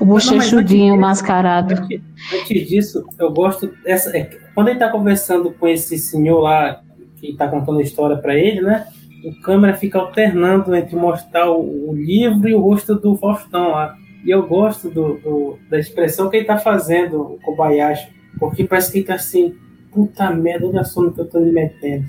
[0.00, 1.74] O bochechudinho mascarado.
[1.74, 2.00] Antes,
[2.34, 4.16] antes disso, eu gosto dessa.
[4.16, 6.80] é, quando ele tá conversando com esse senhor lá,
[7.20, 8.86] que tá contando a história pra ele, né?
[9.24, 13.94] O câmera fica alternando entre mostrar o, o livro e o rosto do Faustão lá.
[14.24, 18.08] E eu gosto do, do- da expressão que ele tá fazendo, o Kobayashi.
[18.40, 19.54] Porque parece que ele tá assim,
[19.92, 22.06] puta merda, olha só no que eu tô me metendo.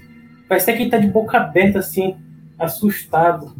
[0.47, 2.15] Parece até que ele tá de boca aberta, assim,
[2.57, 3.53] assustado.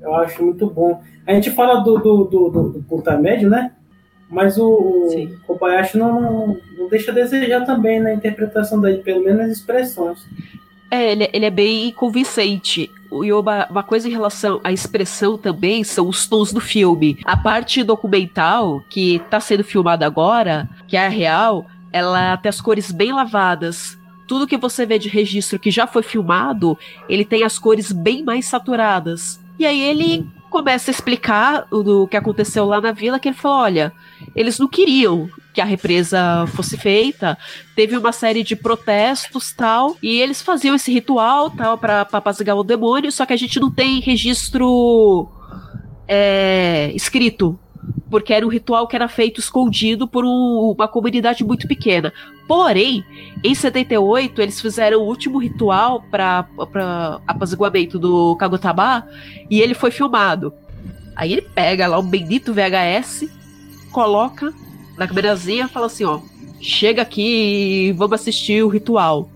[0.00, 1.00] Eu acho muito bom.
[1.26, 3.72] A gente fala do, do, do, do, do puta médio, né?
[4.28, 9.40] Mas o, o Kobayashi não, não, deixa a desejar também na interpretação dele, pelo menos
[9.40, 10.26] nas expressões.
[10.90, 12.90] É, ele, ele é bem convincente.
[13.10, 17.18] E uma, uma coisa em relação à expressão também são os tons do filme.
[17.24, 22.60] A parte documental, que tá sendo filmada agora, que é a real, ela tem as
[22.60, 23.98] cores bem lavadas.
[24.26, 26.78] Tudo que você vê de registro que já foi filmado,
[27.08, 29.40] ele tem as cores bem mais saturadas.
[29.58, 33.36] E aí ele começa a explicar o do que aconteceu lá na vila, que ele
[33.36, 33.92] falou, olha,
[34.36, 37.38] eles não queriam que a represa fosse feita,
[37.74, 42.64] teve uma série de protestos tal, e eles faziam esse ritual tal para apaziguar o
[42.64, 45.28] demônio, só que a gente não tem registro
[46.06, 47.58] é, escrito,
[48.10, 52.12] porque era um ritual que era feito escondido por um- uma comunidade muito pequena.
[52.46, 53.04] Porém,
[53.42, 56.46] em 78 eles fizeram o último ritual para
[57.26, 59.06] apaziguamento do Kagotabá
[59.50, 60.52] e ele foi filmado.
[61.16, 63.28] Aí ele pega lá um bendito VHS,
[63.90, 64.52] coloca
[64.96, 66.20] na câmerazinha e fala assim, ó,
[66.60, 69.28] chega aqui e vamos assistir o ritual.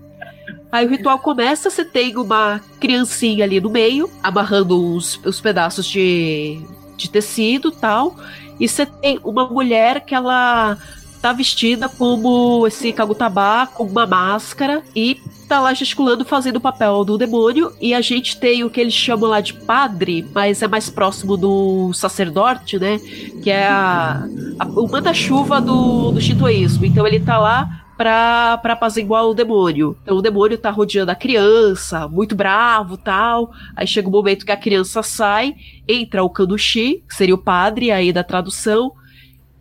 [0.71, 6.59] Aí o ritual começa, você tem uma criancinha ali no meio, amarrando os pedaços de,
[6.97, 8.15] de tecido tal,
[8.59, 10.77] e você tem uma mulher que ela
[11.21, 17.03] tá vestida como esse Kagutabá, com uma máscara, e tá lá gesticulando, fazendo o papel
[17.05, 20.67] do demônio, e a gente tem o que eles chamam lá de padre, mas é
[20.67, 22.99] mais próximo do sacerdote, né?
[23.41, 24.27] Que é a,
[24.59, 26.85] a- o manda-chuva do, do shintoísmo.
[26.85, 29.97] Então ele tá lá pra, pra apaziguar o demônio.
[30.03, 33.51] Então o demônio tá rodeando a criança, muito bravo tal.
[33.75, 35.55] Aí chega o momento que a criança sai,
[35.87, 38.93] entra o Kandushi, que seria o padre aí da tradução,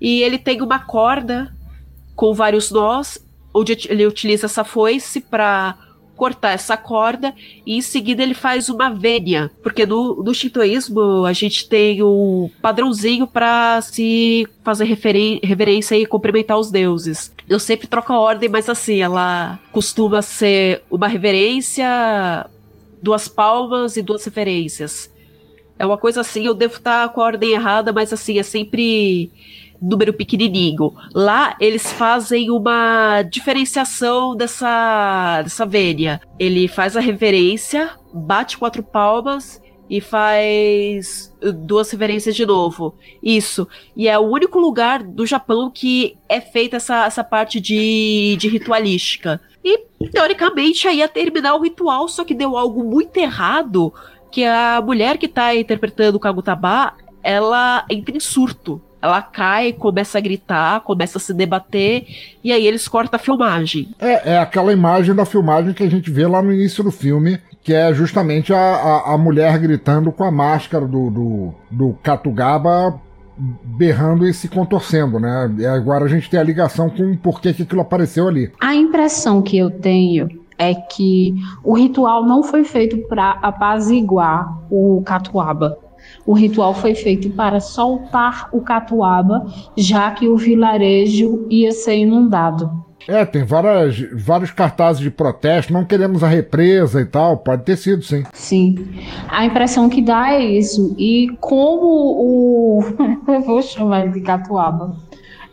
[0.00, 1.52] e ele tem uma corda
[2.14, 3.18] com vários nós,
[3.54, 5.76] onde ele utiliza essa foice para
[6.16, 7.34] cortar essa corda
[7.66, 12.50] e em seguida ele faz uma vênia, porque no, no shintoísmo a gente tem um
[12.62, 17.30] padrãozinho para se fazer reverência e cumprimentar os deuses.
[17.48, 22.47] Eu sempre troco a ordem, mas assim, ela costuma ser uma reverência,
[23.01, 25.10] duas palmas e duas referências.
[25.78, 29.31] É uma coisa assim, eu devo estar com a ordem errada, mas assim, é sempre
[29.81, 30.93] número pequenininho.
[31.14, 36.20] Lá eles fazem uma diferenciação dessa, dessa vênia.
[36.39, 42.94] Ele faz a reverência, bate quatro palmas e faz duas reverências de novo.
[43.22, 43.68] Isso.
[43.96, 48.48] E é o único lugar do Japão que é feita essa, essa parte de, de
[48.48, 49.40] ritualística.
[49.64, 49.78] E,
[50.10, 53.92] teoricamente, aí ia terminar o ritual, só que deu algo muito errado,
[54.30, 58.80] que a mulher que tá interpretando o Kagutabá, ela entra em surto.
[59.01, 62.06] Ela cai, começa a gritar, começa a se debater,
[62.43, 63.89] e aí eles cortam a filmagem.
[63.98, 67.39] É, é aquela imagem da filmagem que a gente vê lá no início do filme,
[67.62, 73.01] que é justamente a, a, a mulher gritando com a máscara do, do, do Katugaba
[73.39, 75.55] berrando e se contorcendo, né?
[75.59, 78.51] E agora a gente tem a ligação com o porquê que aquilo apareceu ali.
[78.60, 80.28] A impressão que eu tenho
[80.59, 85.78] é que o ritual não foi feito para apaziguar o catuaba.
[86.27, 89.47] O ritual foi feito para soltar o catuaba,
[89.77, 92.85] já que o vilarejo ia ser inundado.
[93.09, 97.77] É, tem várias, vários cartazes de protesto, não queremos a represa e tal, pode ter
[97.77, 98.24] sido, sim.
[98.32, 98.74] Sim.
[99.28, 100.94] A impressão que dá é isso.
[100.98, 102.81] E como o.
[103.32, 104.97] Eu vou chamar ele de catuaba.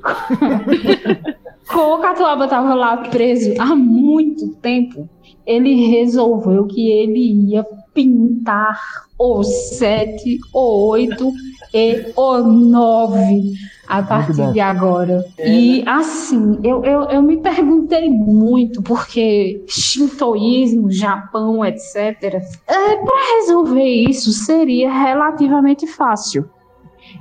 [1.67, 5.09] Como o Catuaba estava lá preso há muito tempo,
[5.45, 8.79] ele resolveu que ele ia pintar
[9.17, 11.31] o 7, o 8
[11.73, 13.53] e o 9
[13.87, 15.25] a partir de agora.
[15.39, 23.85] E assim, eu, eu, eu me perguntei muito, porque shintoísmo, Japão, etc., é, para resolver
[23.85, 26.49] isso seria relativamente fácil.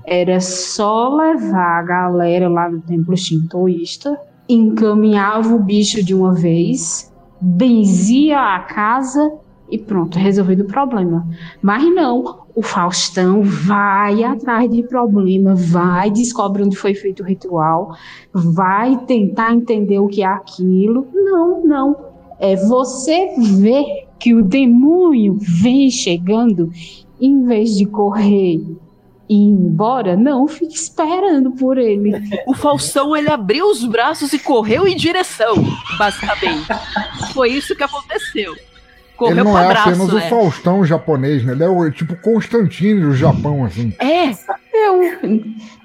[0.07, 4.19] Era só levar a galera lá no templo shintoísta,
[4.49, 7.12] encaminhava o bicho de uma vez,
[7.43, 9.33] benzia a casa
[9.69, 11.27] e pronto, resolvido o problema.
[11.61, 17.97] Mas não, o Faustão vai atrás de problema, vai descobre onde foi feito o ritual,
[18.33, 21.07] vai tentar entender o que é aquilo.
[21.13, 21.97] Não, não.
[22.39, 26.71] é você ver que o demônio vem chegando,
[27.21, 28.61] em vez de correr
[29.33, 32.13] ir embora, não, fique esperando por ele.
[32.47, 35.55] O Faustão, ele abriu os braços e correu em direção,
[35.99, 36.69] basicamente.
[37.33, 38.55] Foi isso que aconteceu.
[39.17, 40.27] Correu ele não com é abraço, apenas né?
[40.27, 41.53] o Faustão japonês, né?
[41.53, 43.93] Ele é o tipo Constantine do Japão, assim.
[43.99, 44.33] É,
[44.73, 45.19] Eu.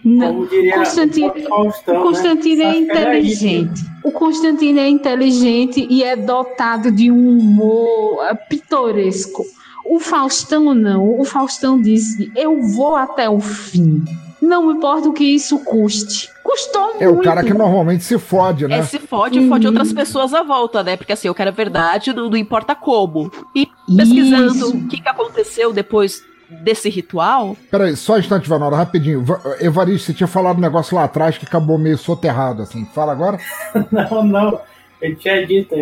[0.04, 2.70] Não, Como diria Constantino, o Faustão, o Constantino né?
[2.70, 3.82] é inteligente.
[4.04, 9.46] O Constantino é inteligente e é dotado de um humor eh, pitoresco.
[9.90, 11.20] O Faustão não.
[11.20, 14.04] O Faustão disse: Eu vou até o fim.
[14.42, 16.30] Não importa o que isso custe.
[16.44, 17.26] Custou É o muito.
[17.26, 18.78] cara que normalmente se fode, né?
[18.78, 19.50] é, se fode, Uhum.
[19.50, 20.96] fode outras pessoas à volta, né?
[20.96, 23.32] Porque assim, eu quero a verdade, não, não importa como.
[23.56, 24.78] E pesquisando Isso.
[24.78, 29.22] o que, que aconteceu depois desse ritual, Peraí, só um instante, Vanora, rapidinho.
[29.26, 32.86] Va- Evaristo, você tinha falado um negócio lá atrás que acabou meio soterrado, assim.
[32.94, 33.38] Fala agora.
[33.92, 34.60] Não, não.
[35.02, 35.76] Eu tinha dito.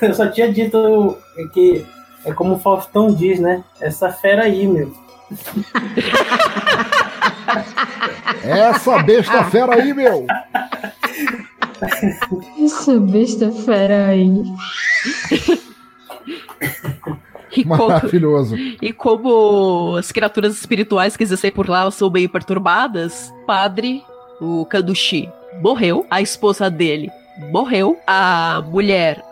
[0.00, 1.16] Eu só tinha dito
[1.52, 1.84] que
[2.26, 3.64] é como o Faustão diz, né?
[3.80, 4.92] Essa fera aí, meu.
[8.42, 10.26] Essa besta fera aí, meu!
[12.62, 14.44] Essa besta fera aí.
[17.56, 18.56] e como, Maravilhoso.
[18.56, 24.04] e como as criaturas espirituais que existem por lá são meio perturbadas, o padre,
[24.40, 25.30] o Kandushi,
[25.60, 27.10] morreu, a esposa dele
[27.50, 29.22] morreu, a mulher,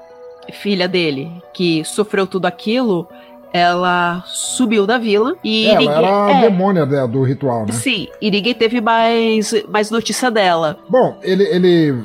[0.53, 3.09] filha dele, que sofreu tudo aquilo,
[3.53, 7.73] ela subiu da vila e Ela era a é, demônia do ritual, né?
[7.73, 10.77] Sim, e ninguém teve mais, mais notícia dela.
[10.89, 12.05] Bom, ele, ele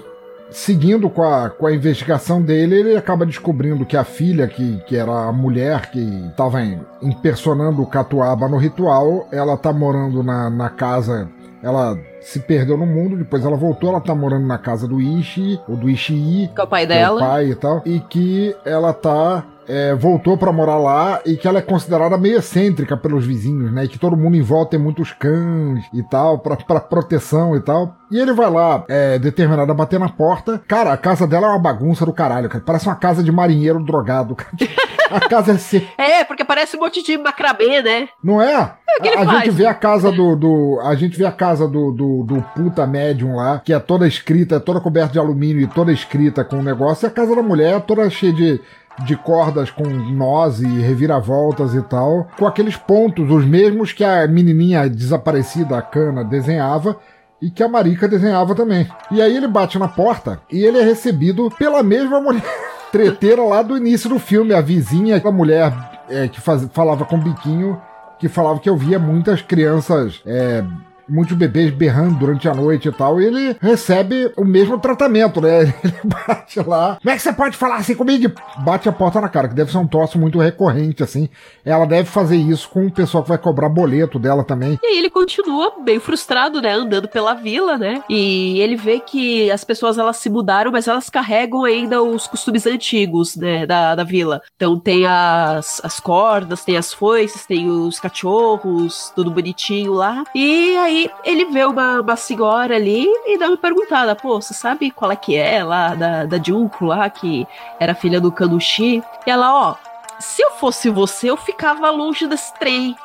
[0.51, 4.95] seguindo com a, com a investigação dele, ele acaba descobrindo que a filha, que, que
[4.95, 5.99] era a mulher que
[6.29, 6.61] estava
[7.01, 11.29] impersonando o Catuaba no ritual, ela tá morando na, na casa.
[11.61, 15.59] Ela se perdeu no mundo, depois ela voltou, ela tá morando na casa do Ishi,
[15.67, 17.19] ou do Ishii, Com o pai que é o dela.
[17.19, 19.43] pai e tal, e que ela tá.
[19.67, 23.83] é, voltou pra morar lá e que ela é considerada meio excêntrica pelos vizinhos, né?
[23.85, 27.59] E que todo mundo em volta tem muitos cães e tal, pra, pra proteção e
[27.61, 27.95] tal.
[28.11, 30.61] E ele vai lá, é, determinado a bater na porta.
[30.67, 32.63] Cara, a casa dela é uma bagunça do caralho, cara.
[32.65, 34.49] Parece uma casa de marinheiro drogado, cara.
[35.09, 38.09] A casa é se- É, porque parece um monte de macramê, né?
[38.23, 38.73] Não é?
[39.03, 41.91] ele a, a gente vê a casa do, do- A gente vê a casa do,
[41.91, 45.67] do, do puta médium lá, que é toda escrita, é toda coberta de alumínio e
[45.67, 47.05] toda escrita com o negócio.
[47.05, 48.59] E a casa da mulher é toda cheia de,
[49.05, 52.27] de cordas com nós e reviravoltas e tal.
[52.37, 56.97] Com aqueles pontos, os mesmos que a menininha desaparecida, a cana, desenhava.
[57.41, 58.85] E que a Marica desenhava também.
[59.09, 62.43] E aí ele bate na porta e ele é recebido pela mesma mulher
[62.91, 65.73] treteira lá do início do filme, a vizinha da mulher
[66.09, 67.79] é, que faz- falava com biquinho,
[68.17, 70.63] que falava que eu via muitas crianças, é,
[71.09, 75.73] muitos bebês berrando durante a noite e tal, e ele recebe o mesmo tratamento, né?
[75.83, 76.97] Ele bate lá.
[77.01, 78.31] Como é que você pode falar assim comigo?
[78.59, 81.29] Bate a porta na cara, que deve ser um troço muito recorrente, assim.
[81.65, 84.79] Ela deve fazer isso com o pessoal que vai cobrar boleto dela também.
[84.83, 86.73] E aí ele continua meio frustrado, né?
[86.73, 88.03] Andando pela vila, né?
[88.09, 92.65] E ele vê que as pessoas elas se mudaram, mas elas carregam ainda os costumes
[92.65, 93.65] antigos, né?
[93.65, 94.41] Da, da vila.
[94.55, 100.23] Então tem as, as cordas, tem as foices, tem os cachorros, tudo bonitinho lá.
[100.35, 104.89] E aí ele vê uma, uma senhora ali e dá uma perguntada: pô, você sabe
[104.89, 107.47] qual é que é lá da, da Junko lá, que
[107.79, 109.03] era filha do Kanushi?
[109.27, 109.75] E ela, ó.
[110.19, 112.95] Se eu fosse você, eu ficava longe desse trem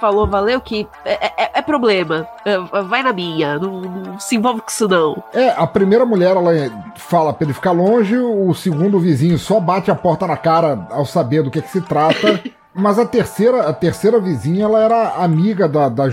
[0.00, 2.26] falou, valeu, que é, é- é problema.
[2.44, 5.22] É, Vai na minha, não, não se envolve com isso não.
[5.32, 6.50] É, a primeira mulher, ela
[6.96, 11.06] fala pra ele ficar longe, o segundo vizinho só bate a porta na cara ao
[11.06, 12.42] saber do que, que se trata.
[12.74, 16.04] Mas a terceira, a terceira vizinha, ela era amiga da, da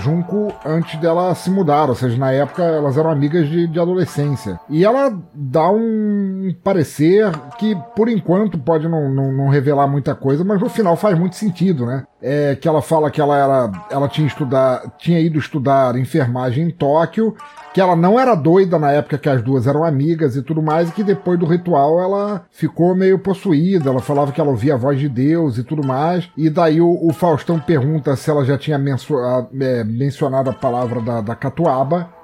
[0.66, 4.60] antes dela se mudar, ou seja, na época elas eram amigas de, de adolescência.
[4.70, 10.44] E ela dá um parecer que, por enquanto, pode não, não, não revelar muita coisa,
[10.44, 12.04] mas no final faz muito sentido, né?
[12.22, 16.70] É que ela fala que ela era, ela tinha estudar, tinha ido estudar enfermagem em
[16.72, 17.34] Tóquio,
[17.74, 20.90] que ela não era doida na época que as duas eram amigas e tudo mais,
[20.90, 23.90] e que depois do ritual ela ficou meio possuída.
[23.90, 26.30] Ela falava que ela ouvia a voz de Deus e tudo mais.
[26.36, 30.54] E daí o, o Faustão pergunta se ela já tinha menso- a- é, mencionado a
[30.54, 32.19] palavra da, da catuaba.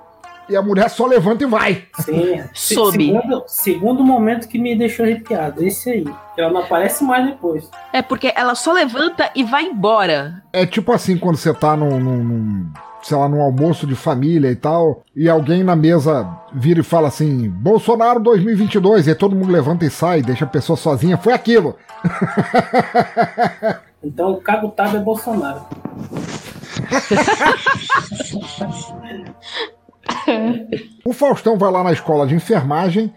[0.48, 1.84] E a mulher só levanta e vai.
[2.02, 2.44] Sim.
[2.54, 3.08] Soube.
[3.08, 6.06] Segundo, segundo momento que me deixou arrepiado, esse aí.
[6.38, 7.70] Ela não aparece mais depois.
[7.92, 10.44] É porque ela só levanta e vai embora.
[10.54, 12.70] É tipo assim quando você tá num, num- num,
[13.02, 17.08] sei lá, num almoço de família e tal, e alguém na mesa vira e fala
[17.08, 21.18] assim: Bolsonaro 2022, e aí todo mundo levanta e sai, deixa a pessoa sozinha.
[21.18, 21.76] Foi aquilo.
[24.08, 25.66] Então o Cabo Tabo é Bolsonaro.
[31.06, 33.14] O Faustão vai lá na escola de enfermagem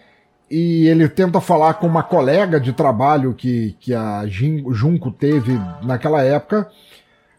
[0.50, 6.22] e ele tenta falar com uma colega de trabalho que, que a Junko teve naquela
[6.22, 6.68] época.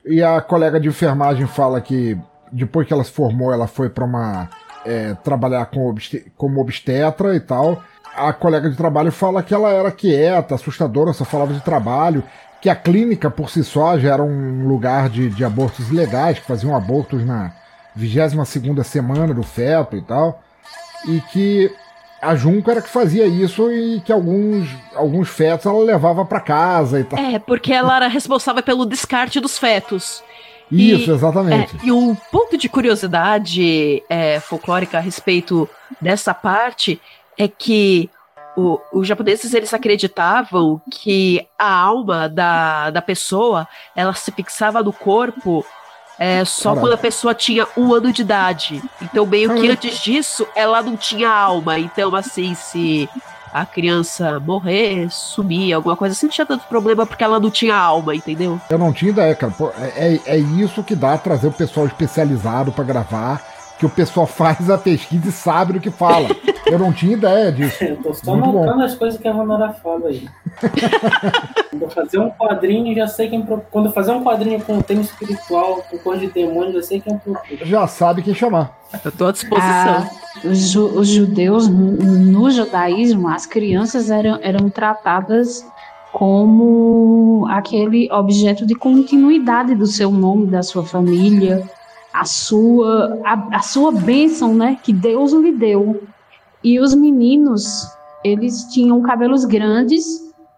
[0.06, 2.18] E a colega de enfermagem fala que
[2.52, 4.50] depois que ela se formou, ela foi para uma.
[4.86, 5.94] é, trabalhar com
[6.36, 7.84] como obstetra e tal.
[8.16, 12.24] A colega de trabalho fala que ela era quieta, assustadora, só falava de trabalho.
[12.62, 16.46] Que a clínica por si só já era um lugar de, de abortos ilegais, que
[16.46, 17.54] faziam abortos na
[17.96, 20.42] 22 semana do feto e tal.
[21.08, 21.74] E que
[22.22, 27.00] a Junco era que fazia isso e que alguns, alguns fetos ela levava para casa
[27.00, 27.18] e tal.
[27.20, 30.22] É, porque ela era responsável pelo descarte dos fetos.
[30.72, 31.76] E- Isso, exatamente.
[31.78, 35.68] É, e um ponto de curiosidade é, folclórica a respeito
[36.00, 37.02] dessa parte
[37.38, 38.10] é que
[38.58, 44.92] o- os japoneses eles acreditavam que a alma da, da pessoa ela se fixava no
[44.92, 45.66] corpo
[46.20, 46.82] é, só Caraca.
[46.82, 48.84] quando a pessoa tinha um ano de idade.
[49.02, 51.80] Então, meio que antes disso, ela não tinha alma.
[51.80, 53.10] Então, assim, se
[53.54, 57.76] a criança morrer, sumir, alguma coisa assim, não tinha tanto problema porque ela não tinha
[57.76, 58.60] alma, entendeu?
[58.70, 59.52] Eu não tinha ideia, cara.
[59.58, 63.42] Pô, é, é- é isso que dá trazer o pessoal especializado pra gravar,
[63.80, 66.28] que o pessoal faz a pesquisa e sabe do que fala.
[66.66, 67.82] Eu não tinha ideia disso.
[67.84, 68.66] Eu tô só Muito bom.
[68.66, 70.28] notando as coisas que a Vanora fala aí.
[71.72, 73.42] Quando eu fazer um quadrinho, já sei quem.
[73.42, 77.00] pro- Quando eu fazer um quadrinho com tema espiritual, com coisa de demônio, já sei
[77.00, 77.66] quem procura.
[77.66, 78.78] Já sabe quem chamar.
[79.06, 79.62] Eu tô à disposição.
[79.70, 80.10] Ah,
[80.44, 85.64] os, ju- os judeus, no, no judaísmo, as crianças eram, eram tratadas
[86.12, 91.64] como aquele objeto de continuidade do seu nome, da sua família,
[92.20, 96.04] a sua, a, a sua bênção, né, que Deus lhe deu.
[96.62, 97.88] E os meninos,
[98.26, 100.06] eles tinham cabelos grandes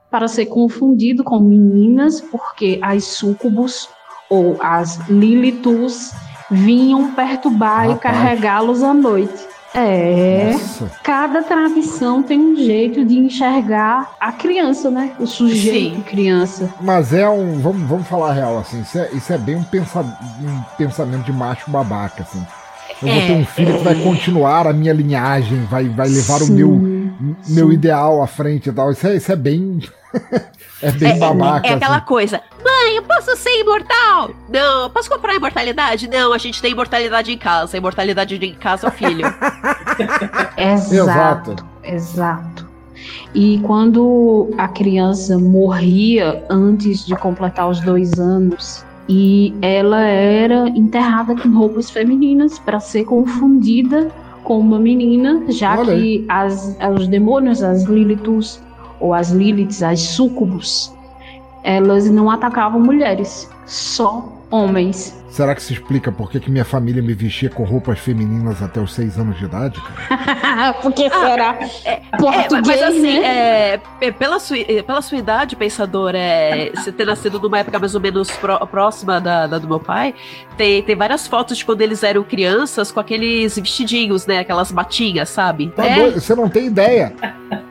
[0.10, 3.88] para ser confundido com meninas, porque as súcubos
[4.28, 6.12] ou as lilitus
[6.50, 8.02] vinham perturbar e Rapaz.
[8.02, 9.51] carregá-los à noite.
[9.74, 10.52] É.
[10.52, 10.92] Nossa.
[11.02, 15.14] Cada tradição tem um jeito de enxergar a criança, né?
[15.20, 16.02] O sujeito Sim.
[16.02, 16.74] criança.
[16.82, 17.60] Mas é um.
[17.60, 18.82] Vamos, vamos falar a real, assim.
[18.82, 22.46] Isso é, isso é bem um, pensa, um pensamento de macho babaca, assim.
[23.02, 26.42] Eu vou É, ter um filho que vai continuar a minha linhagem, vai, vai levar
[26.42, 27.54] o Sim, meu, sim.
[27.54, 28.92] meu ideal à frente e tal.
[28.92, 29.80] Isso é, isso é bem.
[30.82, 31.68] É bem É, babaca.
[31.68, 32.06] é aquela assim.
[32.06, 32.42] coisa.
[32.64, 34.32] Mãe, eu posso ser imortal?
[34.50, 34.90] Não.
[34.90, 36.08] Posso comprar imortalidade?
[36.08, 37.76] Não, a gente tem imortalidade em casa.
[37.76, 39.26] A imortalidade em casa é o filho.
[40.58, 40.96] Exato.
[40.96, 41.66] Exato.
[41.84, 42.72] Exato.
[43.34, 51.36] E quando a criança morria antes de completar os dois anos, e ela era enterrada
[51.36, 54.10] com roupas femininas para ser confundida
[54.44, 58.62] com uma menina, já Olha que as, os demônios, as Liliths
[59.02, 60.94] ou as Liliths, as súcubos,
[61.64, 65.20] elas não atacavam mulheres, só homens.
[65.30, 68.82] Será que se explica por que, que minha família me vestia com roupas femininas até
[68.82, 69.80] os seis anos de idade?
[69.82, 70.74] cara?
[70.84, 71.58] Por que será?
[71.86, 73.74] É, Português, mas assim, né?
[73.76, 77.96] é, pe- pela, sua, pela sua idade, pensador, é, você ter nascido numa época mais
[77.96, 80.14] ou menos pró- próxima da, da do meu pai,
[80.58, 84.40] tem, tem várias fotos de quando eles eram crianças com aqueles vestidinhos, né?
[84.40, 85.70] Aquelas batinhas, sabe?
[85.74, 86.20] Tá é, doido?
[86.20, 87.14] Você não tem ideia.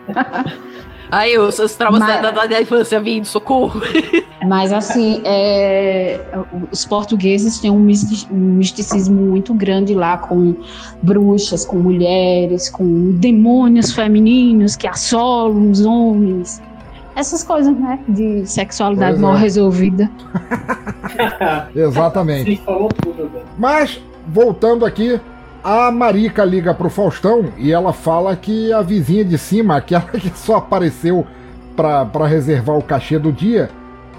[1.10, 3.80] aí os, os traumas Mas- da, da, da infância vindo, socorro.
[4.46, 6.18] Mas assim, é,
[6.72, 10.56] os portugueses têm um misti- misticismo muito grande lá com
[11.02, 16.62] bruxas, com mulheres, com demônios femininos que assolam os homens.
[17.14, 17.98] Essas coisas, né?
[18.08, 19.38] De sexualidade Pois mal é.
[19.40, 20.10] resolvida.
[21.74, 22.56] Exatamente.
[22.56, 23.44] Você falou tudo, velho.
[23.58, 25.20] Mas, voltando aqui,
[25.62, 30.30] a Marica liga pro Faustão e ela fala que a vizinha de cima, aquela que
[30.38, 31.26] só apareceu
[31.76, 33.70] pra reservar o cachê do dia,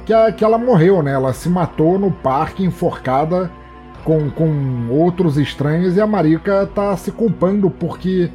[0.05, 1.11] que, a- que ela morreu, né?
[1.13, 3.51] Ela se matou no parque enforcada
[4.03, 8.29] com, com outros estranhos e a Marica tá se culpando porque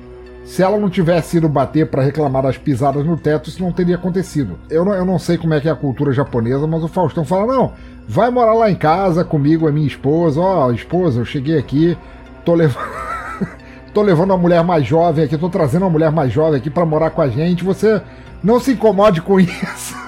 [0.44, 3.96] se ela não tivesse ido bater pra reclamar das pisadas no teto, isso não teria
[3.96, 4.56] acontecido.
[4.70, 7.24] Eu não, eu não sei como é que é a cultura japonesa, mas o Faustão
[7.24, 7.72] fala: não,
[8.08, 10.40] vai morar lá em casa comigo, a minha esposa.
[10.40, 11.98] Ó, esposa, eu cheguei aqui,
[12.46, 12.86] tô levando.
[13.92, 16.86] tô levando uma mulher mais jovem aqui, tô trazendo uma mulher mais jovem aqui pra
[16.86, 17.64] morar com a gente.
[17.64, 18.00] Você
[18.42, 20.06] não se incomode com isso.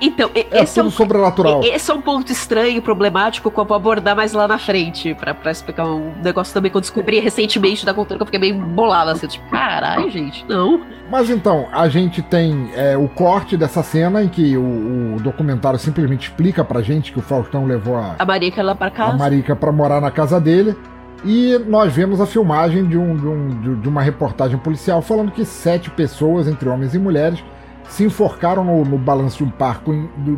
[0.00, 1.60] Então, É esse é um sobrenatural.
[1.62, 5.14] Esse é um ponto estranho e problemático que eu vou abordar mais lá na frente,
[5.14, 8.40] pra, pra explicar um negócio também que eu descobri recentemente da cultura que eu fiquei
[8.40, 10.82] meio bolada, assim, tipo, caralho, gente, não.
[11.10, 15.78] Mas então, a gente tem é, o corte dessa cena em que o, o documentário
[15.78, 19.16] simplesmente explica pra gente que o Faustão levou a, A que ela pra a casa.
[19.16, 20.76] Marica pra morar na casa dele.
[21.24, 25.44] E nós vemos a filmagem de, um, de, um- de- uma reportagem policial falando que
[25.44, 27.42] sete pessoas, entre homens e mulheres,
[27.88, 29.90] se enforcaram no, no balanço de um, parque,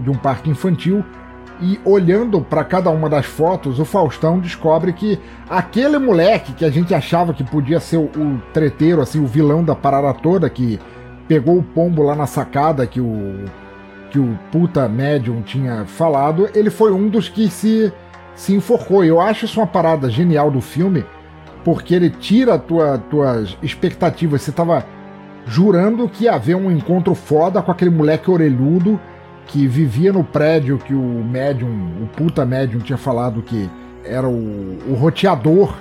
[0.03, 1.05] de um parque infantil
[1.63, 6.71] E olhando para cada uma das fotos, o Faustão descobre que aquele moleque que a
[6.71, 10.81] gente achava que podia ser o, o treteiro, assim, o vilão da parada toda, que
[11.29, 13.45] pegou o pombo lá na sacada que o
[14.11, 17.93] que o puta médium tinha falado, ele foi um dos que se
[18.41, 19.05] se enforcou.
[19.05, 21.05] Eu acho isso uma parada genial do filme,
[21.63, 24.41] porque ele tira tua, tuas expectativas.
[24.41, 24.83] Você tava
[25.47, 28.99] jurando que ia haver um encontro foda com aquele moleque orelhudo
[29.47, 33.69] que vivia no prédio que o médium, o puta médium tinha falado que
[34.05, 35.75] era o, o roteador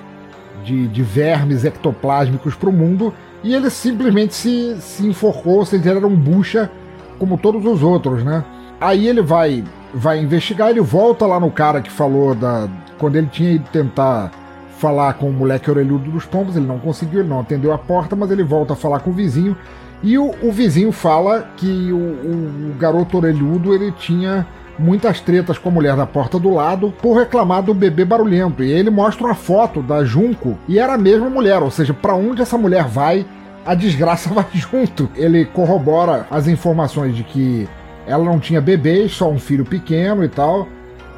[0.65, 5.90] de, de vermes ectoplásmicos para o mundo, e ele simplesmente se, se enforcou, ou seja,
[5.90, 6.69] ele era um bucha
[7.18, 8.44] como todos os outros, né?
[8.81, 9.64] Aí ele vai
[9.94, 12.68] vai investigar, ele volta lá no cara que falou da
[12.98, 14.32] quando ele tinha ido tentar
[14.78, 18.16] falar com o moleque orelhudo dos pombos, ele não conseguiu, ele não atendeu a porta,
[18.16, 19.56] mas ele volta a falar com o vizinho
[20.02, 24.48] e o, o vizinho fala que o, o, o, garoto orelhudo ele tinha
[24.78, 28.64] muitas tretas com a mulher da porta do lado por reclamar do bebê barulhento.
[28.64, 32.16] E ele mostra uma foto da Junco e era a mesma mulher, ou seja, para
[32.16, 33.26] onde essa mulher vai,
[33.66, 35.10] a desgraça vai junto.
[35.16, 37.68] Ele corrobora as informações de que
[38.10, 40.68] ela não tinha bebê, só um filho pequeno e tal.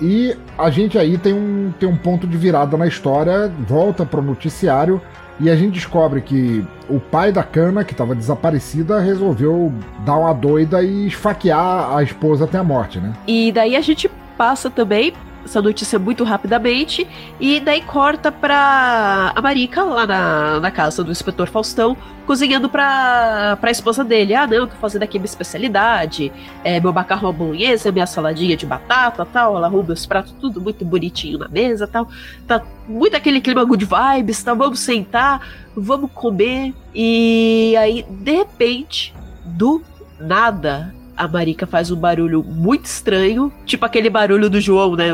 [0.02, 4.22] E a gente aí tem um, tem um ponto de virada na história, volta pro
[4.22, 5.00] noticiário
[5.40, 9.72] e a gente descobre que o pai da Cana, que estava desaparecida, resolveu
[10.06, 13.14] dar uma doida e esfaquear a esposa até a morte, né?
[13.28, 15.14] E daí a gente passa também
[15.44, 17.08] essa notícia muito rapidamente
[17.40, 23.58] e daí corta pra a Marica lá na, na casa do inspetor Faustão cozinhando pra,
[23.60, 24.34] pra esposa dele.
[24.34, 26.32] Ah, não, tô fazendo aqui minha especialidade,
[26.64, 29.58] é, meu macarrão à bolonhesa, minha saladinha de batata tal.
[29.58, 32.08] Ela arruma os pratos tudo muito bonitinho na mesa tal.
[32.48, 34.54] Tá muito aquele clima good vibes, tá?
[34.54, 35.46] Vamos sentar,
[35.76, 36.74] vamos comer.
[36.94, 39.14] E aí, de repente,
[39.44, 39.82] do
[40.20, 45.10] nada, a Marica faz um barulho muito estranho, tipo aquele barulho do João, né?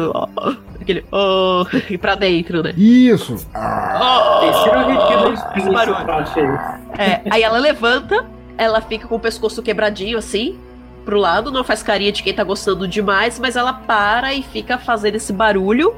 [0.80, 2.74] Aquele oh, e pra dentro, né?
[2.78, 3.36] Isso!
[3.54, 4.40] Oh,
[5.72, 5.98] barulho.
[6.98, 8.26] É, aí ela levanta,
[8.58, 10.58] ela fica com o pescoço quebradinho assim,
[11.06, 14.78] pro lado, não faz carinha de quem tá gostando demais, mas ela para e fica
[14.78, 15.96] fazendo esse barulho.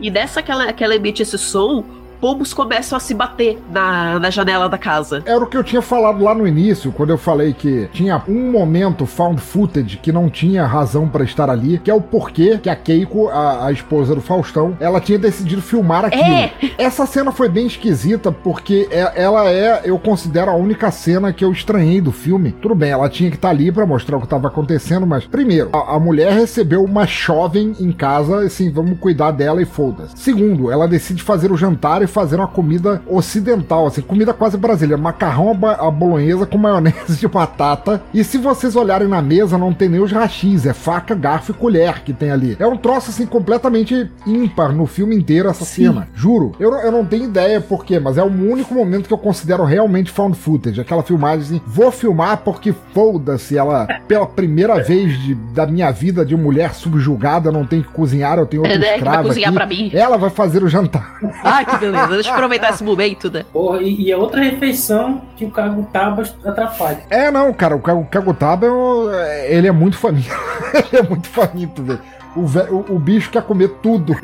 [0.00, 1.84] E dessa que ela, que ela emite esse som,
[2.20, 5.22] pombos começam a se bater na, na janela da casa.
[5.24, 8.50] Era o que eu tinha falado lá no início, quando eu falei que tinha um
[8.50, 12.68] momento found footage que não tinha razão para estar ali, que é o porquê que
[12.68, 16.22] a Keiko, a, a esposa do Faustão, ela tinha decidido filmar aquilo.
[16.24, 16.52] É.
[16.76, 21.44] Essa cena foi bem esquisita porque é, ela é, eu considero a única cena que
[21.44, 22.52] eu estranhei do filme.
[22.52, 25.26] Tudo bem, ela tinha que estar tá ali para mostrar o que estava acontecendo, mas
[25.26, 30.16] primeiro, a, a mulher recebeu uma jovem em casa, assim, vamos cuidar dela e foda-se.
[30.16, 35.00] Segundo, ela decide fazer o jantar e fazer uma comida ocidental, assim, comida quase brasileira,
[35.00, 38.02] macarrão à bolonhesa com maionese de batata.
[38.12, 41.54] E se vocês olharem na mesa, não tem nem os rachis, é faca, garfo e
[41.54, 42.56] colher que tem ali.
[42.58, 45.86] É um troço, assim, completamente ímpar no filme inteiro essa Sim.
[45.86, 46.08] cena.
[46.14, 46.52] Juro.
[46.58, 49.64] Eu, eu não tenho ideia por quê, mas é o único momento que eu considero
[49.64, 50.80] realmente found footage.
[50.80, 56.24] Aquela filmagem assim, vou filmar porque foda-se, ela, pela primeira vez de, da minha vida
[56.24, 59.56] de mulher subjugada, não tem que cozinhar, eu tenho outro é, escravo vai cozinhar aqui.
[59.56, 59.90] Pra mim.
[59.92, 61.18] Ela vai fazer o jantar.
[61.42, 61.99] Ai, que beleza.
[62.06, 63.44] Deixa eu aproveitar esse momento, né?
[63.52, 67.00] Porra, e, e é outra refeição que o Kagutaba atrapalha.
[67.10, 68.66] É, não, cara, o Kagutaba
[69.12, 70.30] é, ele é muito faminto.
[70.74, 72.00] ele é muito faminto, velho.
[72.36, 74.16] O, o, o, bicho quer comer tudo,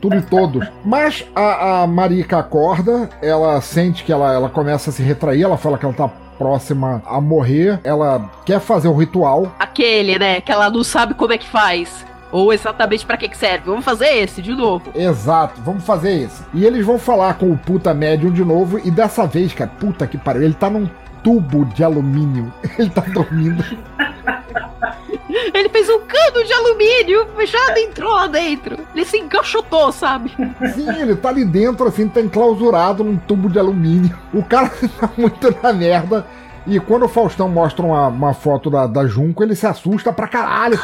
[0.00, 0.66] tudo e todos.
[0.84, 5.56] Mas a, a Marika acorda, ela sente que ela, ela começa a se retrair, ela
[5.56, 9.54] fala que ela tá próxima a morrer, ela quer fazer o ritual.
[9.58, 10.40] Aquele, né?
[10.40, 12.04] Que ela não sabe como é que faz.
[12.34, 13.66] Ou exatamente para que, que serve.
[13.66, 14.90] Vamos fazer esse de novo.
[14.92, 16.42] Exato, vamos fazer esse.
[16.52, 18.80] E eles vão falar com o puta médium de novo.
[18.84, 20.90] E dessa vez, cara, puta que pariu, ele tá num
[21.22, 22.52] tubo de alumínio.
[22.76, 23.64] Ele tá dormindo.
[25.54, 28.78] Ele fez um cano de alumínio fechado entrou lá dentro.
[28.94, 30.30] Ele se encaixotou, sabe?
[30.74, 34.16] Sim, ele tá ali dentro, assim, tá enclausurado num tubo de alumínio.
[34.32, 34.70] O cara
[35.00, 36.26] tá muito na merda.
[36.66, 40.28] E quando o Faustão mostra uma, uma foto da, da Junco, ele se assusta pra
[40.28, 40.78] caralho.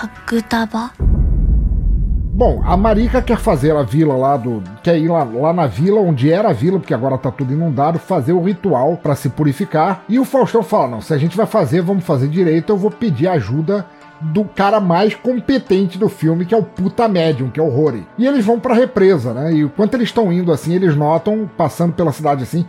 [2.41, 4.62] Bom, a Marica quer fazer a vila lá do.
[4.83, 7.99] Quer ir lá, lá na vila, onde era a vila, porque agora tá tudo inundado,
[7.99, 10.05] fazer o ritual para se purificar.
[10.09, 12.91] E o Faustão fala: não, se a gente vai fazer, vamos fazer direito, eu vou
[12.91, 13.85] pedir ajuda
[14.23, 18.07] do cara mais competente do filme, que é o puta médium, que é o Rory.
[18.17, 19.53] E eles vão pra represa, né?
[19.53, 22.65] E enquanto eles estão indo assim, eles notam, passando pela cidade assim,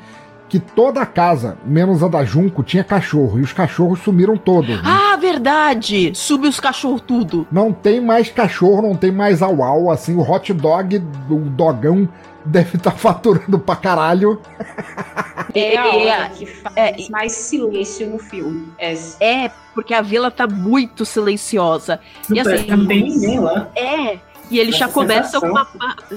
[0.51, 3.39] que toda a casa, menos a da Junco, tinha cachorro.
[3.39, 4.83] E os cachorros sumiram todos.
[4.83, 4.83] Né?
[4.83, 6.11] Ah, verdade!
[6.13, 7.47] Subiu os cachorros tudo.
[7.49, 9.89] Não tem mais cachorro, não tem mais au-au.
[9.89, 12.05] Assim, o hot dog, o dogão,
[12.43, 14.41] deve estar tá faturando pra caralho.
[15.53, 18.71] É a hora é, que faz é, mais silêncio no filme.
[18.77, 18.93] É.
[19.19, 21.99] é, porque a vila tá muito silenciosa.
[22.29, 23.67] Não, e assim, não tem ninguém lá.
[23.75, 24.17] É.
[24.51, 25.65] E ele já começa com uma.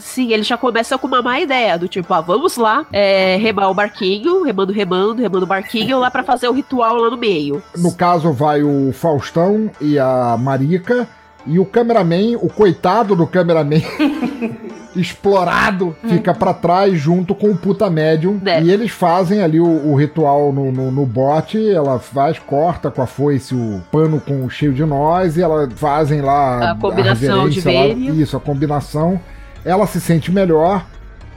[0.01, 3.70] Sim, ele já começa com uma má ideia, do tipo, ah, vamos lá, é, remar
[3.70, 7.62] o barquinho, remando, remando, remando o barquinho lá pra fazer o ritual lá no meio.
[7.77, 11.09] No caso, vai o Faustão e a Marica.
[11.47, 13.82] E o cameraman, o coitado do cameraman,
[14.97, 18.41] explorado, fica pra trás junto com o puta médium.
[18.45, 18.62] É.
[18.62, 21.59] E eles fazem ali o, o ritual no, no, no bote.
[21.71, 25.37] Ela faz, corta com a foice o pano com cheio de nós.
[25.37, 27.87] E ela fazem lá A combinação de reverência lá.
[27.95, 28.11] vênia.
[28.23, 29.21] Isso, a combinação.
[29.65, 30.85] Ela se sente melhor.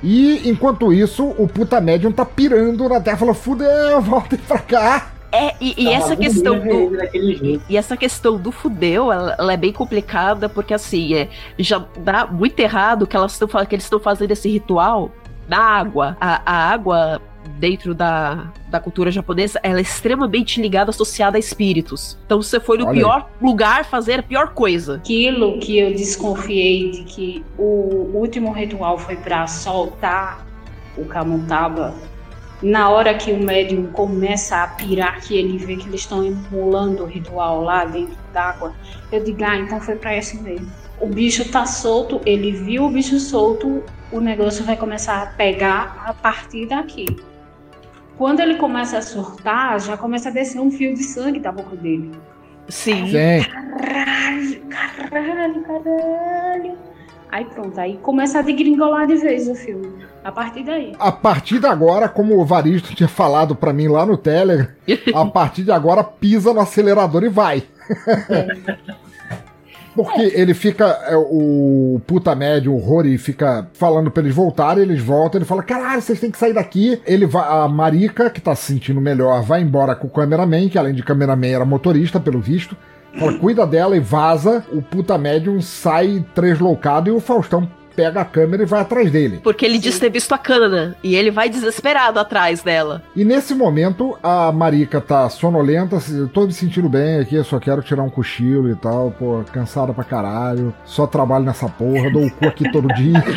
[0.04, 5.08] E enquanto isso, o puta médium tá pirando na terra, falando: fudeu, voltem pra cá.
[5.32, 7.62] É, e, e Tava essa questão ver do.
[7.70, 11.30] E essa questão do fudeu, ela, ela é bem complicada, porque assim, é,
[11.60, 15.12] já dá muito errado que, elas tão, que eles estão fazendo esse ritual
[15.48, 16.16] na água.
[16.20, 17.22] A, a água,
[17.60, 22.18] dentro da, da cultura japonesa, ela é extremamente ligada, associada a espíritos.
[22.26, 23.00] Então você foi no Olha aí.
[23.00, 24.96] pior lugar fazer a pior coisa.
[24.96, 30.46] Aquilo que eu desconfiei de que o último ritual foi para soltar
[30.98, 31.94] o Kamutaba,
[32.62, 37.04] na hora que o médium começa a pirar, que ele vê que eles estão emulando
[37.04, 38.74] o ritual lá dentro d'água,
[39.12, 40.72] eu digo, ah, então foi para esse mesmo.
[41.00, 46.04] O bicho tá solto, ele viu o bicho solto, o negócio vai começar a pegar
[46.06, 47.06] a partir daqui.
[48.18, 51.76] Quando ele começa a surtar, já começa a descer um fio de sangue da boca
[51.76, 52.12] dele.
[52.68, 53.06] Sim.
[53.06, 53.44] Sim.
[53.80, 54.62] Caralho,
[55.10, 56.78] caralho, caralho.
[57.32, 59.92] Aí pronto, aí começa a degringolar de vez o filme.
[60.24, 60.94] A partir daí.
[61.00, 64.68] A partir de agora, como o Varisto tinha falado pra mim lá no Telegram,
[65.14, 67.64] a partir de agora pisa no acelerador e vai.
[69.98, 75.02] Porque ele fica, é, o puta médio, o Rory, fica falando pra eles voltarem, eles
[75.02, 77.02] voltam, ele fala, caralho, vocês têm que sair daqui.
[77.04, 80.78] Ele vai, a Marika, que tá se sentindo melhor, vai embora com o cameraman, que
[80.78, 82.78] além de cameraman era motorista, pelo visto.
[83.20, 84.64] Fala, cuida dela e vaza.
[84.72, 89.40] O puta médium sai tresloucado e o Faustão pega a câmera e vai atrás dele.
[89.44, 90.96] Porque ele diz ter visto a cana.
[91.04, 93.02] E ele vai desesperado atrás dela.
[93.16, 95.98] E nesse momento, a Marica tá sonolenta,
[96.32, 99.92] tô me sentindo bem aqui, eu só quero tirar um cochilo e tal, pô, cansada
[99.94, 103.24] pra caralho, só trabalho nessa porra, dou o cu aqui todo dia.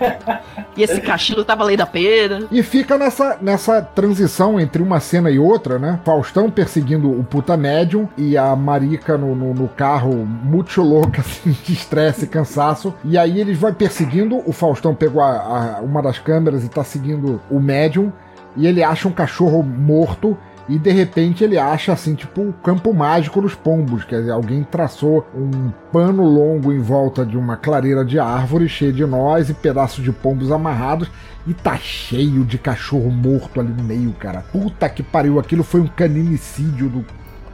[0.76, 2.46] E esse cachilo tá valendo a pena.
[2.50, 6.00] E fica nessa, nessa transição entre uma cena e outra, né?
[6.04, 11.54] Faustão perseguindo o puta médium e a Marica no, no, no carro, muito louca, assim,
[11.64, 12.94] de estresse e cansaço.
[13.04, 16.82] E aí eles vão perseguindo, o Faustão pegou a- a- uma das câmeras e tá
[16.84, 18.12] seguindo o médium,
[18.56, 20.36] e ele acha um cachorro morto.
[20.68, 24.04] E de repente ele acha assim, tipo, o campo mágico dos pombos.
[24.04, 28.92] Quer dizer, alguém traçou um pano longo em volta de uma clareira de árvore cheia
[28.92, 31.10] de nós e pedaços de pombos amarrados.
[31.44, 34.44] E tá cheio de cachorro morto ali no meio, cara.
[34.52, 37.04] Puta que pariu, aquilo foi um caninicídio do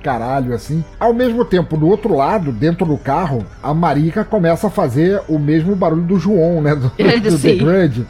[0.07, 0.85] caralho, assim.
[1.01, 5.37] Ao mesmo tempo, do outro lado, dentro do carro, a Marica começa a fazer o
[5.37, 6.77] mesmo barulho do João, né?
[6.77, 7.55] Do, do The.
[7.57, 8.07] Grudge.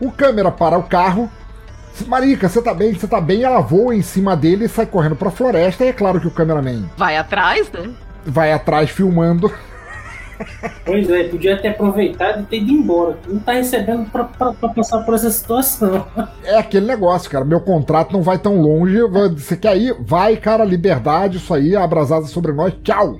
[0.00, 1.30] O câmera para o carro.
[2.06, 2.94] Marica, você tá bem?
[2.94, 3.42] Você tá bem?
[3.42, 5.84] Ela voa em cima dele e sai correndo pra floresta.
[5.84, 7.90] E é claro que o cameraman Vai atrás, né?
[8.24, 9.52] vai atrás filmando.
[10.84, 13.18] Pois é, podia ter aproveitado e ter ido embora.
[13.26, 16.06] Não tá recebendo pra, pra, pra passar por essa situação.
[16.44, 17.44] É aquele negócio, cara.
[17.44, 19.00] Meu contrato não vai tão longe.
[19.36, 19.96] Você quer ir?
[20.00, 20.64] Vai, cara.
[20.64, 21.76] Liberdade, isso aí.
[21.76, 22.74] Abra as asas sobre nós.
[22.82, 23.16] Tchau.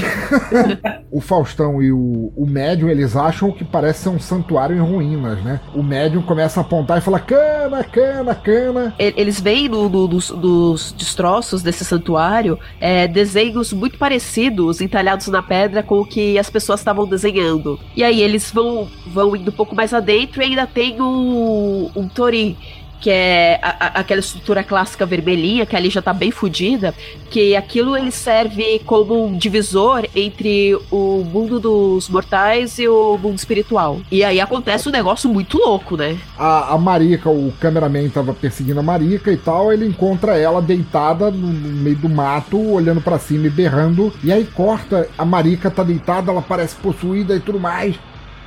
[1.10, 5.42] o Faustão e o, o médium, eles acham que parece ser um santuário em ruínas,
[5.42, 5.60] né?
[5.74, 8.94] O médium começa a apontar e fala: cana, cana, cana.
[8.98, 16.00] Eles veem dos, dos destroços desse santuário é, desenhos muito parecidos entalhados na pedra com
[16.00, 17.78] o que as pessoas estavam desenhando.
[17.96, 22.08] E aí eles vão, vão indo um pouco mais adentro e ainda tem o, um
[22.08, 22.56] tori.
[23.04, 26.94] Que é a- a- aquela estrutura clássica vermelhinha, que ali já tá bem fodida,
[27.28, 33.36] que aquilo ele serve como um divisor entre o mundo dos mortais e o mundo
[33.36, 34.00] espiritual.
[34.10, 36.16] E aí acontece um negócio muito louco, né?
[36.38, 39.70] A, a Marica, o cameraman tava perseguindo a Marica e tal.
[39.70, 44.14] Ele encontra ela deitada no, no meio do mato, olhando pra cima e berrando.
[44.24, 47.96] E aí corta, a Marica tá deitada, ela parece possuída e tudo mais.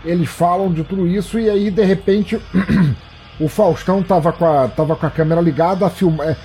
[0.03, 2.39] Eles falam de tudo isso e aí de repente
[3.39, 6.35] o Faustão tava com a, tava com a câmera ligada, a filma, é,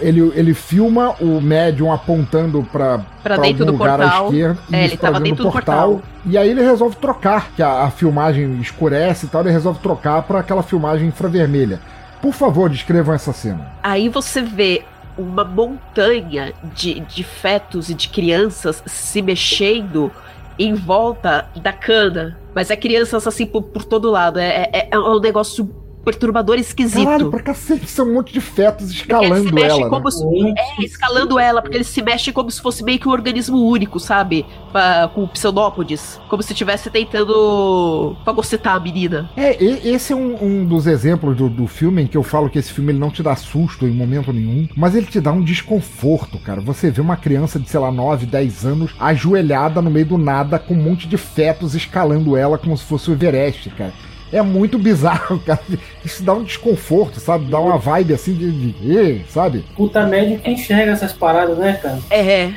[0.00, 4.26] ele, ele filma o médium apontando dentro algum do lugar à portal.
[4.26, 4.60] esquerda.
[4.72, 6.02] É, ele tava dentro do portal.
[6.24, 10.22] E aí ele resolve trocar, que a, a filmagem escurece e tal, ele resolve trocar
[10.22, 11.80] pra aquela filmagem infravermelha.
[12.20, 13.72] Por favor, descrevam essa cena.
[13.82, 14.84] Aí você vê
[15.16, 20.10] uma montanha de, de fetos e de crianças se mexendo
[20.58, 22.38] em volta da cana.
[22.54, 24.38] Mas é crianças assim por, por todo lado.
[24.38, 25.70] É, é, é um negócio
[26.04, 27.04] perturbador esquisito.
[27.04, 29.88] Caralho, pra cacete, são um monte de fetos escalando ela.
[29.88, 30.10] como né?
[30.10, 33.58] se, é, escalando ela, porque eles se mexem como se fosse meio que um organismo
[33.58, 34.44] único, sabe?
[34.72, 36.20] Pa- com pseudópodes.
[36.28, 39.30] Como se estivesse tentando fagocitar a menina.
[39.36, 42.58] É, esse é um, um dos exemplos do, do filme em que eu falo que
[42.58, 45.42] esse filme ele não te dá susto em momento nenhum, mas ele te dá um
[45.42, 46.60] desconforto, cara.
[46.60, 50.58] Você vê uma criança de, sei lá, 9, 10 anos ajoelhada no meio do nada
[50.58, 53.92] com um monte de fetos escalando ela como se fosse o Everest, cara.
[54.32, 55.60] É muito bizarro, cara.
[56.04, 57.46] Isso dá um desconforto, sabe?
[57.46, 58.72] Dá uma vibe assim de.
[58.72, 59.64] de sabe?
[59.76, 61.98] Puta médio que enxerga essas paradas, né, cara?
[62.10, 62.52] É.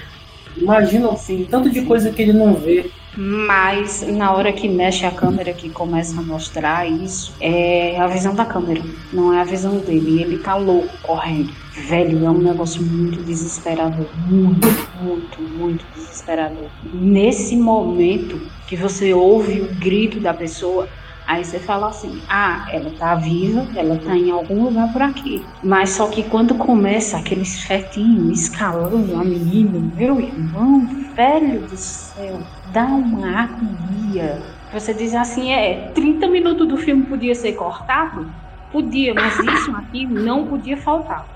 [0.55, 2.89] Imagina assim, tanto de coisa que ele não vê.
[3.15, 8.33] Mas na hora que mexe a câmera, que começa a mostrar isso, é a visão
[8.33, 8.81] da câmera,
[9.11, 10.17] não é a visão dele.
[10.17, 11.53] E ele tá louco correndo.
[11.73, 14.07] Velho, é um negócio muito desesperador.
[14.27, 14.67] Muito,
[15.01, 16.69] muito, muito desesperador.
[16.91, 20.87] Nesse momento que você ouve o grito da pessoa,
[21.27, 25.45] aí você fala assim: ah, ela tá viva, ela tá em algum lugar por aqui.
[25.63, 32.39] Mas só que quando começa aqueles fetinhos escalando a menina, meu irmão, velho do céu,
[32.71, 34.41] dá uma agonia.
[34.71, 38.29] Você diz assim: é, 30 minutos do filme podia ser cortado?
[38.71, 41.27] Podia, mas isso aqui não podia faltar.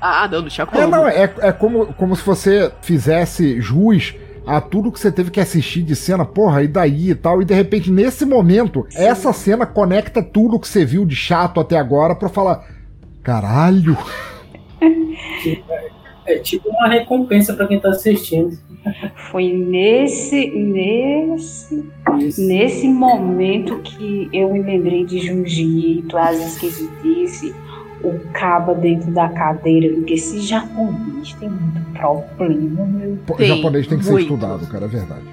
[0.00, 0.80] Ah, não, não tinha como.
[0.80, 4.14] É, não, é, é como, como se você fizesse jus
[4.46, 7.44] a tudo que você teve que assistir de cena, porra, e daí e tal, e
[7.44, 12.14] de repente, nesse momento, essa cena conecta tudo que você viu de chato até agora
[12.14, 12.64] pra falar.
[13.22, 13.98] Caralho!
[16.24, 18.58] É tipo uma recompensa pra quem tá assistindo.
[19.30, 21.84] Foi nesse, nesse,
[22.38, 27.54] nesse momento que eu me lembrei de Junjito, as esquisitice,
[28.08, 33.98] o caba dentro da cadeira, porque esse japonês tem muito problema, meu Tem, japonês tem
[33.98, 34.22] que ser muito.
[34.24, 35.24] estudado, cara, é verdade.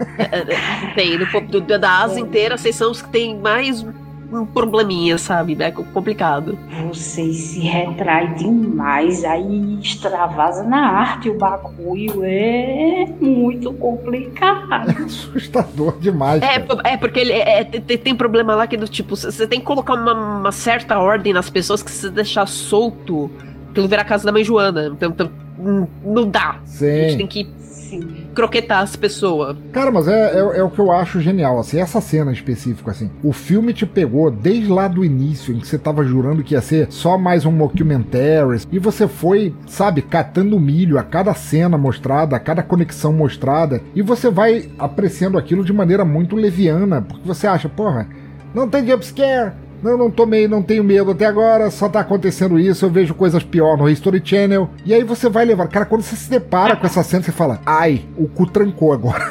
[0.94, 3.84] Tem, do, do- da Ásia inteira, vocês são os que tem mais
[4.32, 5.56] um probleminha, sabe?
[5.60, 6.58] É complicado.
[6.88, 12.22] Você se retrai demais, aí extravasa na arte o bagulho.
[12.24, 15.04] É muito complicado.
[15.04, 16.42] Assustador demais.
[16.42, 19.66] É, é porque ele é, tem, tem problema lá que do tipo, você tem que
[19.66, 23.30] colocar uma, uma certa ordem nas pessoas que se você deixar solto,
[23.70, 24.86] aquilo vira a casa da mãe Joana.
[24.86, 26.56] Então, então, hum, não dá.
[26.60, 27.16] A gente Sim.
[27.18, 27.59] tem que
[27.90, 28.26] Sim.
[28.34, 29.56] croquetar as pessoas.
[29.72, 32.90] Cara, mas é, é, é o que eu acho genial, assim, essa cena em específico,
[32.90, 33.10] assim.
[33.22, 36.60] O filme te pegou desde lá do início, em que você tava jurando que ia
[36.60, 42.36] ser só mais um mockumentary, e você foi, sabe, catando milho a cada cena mostrada,
[42.36, 47.46] a cada conexão mostrada, e você vai apreciando aquilo de maneira muito leviana, porque você
[47.46, 48.08] acha, porra,
[48.54, 52.84] não tem jumpscare, não, não tomei, não tenho medo até agora, só tá acontecendo isso,
[52.84, 54.68] eu vejo coisas pior no History Channel.
[54.84, 55.68] E aí você vai levar.
[55.68, 59.26] Cara, quando você se depara com essa cena, você fala, ai, o cu trancou agora.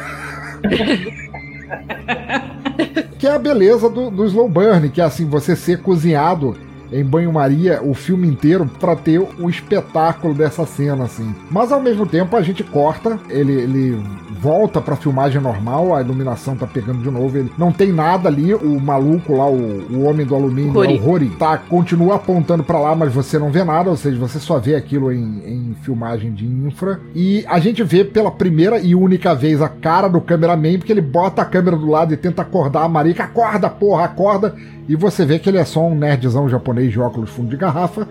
[3.19, 6.55] que é a beleza do, do slow burn, que é assim, você ser cozinhado
[6.91, 11.33] em banho-maria o filme inteiro pra ter o espetáculo dessa cena, assim.
[11.49, 14.03] Mas ao mesmo tempo a gente corta, ele, ele
[14.39, 18.53] volta pra filmagem normal, a iluminação tá pegando de novo, ele não tem nada ali,
[18.53, 22.79] o maluco lá, o, o homem do alumínio, é o Rory, tá, continua apontando pra
[22.79, 26.33] lá, mas você não vê nada, ou seja, você só vê aquilo em, em filmagem
[26.33, 26.99] de infra.
[27.13, 31.01] E a gente vê pela primeira e única vez a cara do cameraman, porque ele
[31.01, 34.55] bota a câmera do lado e tenta acordar a Marika, acorda, porra, acorda.
[34.87, 38.07] E você vê que ele é só um nerdzão japonês de óculos fundo de garrafa.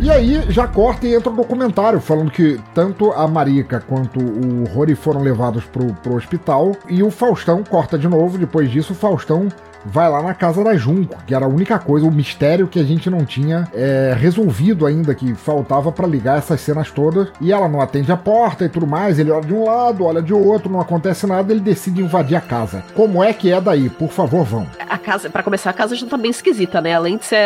[0.00, 4.64] E aí já corta e entra o documentário falando que tanto a Marika quanto o
[4.72, 8.38] Rory foram levados pro, pro hospital e o Faustão corta de novo.
[8.38, 9.48] Depois disso, o Faustão
[9.84, 12.84] vai lá na casa da Junco, que era a única coisa, o mistério que a
[12.84, 17.28] gente não tinha é, resolvido ainda, que faltava pra ligar essas cenas todas.
[17.40, 19.18] E ela não atende a porta e tudo mais.
[19.18, 21.52] Ele olha de um lado, olha de outro, não acontece nada.
[21.52, 22.82] Ele decide invadir a casa.
[22.94, 23.88] Como é que é daí?
[23.88, 24.66] Por favor, vão.
[24.88, 26.94] A casa, para começar, a casa já tá bem esquisita, né?
[26.94, 27.38] Além de ser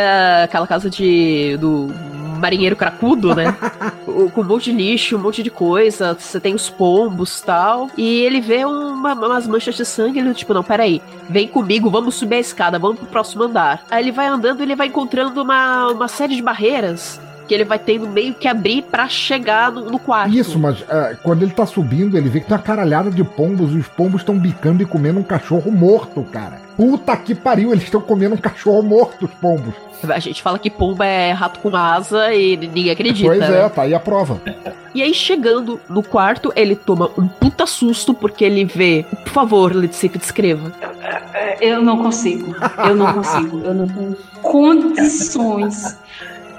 [0.45, 1.89] aquela casa de do
[2.39, 3.55] marinheiro cracudo, né?
[4.05, 7.89] O- Com um monte de lixo, um monte de coisa, você tem os pombos tal.
[7.97, 11.01] E ele vê uma- umas manchas de sangue, ele tipo, não, peraí,
[11.31, 13.85] vem comigo, vamos subir a escada, vamos pro próximo andar.
[13.91, 17.65] Aí ele vai andando e ele vai encontrando uma, uma série de barreiras que ele
[17.65, 20.35] vai tendo meio que abrir pra chegar no, no quarto.
[20.35, 23.73] Isso, mas é, quando ele tá subindo, ele vê que tem uma caralhada de pombos
[23.73, 26.61] e os pombos estão bicando e comendo um cachorro morto, cara.
[26.77, 29.75] Puta que pariu, eles estão comendo um cachorro morto, os pombos.
[30.09, 33.29] A gente fala que pomba é rato com asa e ninguém acredita.
[33.29, 33.65] pois né?
[33.65, 34.41] é, tá aí a prova.
[34.95, 39.07] E aí, chegando no quarto, ele toma um puta susto porque ele vê.
[39.25, 40.73] Por favor, Letícia, descreva.
[41.61, 42.55] Eu não consigo.
[42.87, 43.63] Eu não consigo.
[43.65, 45.97] Eu não tenho condições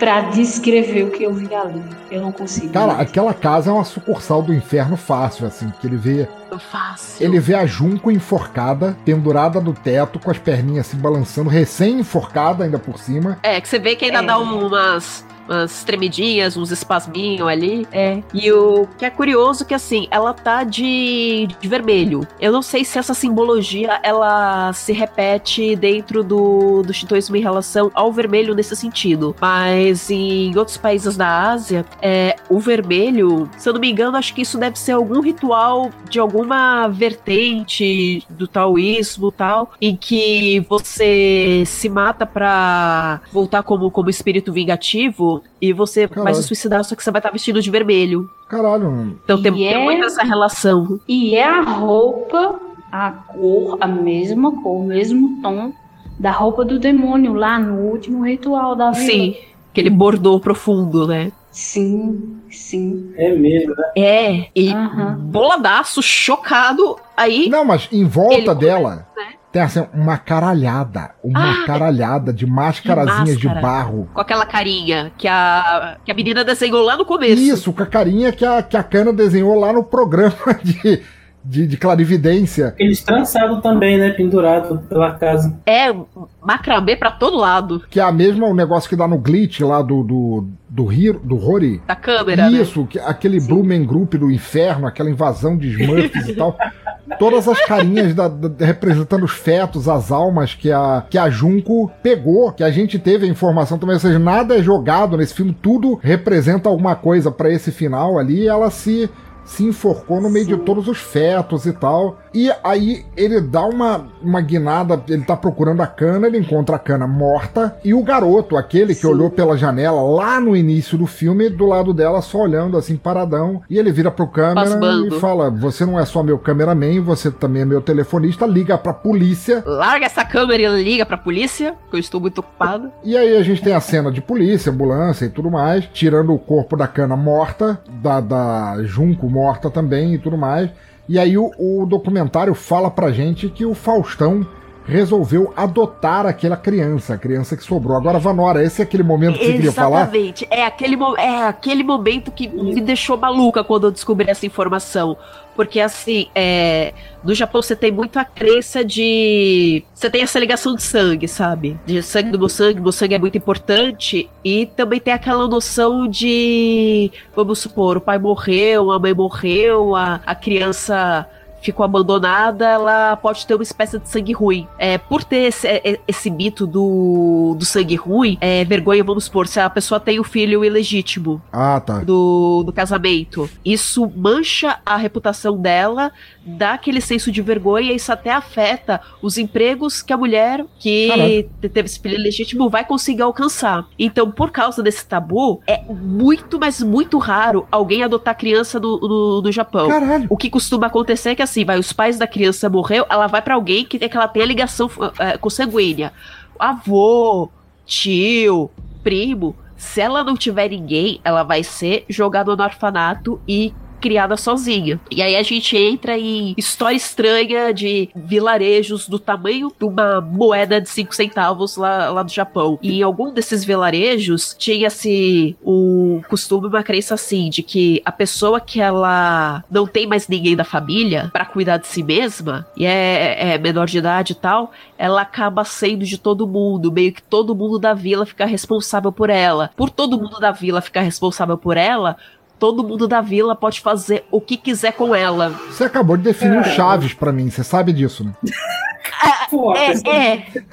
[0.04, 1.82] pra descrever o que eu vi ali.
[2.12, 2.74] Eu não consigo.
[2.74, 6.28] Cara, aquela casa é uma sucursal do inferno fácil, assim, que ele vê
[6.72, 7.26] Fácil.
[7.26, 12.78] Ele vê a Junco enforcada, pendurada no teto, com as perninhas se balançando, recém-enforcada ainda
[12.78, 13.40] por cima.
[13.42, 14.24] É, que você vê que ainda É.
[14.24, 17.88] dá umas, umas tremidinhas, uns espasminhos ali.
[17.92, 18.22] É.
[18.34, 22.28] E o que é curioso que, assim, ela tá de, de vermelho.
[22.40, 27.92] Eu não sei se essa simbologia, ela se repete dentro do, do shintoísmo em relação
[27.94, 29.36] ao vermelho nesse sentido.
[29.40, 34.34] Mas em outros países da Ásia, é, o vermelho, se eu não me engano, acho
[34.34, 40.60] que isso deve ser algum ritual de alguma vertente do taoísmo e tal, em que
[40.70, 46.36] você se mata pra voltar como, como espírito vingativo e você vai Caralho.
[46.36, 48.30] se suicidar, só que você vai estar vestido de vermelho.
[48.50, 51.00] Caralho, Então tem, tem é- muito essa relação.
[51.08, 52.60] E é a roupa,
[52.92, 55.72] a cor, a mesma cor, o mesmo tom
[56.20, 59.06] da roupa do demônio lá no último ritual da vida.
[59.12, 59.36] Sim,
[59.72, 61.32] aquele bordô profundo, né?
[61.52, 63.12] Sim, sim.
[63.16, 63.84] É mesmo, né?
[63.96, 65.18] É, e Aham.
[65.20, 67.48] boladaço, chocado, aí...
[67.50, 69.34] Não, mas em volta dela né?
[69.54, 71.12] Tem assim, uma caralhada.
[71.24, 73.62] Uma Ah, caralhada de máscarazinhas de máscara.
[73.62, 74.10] barro.
[74.14, 77.42] Com aquela carinha que a, que a menina desenhou lá no começo.
[77.42, 81.02] Isso, com a carinha que a, que a Cana desenhou lá no programa de,
[81.46, 82.70] de, de clarividência.
[82.70, 84.10] Aqueles trançados também, né?
[84.10, 85.56] Pendurado pela casa.
[85.68, 85.94] É
[86.42, 89.82] macramê pra todo lado Que é a mesma o negócio que dá no glitch lá
[89.84, 91.80] do, do, do, Hiro, do Rory.
[91.88, 92.58] da câmera, né?
[92.58, 96.58] Isso, que, aquele Blumen Group do inferno, aquela invasão de Smurfs e tal.
[97.20, 101.92] Todas as carinhas da- da- representando os fetos, as almas que a, que a Junko
[102.02, 103.96] pegou, que a gente teve a informação também.
[103.96, 108.48] Ou seja, nada é jogado nesse filme, tudo representa alguma coisa pra esse final ali.
[108.48, 109.10] Ela se,
[109.46, 112.18] se enforcou no meio de todos os fetos e tal.
[112.34, 116.80] E aí ele dá uma, uma guinada, ele tá procurando a cana, ele encontra a
[116.80, 117.78] cana morta.
[117.84, 119.08] E o garoto, aquele que Sim.
[119.08, 123.62] olhou pela janela lá no início do filme, do lado dela, só olhando assim, paradão.
[123.70, 127.62] E ele vira pro câmera e fala: Você não é só meu cameraman, você também
[127.62, 129.64] é meu telefonista, liga pra polícia.
[129.66, 132.92] Larga essa câmera e liga pra polícia, que eu estou muito ocupado.
[133.04, 136.40] E aí a gente tem a cena de polícia, ambulância e tudo mais, tirando o
[136.40, 140.70] corpo da cana morta, da, da Junco morta também e tudo mais.
[141.10, 144.46] E aí o, o documentário fala pra gente que o Faustão
[144.86, 147.96] resolveu adotar aquela criança, a criança que sobrou.
[147.96, 150.02] Agora, Vanora, esse é aquele momento que você queria falar?
[150.02, 150.48] Exatamente.
[150.50, 155.18] É aquele, é aquele momento que me deixou maluca quando eu descobri essa informação.
[155.56, 156.94] Porque, assim, é,
[157.24, 159.84] no Japão você tem muito a crença de.
[159.94, 161.80] Você tem essa ligação de sangue, sabe?
[161.86, 164.30] De sangue do meu sangue, meu sangue é muito importante.
[164.44, 167.12] E também tem aquela noção de.
[167.36, 171.28] Vamos supor, o pai morreu, a mãe morreu, a, a criança
[171.64, 174.68] ficou abandonada, ela pode ter uma espécie de sangue ruim.
[174.78, 179.48] É, por ter esse, é, esse mito do, do sangue ruim, é vergonha, vamos supor,
[179.48, 182.00] se a pessoa tem o filho ilegítimo Ah, tá.
[182.00, 186.12] do, do casamento, isso mancha a reputação dela,
[186.46, 191.86] dá aquele senso de vergonha, isso até afeta os empregos que a mulher que teve
[191.86, 193.86] esse filho ilegítimo vai conseguir alcançar.
[193.98, 199.42] Então, por causa desse tabu, é muito, mas muito raro alguém adotar criança no, no,
[199.42, 199.88] no Japão.
[199.88, 200.28] Caralho.
[200.30, 203.42] O que costuma acontecer é que assim, vai, os pais da criança morreu, ela vai
[203.42, 204.90] pra alguém que, que ela tem a ligação
[205.20, 206.12] eh, consanguínea.
[206.58, 207.50] Avô,
[207.86, 208.72] tio,
[209.04, 209.56] primo.
[209.78, 213.74] Se ela não tiver ninguém, ela vai ser jogada no orfanato e
[214.04, 215.00] criada sozinha.
[215.10, 220.82] E aí a gente entra em história estranha de vilarejos do tamanho de uma moeda
[220.82, 222.78] de 5 centavos lá, lá do Japão.
[222.82, 228.60] E em algum desses vilarejos tinha-se um costume, uma crença assim, de que a pessoa
[228.60, 233.54] que ela não tem mais ninguém da família pra cuidar de si mesma, e é,
[233.54, 237.56] é menor de idade e tal, ela acaba sendo de todo mundo, meio que todo
[237.56, 239.72] mundo da vila fica responsável por ela.
[239.78, 242.18] Por todo mundo da vila ficar responsável por ela,
[242.64, 245.50] todo mundo da vila pode fazer o que quiser com ela.
[245.70, 248.32] Você acabou de definir o Chaves pra mim, você sabe disso, né?
[249.52, 250.46] Pô, É, é.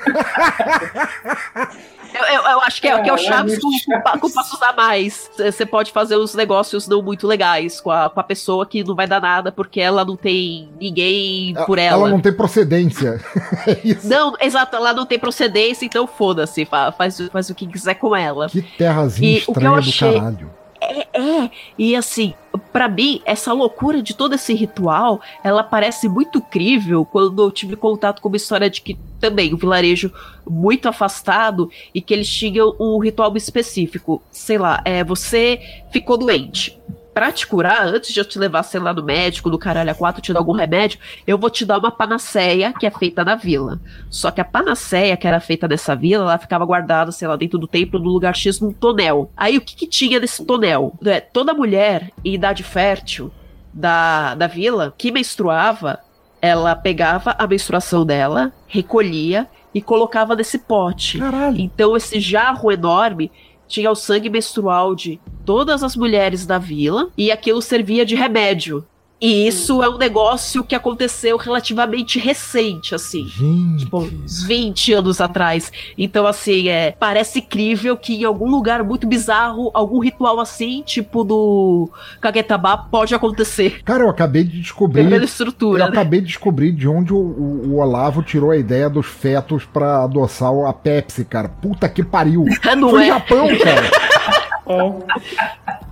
[2.12, 4.61] Eu, eu- eu acho que é, que é o Chaves com, com, pa- com passos
[4.62, 5.31] a mais.
[5.37, 8.97] Você pode fazer uns negócios não muito legais com a, com a pessoa que não
[8.97, 11.95] vai dar nada porque ela não tem ninguém por ela.
[12.03, 13.21] Ela não tem procedência.
[13.67, 14.09] é isso.
[14.09, 18.15] Não, exato, ela não tem procedência, então foda-se, fa- faz, faz o que quiser com
[18.15, 18.49] ela.
[18.49, 20.51] Que terrazinha E o que eu estranha do achei- caralho.
[20.81, 22.32] É, é, e assim,
[22.73, 27.77] pra mim, essa loucura de todo esse ritual, ela parece muito crível quando eu tive
[27.77, 30.11] contato com uma história de que também um vilarejo
[30.48, 34.23] muito afastado e que eles tinham um ritual específico.
[34.31, 35.61] Sei lá, é, você
[35.93, 36.78] ficou doente.
[37.12, 39.95] Pra te curar, antes de eu te levar, sei lá, no médico, no caralho a
[39.95, 43.35] quatro, te dar algum remédio, eu vou te dar uma panaceia que é feita na
[43.35, 43.81] vila.
[44.09, 47.59] Só que a panaceia que era feita nessa vila, ela ficava guardada, sei lá, dentro
[47.59, 49.31] do templo, no lugar X, num tonel.
[49.37, 50.95] Aí o que, que tinha nesse tonel?
[51.05, 53.32] É, toda mulher em idade fértil
[53.73, 55.99] da, da vila que menstruava,
[56.41, 61.19] ela pegava a menstruação dela, recolhia e colocava nesse pote.
[61.19, 61.61] Caralho.
[61.61, 63.31] Então esse jarro enorme
[63.70, 68.84] tinha o sangue menstrual de todas as mulheres da vila e aquilo servia de remédio.
[69.20, 73.26] E isso é um negócio que aconteceu relativamente recente, assim.
[73.28, 73.84] Gente.
[73.84, 75.70] Tipo, uns 20 anos atrás.
[75.98, 81.22] Então, assim, é, parece crível que em algum lugar muito bizarro, algum ritual assim, tipo
[81.22, 81.90] do
[82.20, 83.82] Kagetaba, pode acontecer.
[83.84, 85.05] Cara, eu acabei de descobrir.
[85.05, 85.90] Pela Eu estrutura, né?
[85.90, 90.05] acabei de descobrir de onde o, o- o Olavo tirou a ideia dos fetos pra
[90.05, 91.48] adoçar a Pepsi, cara.
[91.48, 92.47] Puta que pariu.
[92.76, 93.06] Não Foi é?
[93.09, 93.90] Japão, cara.
[94.70, 95.90] É,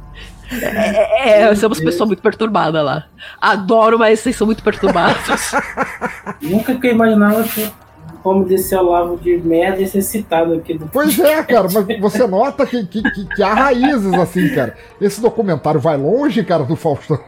[0.50, 3.04] é, somos pessoas muito perturbadas lá.
[3.40, 5.52] Adoro, mas vocês são muito perturbados.
[6.40, 7.70] Nunca que eu imaginava que
[8.24, 10.74] o nome desse Olavo de merda ia ser citado aqui.
[10.74, 10.86] Do...
[10.88, 14.76] Pois é, cara, mas você nota que, que, que- que há raízes, assim, cara.
[15.00, 17.18] Esse documentário vai longe, cara, do Faustão.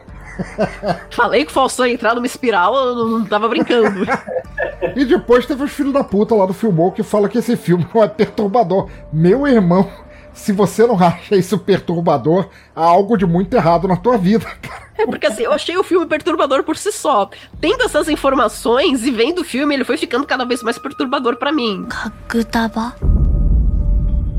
[1.11, 4.05] Falei que o Faustão ia entrar numa espiral, eu não, não tava brincando.
[4.95, 7.85] E depois teve os filhos da puta lá do Filmou que fala que esse filme
[7.93, 8.89] não é perturbador.
[9.13, 9.87] Meu irmão,
[10.33, 14.91] se você não acha isso perturbador, há algo de muito errado na tua vida, cara.
[14.97, 17.29] É porque assim, eu achei o filme perturbador por si só.
[17.59, 21.51] Tendo essas informações e vendo o filme, ele foi ficando cada vez mais perturbador pra
[21.51, 21.87] mim.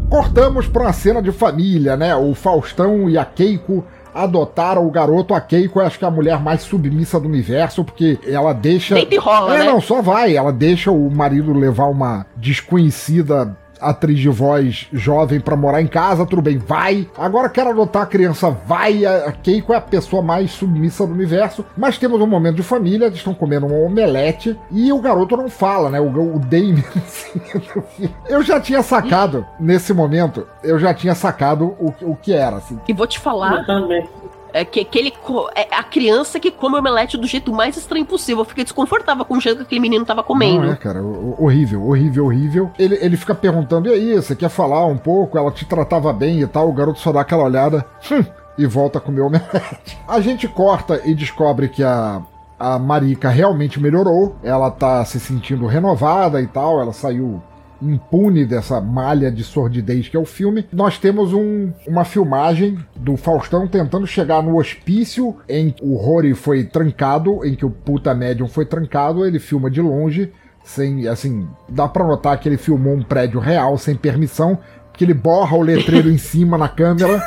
[0.08, 2.14] Cortamos pra uma cena de família, né?
[2.14, 5.34] O Faustão e a Keiko adotaram o garoto.
[5.34, 8.94] A Keiko é acho que a mulher mais submissa do universo, porque ela deixa.
[8.94, 9.64] Deita e rola, é, né?
[9.64, 10.36] não, só vai.
[10.36, 13.56] Ela deixa o marido levar uma desconhecida
[13.90, 17.08] atriz de voz jovem pra morar em casa, tudo bem, vai.
[17.16, 19.04] Agora quero adotar a criança, vai.
[19.04, 21.64] A Keiko é a pessoa mais submissa do universo.
[21.76, 25.48] Mas temos um momento de família, eles estão comendo um omelete e o garoto não
[25.48, 26.00] fala, né?
[26.00, 26.84] O, o Damien.
[26.96, 32.56] assim, eu já tinha sacado, nesse momento, eu já tinha sacado o, o que era,
[32.56, 32.78] assim.
[32.88, 34.08] E vou te falar Eu também.
[34.52, 35.12] É que, que ele
[35.54, 38.42] é a criança que come omelete do jeito mais estranho possível.
[38.42, 40.66] Eu fiquei desconfortável com o jeito que aquele menino tava comendo.
[40.66, 42.70] Não, é, cara, horrível, horrível, horrível.
[42.78, 45.38] Ele, ele fica perguntando, e aí, você quer falar um pouco?
[45.38, 48.24] Ela te tratava bem e tal, o garoto só dá aquela olhada, hum,
[48.58, 49.98] e volta a comer omelete.
[50.06, 52.20] A gente corta e descobre que a,
[52.58, 57.42] a Marika realmente melhorou, ela tá se sentindo renovada e tal, ela saiu
[57.82, 60.66] impune dessa malha de sordidez que é o filme.
[60.72, 66.34] Nós temos um- uma filmagem do Faustão tentando chegar no hospício em que o Rory
[66.34, 70.32] foi trancado, em que o puta médium foi trancado, ele filma de longe,
[70.64, 74.58] sem, assim, dá pra notar que ele filmou um prédio real, sem permissão,
[74.92, 77.20] que ele borra o letreiro em cima na câmera.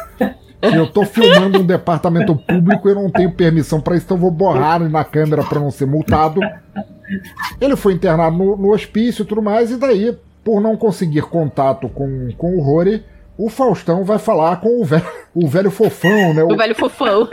[0.61, 4.79] Eu tô filmando um departamento público, eu não tenho permissão pra isso, então vou borrar
[4.89, 6.39] na câmera pra não ser multado.
[7.59, 11.89] Ele foi internado no, no hospício e tudo mais, e daí, por não conseguir contato
[11.89, 13.03] com, com o Rory,
[13.37, 15.03] o Faustão vai falar com o velho,
[15.35, 16.43] o velho fofão, né?
[16.43, 17.27] O O, velho fofão.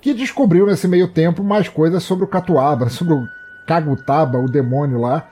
[0.00, 3.24] que descobriu nesse meio tempo mais coisas sobre o Catuaba, sobre o
[3.66, 5.28] Cagutaba, o demônio lá,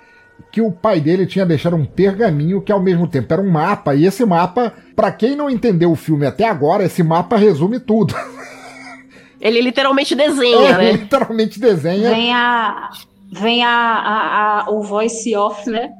[0.52, 3.94] que o pai dele tinha deixado um pergaminho que ao mesmo tempo era um mapa,
[3.94, 8.14] e esse mapa, pra quem não entendeu o filme até agora, esse mapa resume tudo.
[9.40, 10.92] Ele literalmente desenha, É, né?
[10.92, 12.10] literalmente desenha.
[12.10, 12.90] Vem a.
[13.32, 15.90] Vem a, a, a- o voice off, né?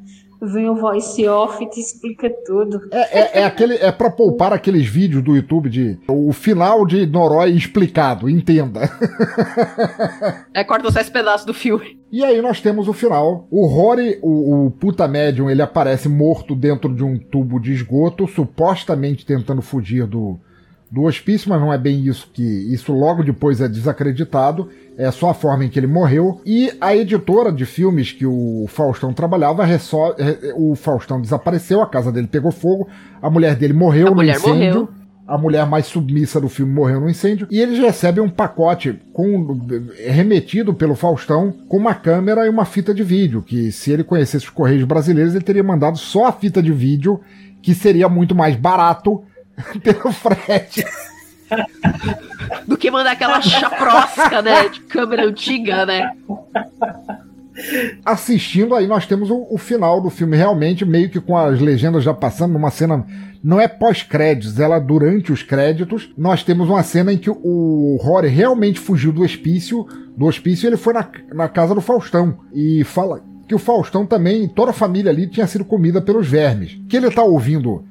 [0.41, 2.79] Vem o voice off e te explica tudo.
[2.93, 7.05] É, é, é aquele, é pra poupar aqueles vídeos do YouTube de o final de
[7.07, 8.83] Norói explicado, entenda.
[10.55, 11.99] É, corta só esse pedaço do filme.
[12.11, 13.47] E aí nós temos o final.
[13.51, 18.27] O Rory, o, o puta médium, ele aparece morto dentro de um tubo de esgoto,
[18.27, 20.39] supostamente tentando fugir do,
[20.91, 22.43] do hospício, mas não é bem isso que.
[22.43, 24.69] Isso logo depois é desacreditado.
[24.97, 26.41] É só a forma em que ele morreu.
[26.45, 31.87] E a editora de filmes que o Faustão trabalhava, ressó- re- o Faustão desapareceu, a
[31.87, 32.89] casa dele pegou fogo,
[33.23, 34.53] a mulher dele morreu A no incêndio.
[34.55, 34.89] morreu.
[35.27, 37.47] A mulher mais submissa do filme morreu no incêndio.
[37.51, 39.61] E eles recebem um pacote com,
[40.07, 43.43] remetido pelo Faustão com uma câmera e uma fita de vídeo.
[43.43, 47.21] Que se ele conhecesse os Correios brasileiros, ele teria mandado só a fita de vídeo,
[47.61, 49.23] que seria muito mais barato
[49.83, 50.85] pelo frete.
[52.67, 54.69] Do que mandar aquela chaprosca, né?
[54.69, 56.13] De câmera antiga, né?
[58.05, 62.05] Assistindo, aí nós temos o, o final do filme, realmente, meio que com as legendas
[62.05, 63.05] já passando, numa cena.
[63.43, 66.13] Não é pós-créditos, ela durante os créditos.
[66.17, 69.87] Nós temos uma cena em que o Rory realmente fugiu do hospício.
[70.17, 72.39] Do hospício, ele foi na, na casa do Faustão.
[72.53, 76.79] E fala que o Faustão também, toda a família ali tinha sido comida pelos vermes.
[76.89, 77.85] Que ele tá ouvindo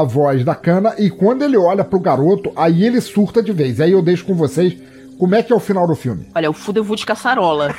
[0.00, 3.80] a voz da cana e quando ele olha pro garoto, aí ele surta de vez.
[3.80, 4.74] Aí eu deixo com vocês
[5.18, 6.26] como é que é o final do filme.
[6.34, 7.74] Olha, o Fudevu de caçarola.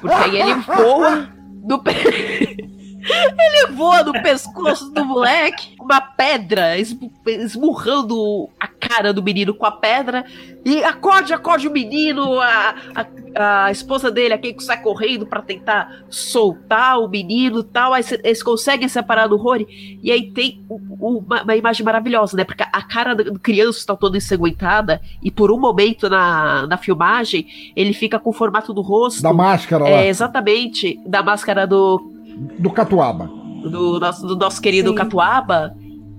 [0.00, 1.28] Porque aí ele voa
[1.64, 1.82] do.
[3.10, 9.66] Ele voa no pescoço do moleque uma pedra esmu- esmurrando a cara do menino com
[9.66, 10.24] a pedra.
[10.64, 15.42] E acorde, acorde o menino, a, a, a esposa dele, a Keiko sai correndo para
[15.42, 21.42] tentar soltar o menino tal, aí eles conseguem separar do Rory, e aí tem uma,
[21.42, 25.58] uma imagem maravilhosa, né, porque a cara da criança está toda ensanguentada, e por um
[25.58, 27.46] momento na, na filmagem,
[27.76, 29.90] ele fica com o formato do rosto, Da máscara lá.
[29.90, 32.12] é, exatamente, da máscara do,
[32.58, 33.26] Do Catuaba.
[33.62, 34.96] do, nosso, do nosso querido Sim.
[34.96, 35.74] Catuaba,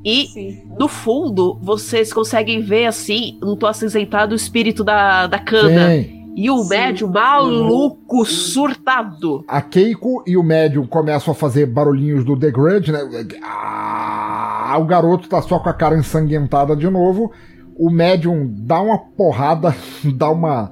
[0.09, 0.63] e Sim.
[0.79, 5.89] no fundo, vocês conseguem ver assim, no tom acinzentado, o espírito da, da cana.
[5.89, 6.19] Sim.
[6.35, 6.69] E o Sim.
[6.69, 9.43] médium maluco, surtado.
[9.47, 12.99] A Keiko e o médium começam a fazer barulhinhos do The Grudge, né?
[13.43, 17.31] Ah, o garoto tá só com a cara ensanguentada de novo.
[17.77, 19.75] O médium dá uma porrada,
[20.15, 20.71] dá uma.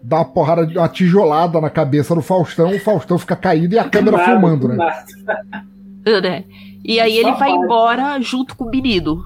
[0.00, 3.88] Dá uma porrada, uma tijolada na cabeça do Faustão, o Faustão fica caído e a
[3.88, 4.76] câmera filmando, né?
[4.76, 6.20] nada.
[6.20, 6.44] Né?
[6.84, 9.24] E aí ele vai embora junto com o menino.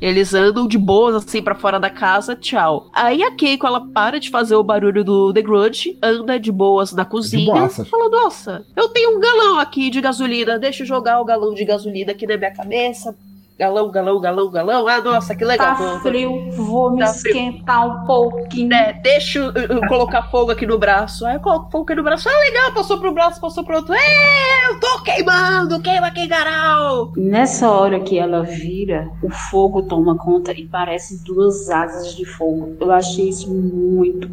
[0.00, 2.88] Eles andam de boas, assim, pra fora da casa, tchau.
[2.94, 6.92] Aí a Keiko, ela para de fazer o barulho do The Grudge, anda de boas
[6.92, 7.86] na cozinha, boaças.
[7.86, 11.66] fala, nossa, eu tenho um galão aqui de gasolina, deixa eu jogar o galão de
[11.66, 13.14] gasolina aqui na minha cabeça.
[13.60, 14.88] Galão, galão, galão, galão.
[14.88, 15.66] Ah, nossa, que legal.
[15.66, 17.30] Tá Vou- frio, vou me Tá frio.
[17.36, 18.68] esquentar um pouquinho.
[18.70, 21.26] né, deixa eu, eu colocar fogo aqui no braço.
[21.26, 22.26] Aí eu coloco fogo aqui no braço.
[22.26, 23.92] Ah, legal, passou pro braço, passou pro outro.
[23.92, 27.12] É, eu tô queimando, queima queimaral.
[27.18, 32.76] Nessa hora que ela vira, o fogo toma conta e parece duas asas de fogo.
[32.80, 34.26] Eu achei isso muito,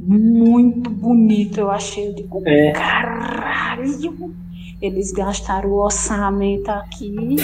[0.00, 1.60] muito bonito.
[1.60, 2.70] Eu achei, eu digo, É.
[2.72, 4.34] caralho.
[4.80, 7.36] Eles gastaram o orçamento aqui.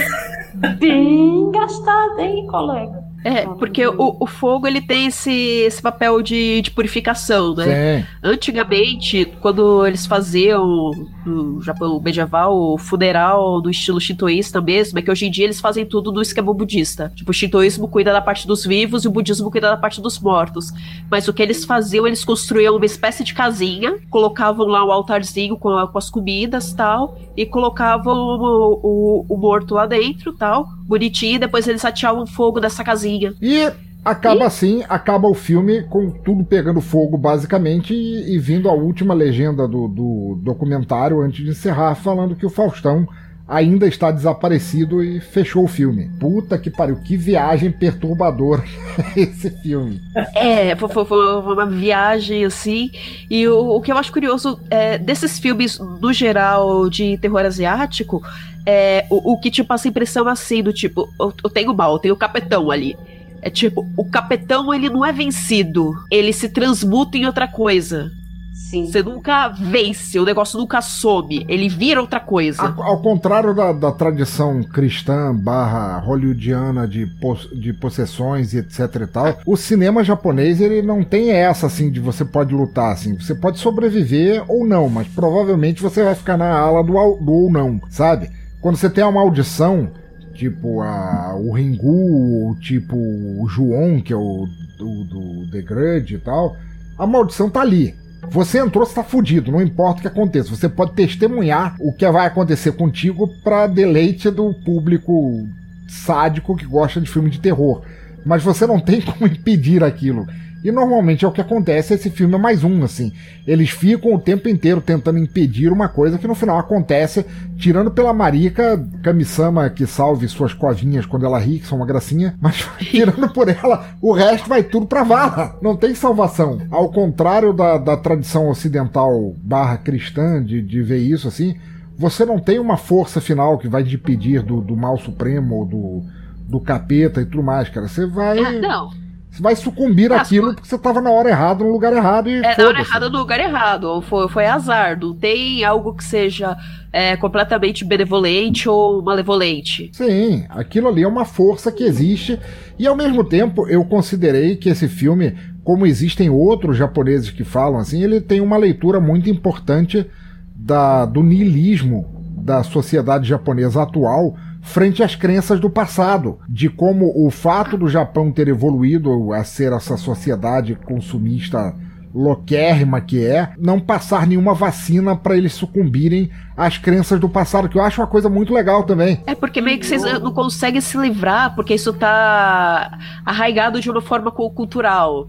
[0.79, 3.06] Bem gastado, hein, colega?
[3.27, 7.65] É, porque o, o fogo ele tem esse, esse papel de, de purificação, né?
[8.01, 8.07] Sim.
[8.23, 10.91] Antigamente, quando eles faziam
[11.25, 15.61] no Japão medieval o funeral do estilo shintoísta mesmo, é que hoje em dia eles
[15.61, 17.13] fazem tudo no esquema budista.
[17.15, 20.19] Tipo, o shintoísmo cuida da parte dos vivos e o budismo cuida da parte dos
[20.21, 20.73] mortos.
[21.11, 25.57] Mas o que eles faziam, eles construíam uma espécie de casinha, colocavam lá um altarzinho
[25.57, 30.69] com, a- com as comidas tal, e colocavam o, o- o morto lá dentro tal,
[30.87, 33.16] bonitinho, e depois eles ateavam fogo dessa casinha.
[33.41, 33.71] E
[34.05, 39.15] acaba assim, acaba o filme com tudo pegando fogo, basicamente, e, e vindo a última
[39.15, 43.07] legenda do, do documentário antes de encerrar, falando que o Faustão
[43.49, 46.11] ainda está desaparecido e fechou o filme.
[46.19, 48.65] Puta que pariu, que viagem perturbadora
[49.17, 50.01] esse filme.
[50.35, 52.91] É, foi, foi- foi uma viagem assim.
[53.31, 58.21] E o, o que eu acho curioso é, desses filmes, no geral, de terror asiático,
[58.67, 61.93] é o, o que te passa a impressão assim, do tipo, eu, eu tenho mal,
[61.95, 62.97] eu tenho o capetão ali.
[63.41, 68.11] É tipo, o capetão ele não é vencido, ele se transmuta em outra coisa.
[68.53, 68.87] Sim.
[68.87, 72.63] Você nunca vence, o negócio nunca some, ele vira outra coisa.
[72.63, 78.81] A- ao contrário da, da tradição cristã barra hollywoodiana de, pos- de possessões e etc
[79.03, 83.15] e tal, o cinema japonês ele não tem essa assim de você pode lutar assim,
[83.17, 87.53] você pode sobreviver ou não, mas provavelmente você vai ficar na ala do, do ou
[87.53, 88.31] não, sabe?
[88.67, 89.93] Quando você tem uma maldição,
[90.35, 96.17] tipo a, o Ringu, ou tipo o Juon, que é o do, do The Grudge
[96.17, 96.57] e tal,
[96.99, 97.95] a maldição tá ali.
[98.29, 100.51] Você entrou, você tá fudido, não importa o que aconteça.
[100.51, 105.47] Você pode testemunhar o que vai acontecer contigo pra deleite do público
[105.87, 107.83] sádico que gosta de filme de terror.
[108.25, 110.27] Mas você não tem como impedir aquilo.
[110.67, 113.13] E normalmente é o que acontece, esse filme é mais um, assim.
[113.47, 117.25] Eles ficam o tempo inteiro tentando impedir uma coisa que no final acontece,
[117.57, 122.35] tirando pela Marika, Kamisama que salve suas covinhas quando ela ri, que são uma gracinha,
[122.41, 125.57] mas tirando por ela, o resto vai tudo pra vala.
[125.63, 126.61] Não tem salvação.
[126.69, 131.55] Ao contrário da, da tradição ocidental barra cristã de, de ver isso assim,
[131.97, 136.03] você não tem uma força final que vai te impedir do, do mal supremo, do,
[136.49, 137.87] do capeta e tudo mais, cara.
[137.87, 138.41] Você vai.
[138.41, 139.06] Ah, não.
[139.37, 142.39] Você vai sucumbir As àquilo porque você tava na hora errada, no lugar errado e.
[142.39, 143.85] É na hora errada no lugar errado.
[143.85, 144.99] Ou foi, foi azar.
[144.99, 146.57] Não tem algo que seja
[146.91, 149.91] é, completamente benevolente ou malevolente.
[149.93, 152.41] Sim, aquilo ali é uma força que existe.
[152.79, 157.79] E ao mesmo tempo, eu considerei que esse filme, como existem outros japoneses que falam
[157.79, 160.07] assim, ele tem uma leitura muito importante
[160.55, 164.35] da, do niilismo da sociedade japonesa atual
[164.67, 169.73] frente às crenças do passado, de como o fato do Japão ter evoluído a ser
[169.73, 171.75] essa sociedade consumista
[172.15, 177.77] loquérrima que é, não passar nenhuma vacina para eles sucumbirem às crenças do passado, que
[177.79, 179.21] eu acho uma coisa muito legal também.
[179.27, 184.01] É porque meio que vocês não conseguem se livrar, porque isso tá arraigado de uma
[184.01, 185.27] forma cu- cultural.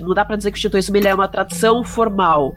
[0.00, 2.54] Não, dá pra dizer que o shintoísmo é uma tradição formal.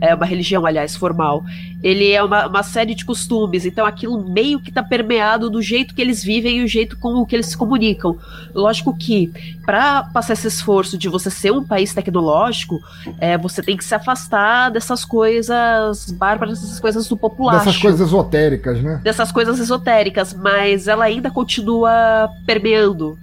[0.00, 1.44] É uma religião, aliás, formal.
[1.82, 5.94] Ele é uma, uma série de costumes, então aquilo meio que está permeado do jeito
[5.94, 8.16] que eles vivem e o jeito com o que eles se comunicam.
[8.54, 9.32] Lógico que,
[9.64, 12.80] para passar esse esforço de você ser um país tecnológico,
[13.18, 17.58] é, você tem que se afastar dessas coisas bárbaras, dessas coisas do popular.
[17.58, 19.00] Dessas coisas esotéricas, né?
[19.02, 23.18] Dessas coisas esotéricas, mas ela ainda continua permeando.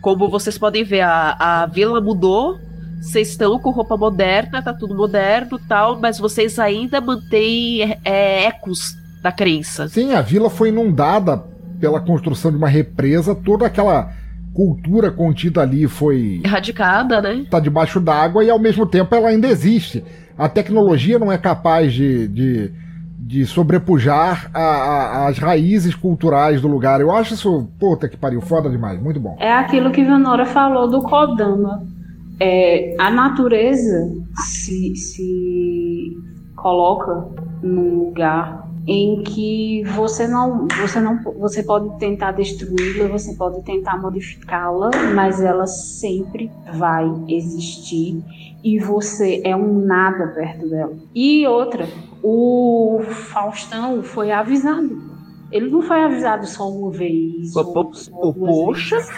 [0.00, 2.58] Como vocês podem ver, a, a vila mudou,
[3.00, 8.96] vocês estão com roupa moderna, tá tudo moderno tal, mas vocês ainda mantêm é, ecos
[9.22, 9.88] da crença.
[9.88, 11.42] Sim, a vila foi inundada
[11.80, 14.12] pela construção de uma represa, toda aquela
[14.52, 16.40] cultura contida ali foi.
[16.44, 17.46] Erradicada, né?
[17.48, 20.04] Tá debaixo d'água e ao mesmo tempo ela ainda existe.
[20.36, 22.72] A tecnologia não é capaz de, de,
[23.18, 27.00] de sobrepujar a, a, as raízes culturais do lugar.
[27.00, 29.36] Eu acho isso, puta que pariu, foda demais, muito bom.
[29.38, 31.97] É aquilo que Vanora falou do Kodama
[32.40, 36.16] é, a natureza se, se
[36.56, 37.28] coloca
[37.62, 44.00] num lugar em que você não, você não, você pode tentar destruí-la, você pode tentar
[44.00, 48.24] modificá-la, mas ela sempre vai existir
[48.64, 50.96] e você é um nada perto dela.
[51.14, 51.86] E outra,
[52.22, 55.07] o Faustão foi avisado
[55.50, 57.54] ele não foi avisado só uma vez.
[57.56, 58.96] ou, ou poxa!
[58.96, 59.10] Vezes,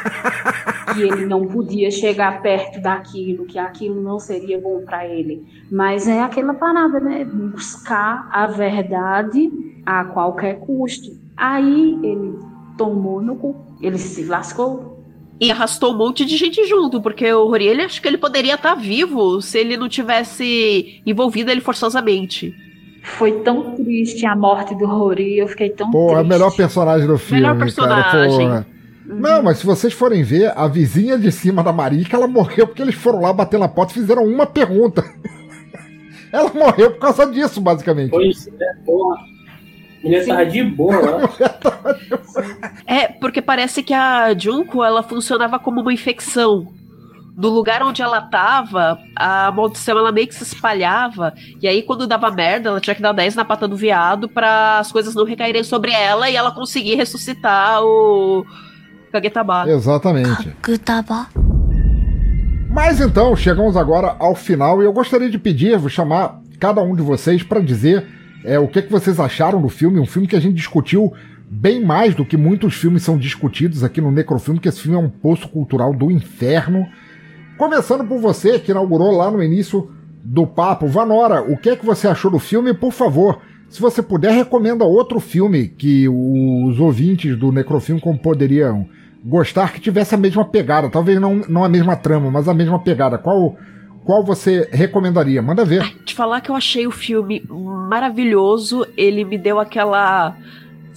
[0.95, 5.45] que ele não podia chegar perto daquilo, que aquilo não seria bom para ele.
[5.71, 7.25] Mas é aquela parada, né?
[7.25, 9.51] Buscar a verdade
[9.85, 11.19] a qualquer custo.
[11.37, 12.39] Aí ele
[12.77, 14.99] tomou no cu, ele se lascou.
[15.41, 18.55] E arrastou um monte de gente junto, porque o Rory, ele acho que ele poderia
[18.55, 22.55] estar vivo se ele não tivesse envolvido ele forçosamente.
[23.03, 26.19] Foi tão triste a morte do Rory, eu fiquei tão Pô, triste.
[26.19, 28.49] é o melhor personagem do filme, Melhor personagem.
[28.49, 28.67] cara.
[29.09, 29.17] Uhum.
[29.19, 32.83] Não, mas se vocês forem ver, a vizinha de cima da Marica, ela morreu porque
[32.83, 35.03] eles foram lá bater na porta e fizeram uma pergunta.
[36.33, 38.11] ela morreu por causa disso, basicamente.
[38.11, 39.17] Pois é, porra.
[40.05, 41.29] Ele tava de boa.
[42.87, 46.69] é, porque parece que a Junko, ela funcionava como uma infecção
[47.37, 51.33] do lugar onde ela tava, a maldição ela meio que se espalhava.
[51.61, 54.79] E aí, quando dava merda, ela tinha que dar 10 na pata do viado para
[54.79, 58.45] as coisas não recaírem sobre ela e ela conseguir ressuscitar o
[59.13, 59.65] Kagetaba.
[59.69, 60.51] Exatamente.
[60.63, 61.29] Kagetaba.
[62.71, 66.95] Mas então, chegamos agora ao final e eu gostaria de pedir, vou chamar cada um
[66.95, 68.07] de vocês para dizer
[68.45, 69.99] é, o que, que vocês acharam do filme.
[69.99, 71.13] Um filme que a gente discutiu
[71.51, 75.01] bem mais do que muitos filmes são discutidos aqui no Necrofilme, que esse filme é
[75.01, 76.87] um poço cultural do inferno.
[77.61, 79.91] Começando por você, que inaugurou lá no início
[80.25, 80.87] do papo.
[80.87, 82.73] Vanora, o que é que você achou do filme?
[82.73, 83.39] Por favor,
[83.69, 88.89] se você puder, recomenda outro filme que os ouvintes do Necrofilme poderiam
[89.23, 90.89] gostar, que tivesse a mesma pegada.
[90.89, 93.19] Talvez não, não a mesma trama, mas a mesma pegada.
[93.19, 93.55] Qual,
[94.07, 95.43] qual você recomendaria?
[95.43, 95.85] Manda ver.
[96.07, 98.87] Te falar que eu achei o filme maravilhoso.
[98.97, 100.35] Ele me deu aquela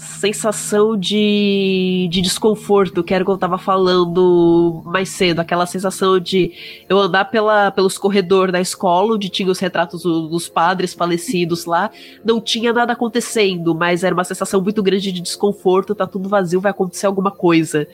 [0.04, 6.20] sensação de, de desconforto, que era o que eu tava falando mais cedo, aquela sensação
[6.20, 6.52] de
[6.88, 11.66] eu andar pela, pelos corredores da escola, onde tinha os retratos do, dos padres falecidos
[11.66, 11.90] lá,
[12.24, 16.62] não tinha nada acontecendo, mas era uma sensação muito grande de desconforto, tá tudo vazio,
[16.62, 17.88] vai acontecer alguma coisa.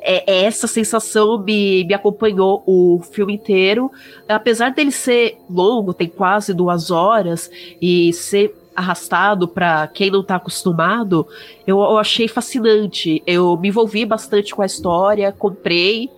[0.00, 3.90] É, é essa sensação me, me acompanhou o filme inteiro.
[4.28, 10.36] Apesar dele ser longo, tem quase duas horas, e ser arrastado para quem não tá
[10.36, 11.26] acostumado,
[11.66, 13.22] eu, eu, achei fascinante.
[13.26, 16.08] Eu me envolvi bastante com a história, comprei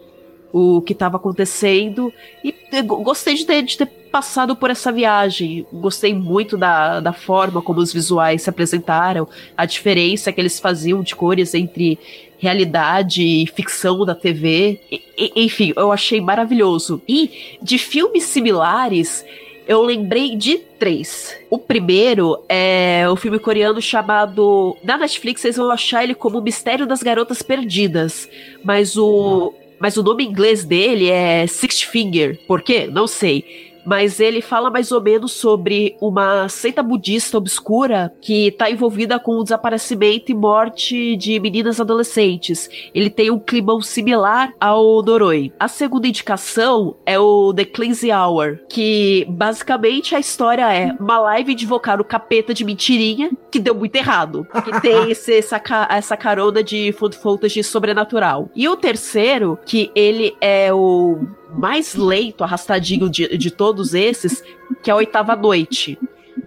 [0.53, 2.13] o que estava acontecendo
[2.45, 5.65] e gostei de ter, de ter, passado por essa viagem.
[5.73, 11.01] Gostei muito da, da forma como os visuais se apresentaram, a diferença que eles faziam
[11.01, 11.99] de cores entre
[12.37, 14.81] realidade e ficção da TV.
[14.91, 17.01] E, enfim, eu achei maravilhoso.
[17.09, 19.25] E de filmes similares
[19.71, 21.39] eu lembrei de três.
[21.49, 24.77] O primeiro é o filme coreano chamado.
[24.83, 28.29] Na Netflix vocês vão achar ele como O Mistério das Garotas Perdidas.
[28.65, 29.55] Mas o.
[29.79, 32.37] Mas o nome inglês dele é Six Finger.
[32.49, 32.89] Por quê?
[32.91, 38.71] Não sei mas ele fala mais ou menos sobre uma seita budista obscura que está
[38.71, 42.71] envolvida com o desaparecimento e morte de meninas adolescentes.
[42.95, 45.53] Ele tem um climão similar ao Noroi.
[45.59, 51.57] A segunda indicação é o The Cleansing Hour, que basicamente a história é uma live
[51.57, 55.61] de invocar o capeta de mentirinha que deu muito errado, que tem esse, essa,
[55.91, 57.19] essa carona de food
[57.49, 58.49] de sobrenatural.
[58.55, 64.43] E o terceiro, que ele é o mais lento, arrastadinho de, de todos esses,
[64.83, 65.99] que é a oitava noite.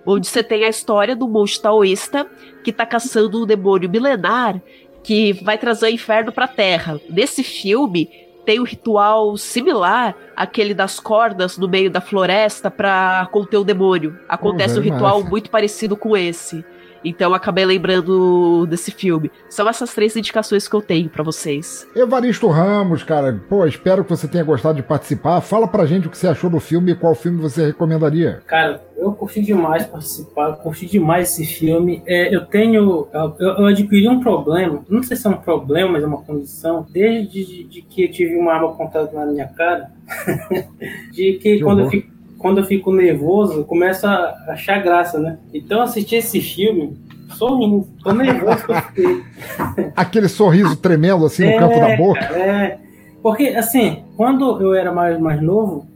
[0.06, 2.28] Onde você tem a história do monge taoísta
[2.64, 4.62] que tá caçando um demônio milenar
[5.04, 7.00] que vai trazer o inferno pra terra.
[7.10, 8.10] Nesse filme,
[8.46, 14.18] tem um ritual similar àquele das cordas no meio da floresta para conter o demônio.
[14.28, 15.30] Acontece Pô, um velho, ritual massa.
[15.30, 16.64] muito parecido com esse.
[17.04, 19.32] Então eu acabei lembrando desse filme.
[19.50, 21.88] São essas três indicações que eu tenho pra vocês.
[21.96, 25.42] Evaristo Ramos, cara, pô, espero que você tenha gostado de participar.
[25.42, 28.42] Fala pra gente o que você achou do filme e qual filme você recomendaria.
[28.48, 32.02] Cara, eu curti demais participar, curti demais esse filme.
[32.06, 33.08] É, eu tenho.
[33.14, 36.86] Eu, eu adquiri um problema, não sei se é um problema, mas é uma condição,
[36.90, 39.92] desde de, de que eu tive uma arma apontada na minha cara,
[41.12, 41.92] de que, Que quando, eu horror.
[41.92, 42.13] fico,
[42.44, 45.40] quando eu fico nervoso, começo a achar graça, né?
[45.54, 46.96] Então eu assisti esse filme
[47.38, 49.24] sorrindo, tô nervoso que eu fiquei.
[49.96, 52.20] Aquele sorriso tremendo assim no É, canto da boca.
[52.20, 52.78] é.
[53.24, 55.88] Porque, assim, quando eu era mais, mais novo,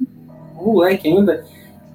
[0.56, 1.44] moleque ainda,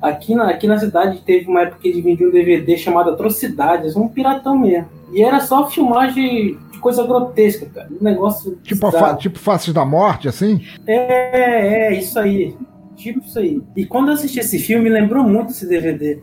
[0.03, 4.07] aqui na, aqui na cidade teve uma época que vendiam um DVD chamado Atrocidades, um
[4.07, 4.89] piratão mesmo.
[5.11, 7.89] E era só filmagem de coisa grotesca, cara.
[7.91, 8.57] Um negócio.
[8.62, 10.61] Tipo, fa- tipo Faces da Morte, assim?
[10.87, 12.55] É, é, isso aí.
[12.97, 13.60] Tipo isso aí.
[13.77, 16.19] E quando eu assisti esse filme, me lembrou muito esse DVD.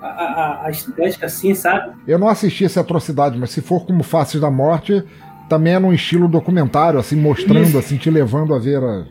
[0.00, 1.92] A, a, a estética assim, sabe?
[2.06, 5.02] Eu não assisti essa atrocidade, mas se for como Faces da Morte,
[5.48, 7.78] também é num estilo documentário, assim, mostrando, Isso.
[7.78, 9.04] assim, te levando a ver a-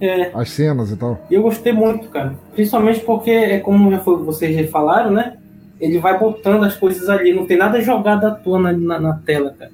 [0.00, 0.30] É.
[0.34, 1.18] as cenas e tal.
[1.30, 2.34] E eu gostei muito, cara.
[2.54, 5.36] Principalmente porque, é como já foi, vocês já falaram, né?
[5.80, 9.12] Ele vai botando as coisas ali, não tem nada jogado à toa na, na, na
[9.14, 9.70] tela, cara.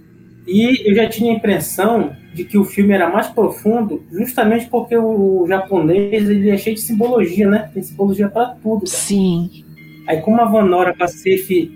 [0.47, 4.97] E eu já tinha a impressão de que o filme era mais profundo, justamente porque
[4.97, 7.71] o, japonês ele é cheio de simbologia, né?
[7.73, 8.85] Tem simbologia pra tudo.
[8.85, 8.87] Cara.
[8.87, 9.65] Sim.
[10.07, 11.71] Aí como a Vanora a Safe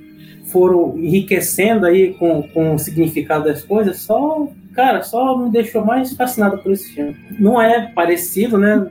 [0.47, 6.12] foram enriquecendo aí com, com o significado das coisas, só, cara, só me deixou mais
[6.15, 7.16] fascinado por esse filme.
[7.39, 8.89] Não é parecido, né,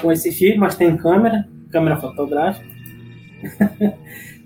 [0.00, 2.66] com esse filme, mas tem câmera, câmera fotográfica.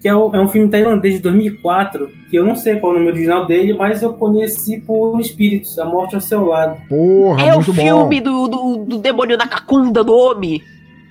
[0.00, 2.96] que é, o- é um filme tailandês de 2004, que eu não sei qual é
[2.96, 6.78] o nome original dele, mas eu conheci por Espíritos, A Morte ao Seu Lado.
[6.88, 10.62] Porra, é o filme do, do, do demônio na cacunda do homem.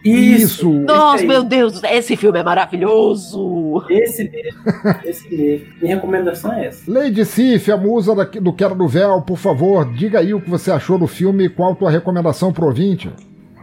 [0.06, 0.70] Isso.
[0.72, 3.84] Nossa, meu Deus, esse filme é maravilhoso.
[3.90, 4.62] Esse mesmo,
[5.04, 5.66] esse mesmo.
[5.82, 6.90] Minha recomendação é essa.
[6.90, 10.72] Lady Sif, a musa do Quero do Véu, por favor, diga aí o que você
[10.72, 13.10] achou do filme e qual a tua recomendação pro ouvinte.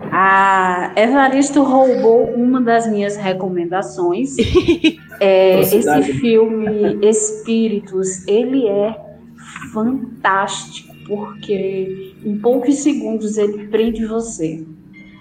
[0.01, 4.37] A Evaristo roubou uma das minhas recomendações.
[5.21, 9.01] É, esse filme Espíritos, ele é
[9.73, 14.67] fantástico porque em poucos segundos ele prende você.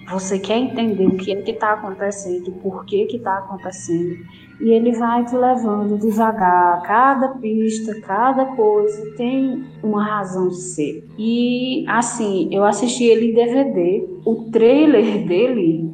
[0.10, 4.18] Você quer entender o que é que está acontecendo, por que que está acontecendo,
[4.64, 6.82] e ele vai te levando devagar.
[6.84, 11.06] Cada pista, cada coisa tem uma razão de ser.
[11.18, 14.08] E assim, eu assisti ele em DVD.
[14.26, 15.92] O trailer dele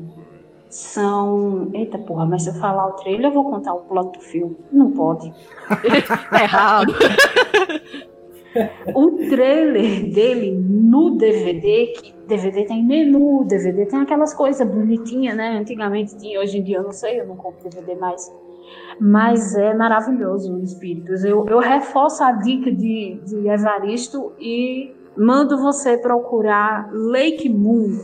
[0.70, 1.72] são.
[1.74, 4.56] Eita porra, mas se eu falar o trailer, eu vou contar o plot do filme.
[4.72, 5.34] Não pode.
[6.30, 6.94] Tá errado.
[8.94, 15.58] O trailer dele no DVD, que DVD tem menu, DVD tem aquelas coisas bonitinhas, né?
[15.58, 18.32] Antigamente tinha, hoje em dia eu não sei, eu não compro DVD mais.
[19.00, 21.24] Mas é maravilhoso o Espíritos.
[21.24, 27.98] Eu, eu reforço a dica de, de Evaristo e mando você procurar Lake Moon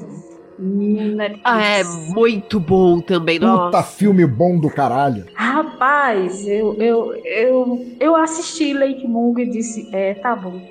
[0.57, 1.41] Netflix.
[1.43, 3.83] Ah, é muito bom também, Puta nossa.
[3.83, 5.25] filme bom do caralho.
[5.33, 10.61] Rapaz, eu, eu, eu, eu assisti Lake Moon e disse, é, tá bom.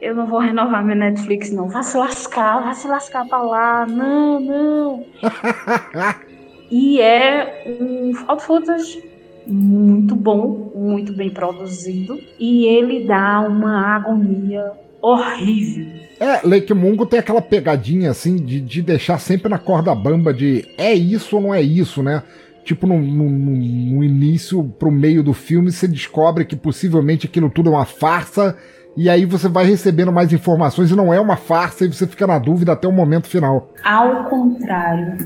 [0.00, 1.68] Eu não vou renovar meu Netflix, não.
[1.68, 3.86] Vai se lascar, vai se lascar pra lá.
[3.86, 5.06] Não, não.
[6.68, 9.11] e é um found footage
[9.46, 12.18] muito bom, muito bem produzido.
[12.38, 15.86] E ele dá uma agonia horrível.
[16.20, 20.64] É, Lake Mungo tem aquela pegadinha assim de, de deixar sempre na corda bamba de
[20.78, 22.22] é isso ou não é isso, né?
[22.64, 23.56] Tipo, no, no- no-
[23.96, 28.56] no início, pro meio do filme, você descobre que possivelmente aquilo tudo é uma farsa,
[28.96, 32.24] e aí você vai recebendo mais informações e não é uma farsa, e você fica
[32.24, 33.68] na dúvida até o momento final.
[33.84, 35.16] Ao contrário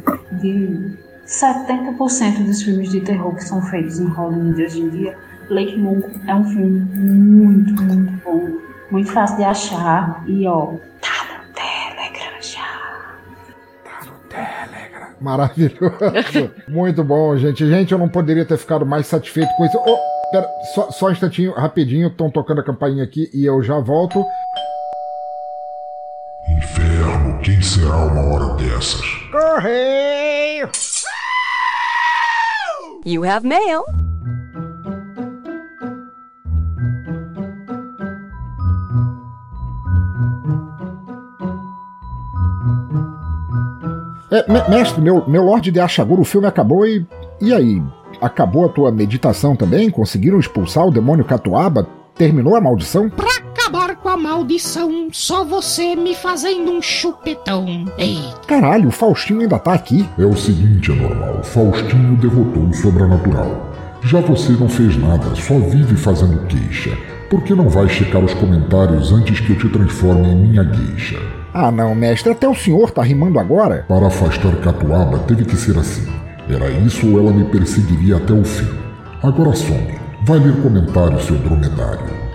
[0.40, 5.18] de 70% dos filmes de terror que são feitos em Hollywood hoje em dia,
[5.50, 8.48] Lake Moon é um filme muito, muito bom,
[8.90, 12.76] muito fácil de achar e ó, tá no Telegram já.
[15.20, 15.80] Maravilhoso.
[16.68, 17.66] Muito bom, gente.
[17.66, 19.78] Gente, eu não poderia ter ficado mais satisfeito com isso.
[19.78, 19.98] Oh,
[20.30, 22.08] pera, só, só um instantinho, rapidinho.
[22.08, 24.22] Estão tocando a campainha aqui e eu já volto.
[26.46, 29.00] Inferno, quem será uma hora dessas?
[29.32, 30.68] Correio!
[33.06, 33.84] You have mail.
[44.30, 47.06] É, me- mestre, meu, meu Lorde de Ashaguro, o filme acabou e.
[47.40, 47.82] E aí?
[48.20, 49.90] Acabou a tua meditação também?
[49.90, 51.86] Conseguiram expulsar o demônio Catuaba?
[52.14, 53.10] Terminou a maldição?
[53.10, 53.35] Pra
[54.06, 57.66] com a maldição, só você me fazendo um chupetão.
[57.98, 60.08] Ei, Caralho, o Faustinho ainda tá aqui.
[60.16, 61.42] É o seguinte, anormal.
[61.42, 63.68] Faustinho derrotou o sobrenatural.
[64.04, 66.96] Já você não fez nada, só vive fazendo queixa.
[67.28, 71.18] Por que não vai checar os comentários antes que eu te transforme em minha gueixa?
[71.52, 73.86] Ah não, mestre, até o senhor tá rimando agora?
[73.88, 76.06] Para afastar Catuaba teve que ser assim.
[76.48, 78.68] Era isso ou ela me perseguiria até o fim.
[79.20, 79.98] Agora some.
[80.24, 82.25] Vai ler comentários, seu dromedário.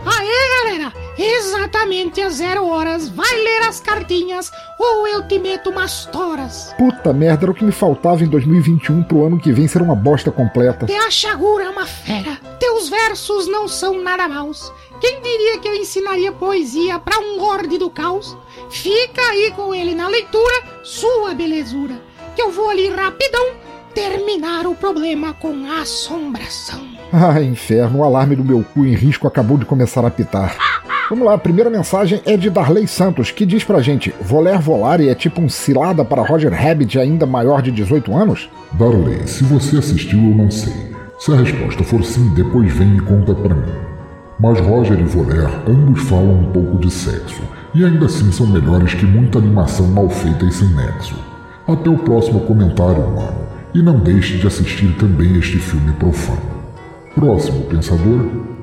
[1.81, 6.71] Exatamente às zero horas, vai ler as cartinhas ou eu te meto umas toras.
[6.77, 9.95] Puta merda, era o que me faltava em 2021 pro ano que vem ser uma
[9.95, 10.85] bosta completa.
[10.85, 12.37] Te achagura é uma fera.
[12.59, 14.71] Teus versos não são nada maus.
[14.99, 18.37] Quem diria que eu ensinaria poesia pra um lorde do caos?
[18.69, 21.99] Fica aí com ele na leitura, sua belezura.
[22.35, 23.55] Que eu vou ali rapidão
[23.95, 26.87] terminar o problema com assombração.
[27.11, 30.55] Ah, inferno, o alarme do meu cu em risco acabou de começar a apitar.
[31.11, 35.09] Vamos lá, a primeira mensagem é de Darley Santos, que diz pra gente: Voler Volare
[35.09, 38.49] é tipo um cilada para Roger Rabbit ainda maior de 18 anos?
[38.71, 40.71] Darley, se você assistiu, eu não sei.
[41.19, 43.73] Se a resposta for sim, depois vem e conta pra mim.
[44.39, 47.41] Mas Roger e Voler ambos falam um pouco de sexo,
[47.75, 51.19] e ainda assim são melhores que muita animação mal feita e sem nexo.
[51.67, 53.35] Até o próximo comentário, mano,
[53.75, 56.39] e não deixe de assistir também este filme profano.
[57.13, 58.60] Próximo, pensador.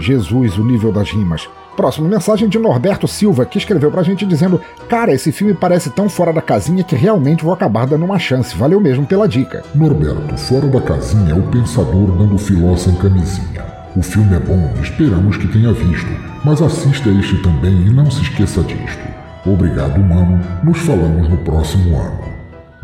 [0.00, 1.48] Jesus, o nível das rimas.
[1.76, 6.08] Próxima mensagem de Norberto Silva, que escreveu pra gente dizendo: Cara, esse filme parece tão
[6.08, 8.56] fora da casinha que realmente vou acabar dando uma chance.
[8.56, 9.62] Valeu mesmo pela dica.
[9.74, 13.64] Norberto, fora da casinha é o pensador dando filó sem camisinha.
[13.94, 16.10] O filme é bom, esperamos que tenha visto,
[16.44, 19.06] mas assista este também e não se esqueça disto.
[19.46, 20.40] Obrigado, mano.
[20.62, 22.20] Nos falamos no próximo ano.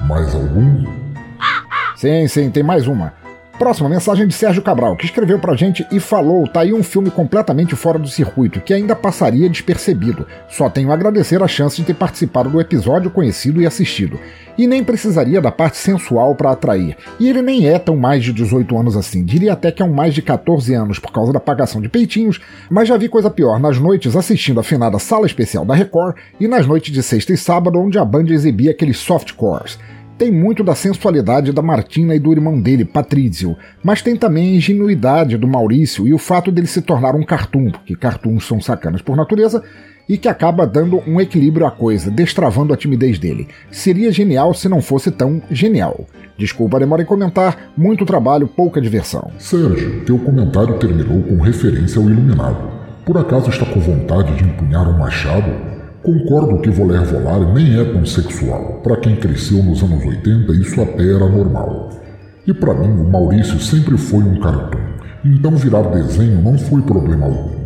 [0.07, 0.85] Mais algum?
[1.97, 3.13] Sim, sim, tem mais uma.
[3.59, 7.11] Próxima mensagem de Sérgio Cabral, que escreveu pra gente e falou: tá aí um filme
[7.11, 10.27] completamente fora do circuito, que ainda passaria despercebido.
[10.49, 14.19] Só tenho a agradecer a chance de ter participado do episódio conhecido e assistido.
[14.57, 16.97] E nem precisaria da parte sensual para atrair.
[17.21, 19.93] E ele nem é tão mais de 18 anos assim, diria até que é um
[19.93, 23.61] mais de 14 anos por causa da pagação de peitinhos, mas já vi coisa pior
[23.61, 27.37] nas noites assistindo a finada sala especial da Record e nas noites de sexta e
[27.37, 29.79] sábado onde a Band exibia aqueles softcores
[30.23, 34.55] tem muito da sensualidade da Martina e do irmão dele, Patrício, mas tem também a
[34.55, 39.03] ingenuidade do Maurício e o fato dele se tornar um cartoon, porque cartoons são sacanas
[39.03, 39.65] por natureza,
[40.09, 43.49] e que acaba dando um equilíbrio à coisa, destravando a timidez dele.
[43.69, 46.07] Seria genial se não fosse tão genial.
[46.39, 49.29] Desculpa a demora em comentar, muito trabalho, pouca diversão.
[49.39, 52.71] Sérgio, teu comentário terminou com referência ao Iluminado.
[53.05, 55.82] Por acaso está com vontade de empunhar um machado?
[56.03, 58.81] Concordo que voler volar nem é tão sexual.
[58.83, 61.91] Para quem cresceu nos anos 80, isso até era normal.
[62.45, 64.81] E para mim, o Maurício sempre foi um cartoon,
[65.25, 67.63] então virar desenho não foi problema algum.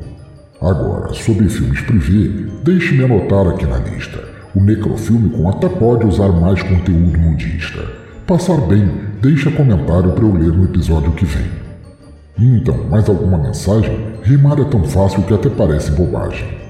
[0.60, 4.22] Agora, sobre filmes privê, deixe-me anotar aqui na lista.
[4.54, 7.82] O Necrofilmicon até pode usar mais conteúdo nudista.
[8.26, 8.86] Passar bem,
[9.22, 11.46] deixa comentário para eu ler no episódio que vem.
[12.38, 13.96] Então, mais alguma mensagem?
[14.22, 16.65] Rimar é tão fácil que até parece bobagem.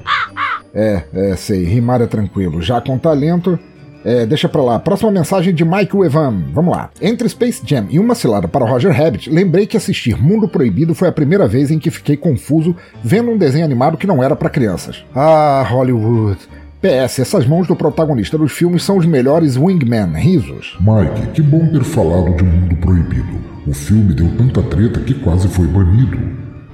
[0.77, 2.61] É, é, sei, rimar é tranquilo.
[2.61, 3.59] Já com talento,
[4.05, 4.79] é, deixa pra lá.
[4.79, 6.45] Próxima mensagem de Michael Evan.
[6.53, 6.91] Vamos lá.
[7.01, 11.09] Entre Space Jam e uma cilada para Roger Rabbit, lembrei que assistir Mundo Proibido foi
[11.09, 14.51] a primeira vez em que fiquei confuso vendo um desenho animado que não era para
[14.51, 15.03] crianças.
[15.15, 16.39] Ah, Hollywood.
[16.81, 20.77] PS, essas mãos do protagonista dos filmes são os melhores wingman, risos.
[20.79, 23.41] Mike, que bom ter falado de Mundo Proibido.
[23.67, 26.19] O filme deu tanta treta que quase foi banido.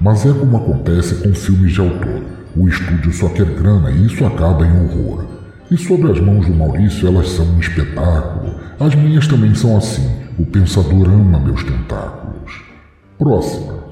[0.01, 2.42] Mas é como acontece com filmes de autor.
[2.57, 5.27] O estúdio só quer grana e isso acaba em horror.
[5.71, 8.61] E sobre as mãos do Maurício, elas são um espetáculo.
[8.79, 10.07] As minhas também são assim.
[10.39, 12.63] O pensador ama meus tentáculos.
[13.19, 13.83] Próxima.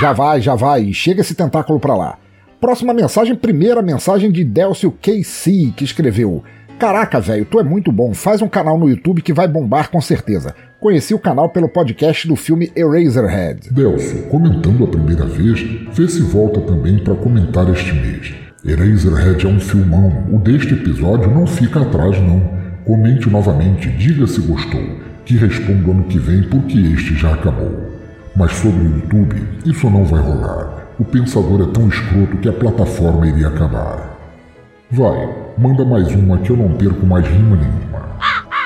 [0.00, 2.18] Já vai, já vai, chega esse tentáculo pra lá.
[2.60, 6.42] Próxima mensagem, primeira mensagem de Delcio KC, que escreveu:
[6.78, 8.14] Caraca, velho, tu é muito bom.
[8.14, 10.54] Faz um canal no YouTube que vai bombar com certeza.
[10.78, 13.72] Conheci o canal pelo podcast do filme Eraserhead.
[13.72, 15.60] Delcio, comentando a primeira vez,
[15.92, 18.32] vê se volta também para comentar este mês.
[18.64, 20.28] Eraserhead é um filmão.
[20.32, 22.40] O deste episódio não fica atrás, não.
[22.84, 24.80] Comente novamente, diga se gostou,
[25.24, 27.90] que respondo ano que vem porque este já acabou.
[28.36, 30.92] Mas sobre o YouTube, isso não vai rolar.
[30.96, 34.16] O pensador é tão escroto que a plataforma iria acabar.
[34.90, 38.08] Vai, manda mais uma que eu não perco mais rima nenhuma.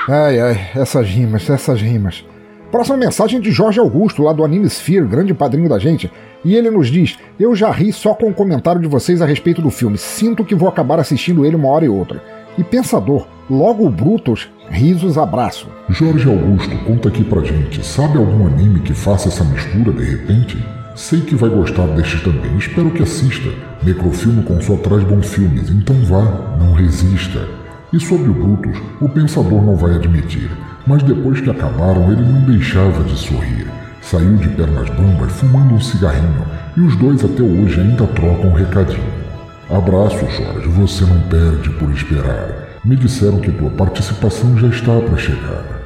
[0.07, 2.25] Ai, ai, essas rimas, essas rimas.
[2.71, 6.11] Próxima mensagem de Jorge Augusto, lá do Anime Sphere, grande padrinho da gente.
[6.43, 9.61] E ele nos diz: Eu já ri só com o comentário de vocês a respeito
[9.61, 9.97] do filme.
[9.97, 12.21] Sinto que vou acabar assistindo ele uma hora e outra.
[12.57, 15.67] E pensador, logo Brutus, risos, abraço.
[15.89, 20.82] Jorge Augusto, conta aqui pra gente, sabe algum anime que faça essa mistura de repente?
[20.95, 23.49] Sei que vai gostar deste também, espero que assista.
[23.81, 27.47] Necrofilme com só traz bons filmes, então vá, não resista.
[27.91, 30.51] E sobre o Brutus, o pensador não vai admitir,
[30.85, 33.67] mas depois que acabaram ele não deixava de sorrir.
[34.01, 36.45] Saiu de pernas bambas fumando um cigarrinho
[36.77, 39.23] e os dois até hoje ainda trocam um recadinho.
[39.71, 42.79] Abraço, Jorge, você não perde por esperar.
[42.85, 45.81] Me disseram que tua participação já está para chegar.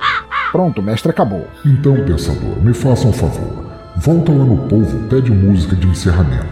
[0.51, 1.47] Pronto, mestre, acabou.
[1.65, 3.66] Então, pensador, me faça um favor.
[3.99, 6.45] Volta lá no povo, pede música de encerramento.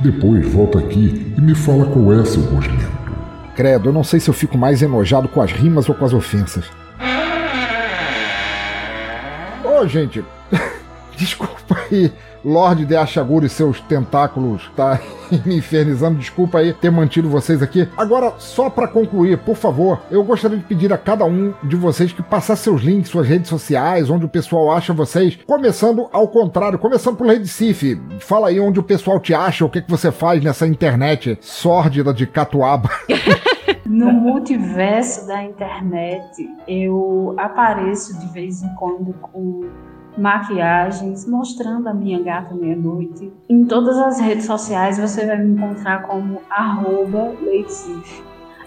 [0.00, 2.92] Depois volta aqui e me fala qual é seu gosmento.
[3.56, 6.12] Credo, eu não sei se eu fico mais enojado com as rimas ou com as
[6.12, 6.64] ofensas.
[9.64, 10.24] Ô, gente,
[11.18, 12.12] desculpa aí.
[12.44, 15.00] Lorde de Ashaguri e seus tentáculos tá
[15.46, 16.18] me infernizando.
[16.18, 17.88] Desculpa aí ter mantido vocês aqui.
[17.96, 22.12] Agora, só para concluir, por favor, eu gostaria de pedir a cada um de vocês
[22.12, 25.38] que passasse seus links, suas redes sociais, onde o pessoal acha vocês.
[25.46, 28.00] Começando ao contrário, começando por Recife.
[28.18, 32.12] Fala aí onde o pessoal te acha, o que, que você faz nessa internet sórdida
[32.12, 32.90] de catuaba.
[33.84, 39.68] No multiverso da internet, eu apareço de vez em quando com
[40.16, 43.32] maquiagens, mostrando a minha gata meia-noite.
[43.48, 47.32] Em todas as redes sociais você vai me encontrar como arroba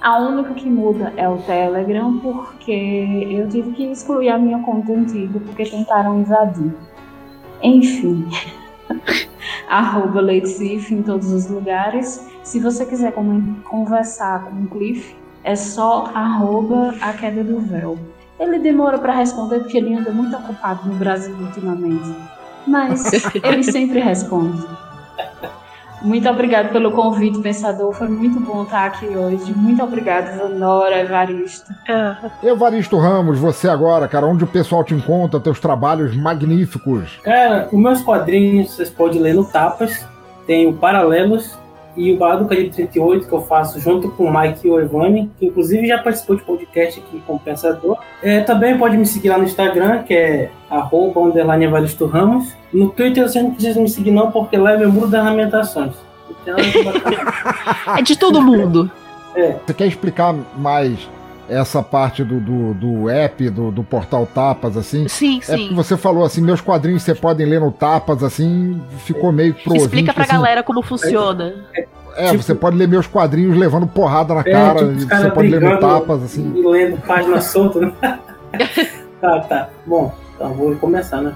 [0.01, 4.91] A única que muda é o Telegram, porque eu tive que excluir a minha conta
[4.91, 6.73] antiga, porque tentaram invadir.
[7.63, 8.27] Enfim,
[9.69, 10.21] arroba
[10.93, 12.27] em todos os lugares.
[12.43, 17.97] Se você quiser conversar com o Cliff, é só arroba a queda do véu.
[18.39, 22.15] Ele demora para responder porque ele anda muito ocupado no Brasil ultimamente.
[22.67, 23.11] Mas
[23.43, 24.63] ele sempre responde.
[26.01, 27.91] Muito obrigado pelo convite, pensador.
[27.93, 29.53] Foi muito bom estar aqui hoje.
[29.53, 31.71] Muito obrigado, Vanora, Evaristo.
[31.89, 32.29] Ah.
[32.43, 37.19] Evaristo Ramos, você agora, cara, onde o pessoal te encontra, teus trabalhos magníficos?
[37.23, 40.05] Cara, os meus quadrinhos vocês podem ler no Tapas.
[40.45, 41.57] Tem o Paralelos,
[41.95, 44.79] e o Bar do Caribe 38, que eu faço junto com o Mike e o
[44.79, 47.97] Evani, que inclusive já participou de podcast aqui com o Pensador.
[48.21, 52.53] É, também pode me seguir lá no Instagram, que é arroba underline Evaristo Ramos.
[52.73, 55.93] No Twitter você não precisa me seguir não, porque lá é meu muro das lamentações.
[56.29, 56.55] Então,
[57.97, 58.91] é de todo mundo.
[59.35, 59.55] É.
[59.65, 61.09] Você quer explicar mais
[61.49, 65.07] essa parte do, do, do app, do, do, portal Tapas, assim.
[65.07, 65.73] Sim, é sim.
[65.73, 70.13] você falou assim, meus quadrinhos você podem ler no Tapas, assim, ficou meio pro Explica
[70.13, 71.53] pra assim, galera como funciona.
[72.15, 75.47] É, tipo, você pode ler meus quadrinhos levando porrada na é, cara, tipo, você pode
[75.49, 76.53] ler no Tapas, assim.
[76.55, 77.93] E lendo página solta, né?
[79.21, 79.69] tá, tá.
[79.85, 81.33] Bom, então vou começar, né?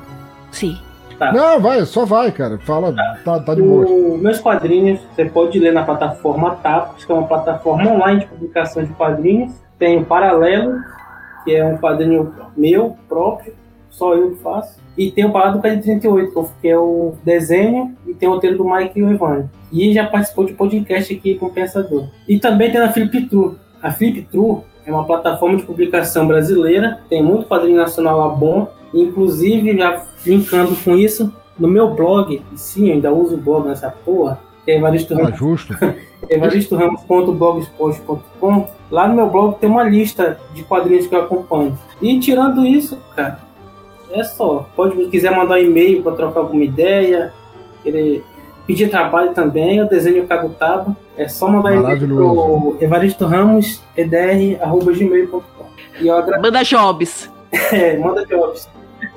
[0.51, 0.77] Sim.
[1.17, 1.33] Tá.
[1.33, 2.57] Não, vai, só vai, cara.
[2.59, 4.17] Fala, tá, tá, tá de boa.
[4.17, 8.81] Meus quadrinhos, você pode ler na plataforma Tapas, que é uma plataforma online de publicação
[8.81, 10.75] de quadrinhos tem o Paralelo,
[11.43, 13.53] que é um quadrinho meu próprio,
[13.89, 14.77] só eu que faço.
[14.97, 18.69] E tem o Parado do 38, que é o desenho, e tem o roteiro do
[18.69, 19.49] Mike e o Ivan.
[19.71, 22.09] E já participou de podcast aqui com o Pensador.
[22.27, 23.55] E também tem a Flip True.
[23.81, 28.67] A Flip True é uma plataforma de publicação brasileira, tem muito quadrinho nacional lá bom.
[28.93, 33.89] Inclusive, já linkando com isso, no meu blog, sim, eu ainda uso o blog nessa
[33.89, 35.33] porra, que é Evaristo Ramos.
[35.33, 35.73] Ah, justo.
[36.29, 38.78] evaristoramos.blogspot.com.
[38.91, 41.77] Lá no meu blog tem uma lista de quadrinhos que eu acompanho.
[42.01, 43.39] E tirando isso, cara,
[44.11, 44.67] é só.
[44.75, 47.31] Pode, se quiser mandar um e-mail para trocar alguma ideia,
[47.83, 48.23] querer
[48.65, 50.95] pedir trabalho também, eu desenho Cagutaba.
[51.15, 56.11] É só mandar e-mail pro Evaristo Ramos, edr.gmail.com.
[56.11, 56.39] Agra...
[56.39, 57.31] Manda jobs.
[57.71, 58.67] é, manda jobs.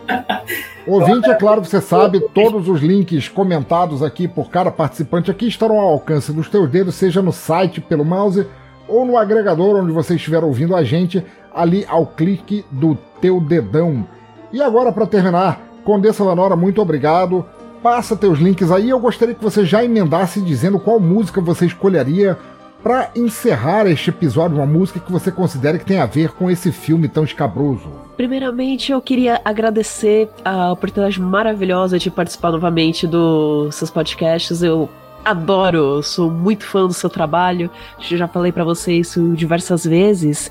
[0.87, 5.79] Ouvinte, é claro, você sabe, todos os links comentados aqui por cada participante aqui estarão
[5.79, 8.47] ao alcance dos teus dedos, seja no site, pelo mouse
[8.93, 14.07] ou no agregador onde você estiver ouvindo a gente, ali ao clique do teu dedão.
[14.53, 17.45] E agora, para terminar, Condessa Lanora, muito obrigado.
[17.83, 18.91] Passa teus links aí.
[18.91, 22.37] Eu gostaria que você já emendasse dizendo qual música você escolheria
[22.83, 26.71] para encerrar este episódio, uma música que você considere que tem a ver com esse
[26.73, 27.89] filme tão escabroso.
[28.17, 34.63] Primeiramente, eu queria agradecer a oportunidade maravilhosa de participar novamente dos seus podcasts.
[34.63, 34.89] Eu
[35.25, 37.71] adoro, sou muito fã do seu trabalho.
[37.99, 40.51] Já falei para vocês isso diversas vezes.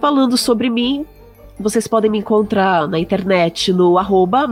[0.00, 1.06] Falando sobre mim,
[1.58, 4.46] vocês podem me encontrar na internet no arroba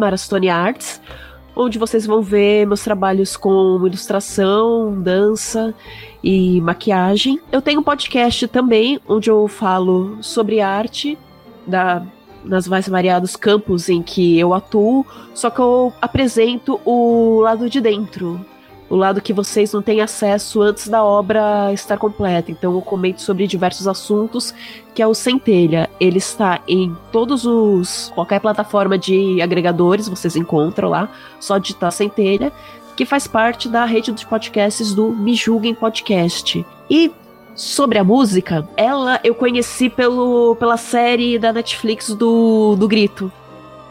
[1.54, 5.74] onde vocês vão ver meus trabalhos com ilustração, dança
[6.22, 7.40] e maquiagem.
[7.50, 11.18] Eu tenho um podcast também, onde eu falo sobre arte
[11.66, 12.02] da
[12.44, 17.80] nas mais variados campos em que eu atuo, só que eu apresento o lado de
[17.80, 18.44] dentro,
[18.92, 22.50] o lado que vocês não têm acesso antes da obra estar completa.
[22.50, 24.52] Então eu comento sobre diversos assuntos,
[24.94, 25.88] que é o Centelha.
[25.98, 28.12] Ele está em todos os.
[28.14, 31.08] qualquer plataforma de agregadores, vocês encontram lá,
[31.40, 32.52] só digitar Centelha.
[32.94, 36.62] Que faz parte da rede dos podcasts do Me Julguem Podcast.
[36.90, 37.10] E
[37.54, 43.32] sobre a música, ela eu conheci pelo, pela série da Netflix do, do Grito,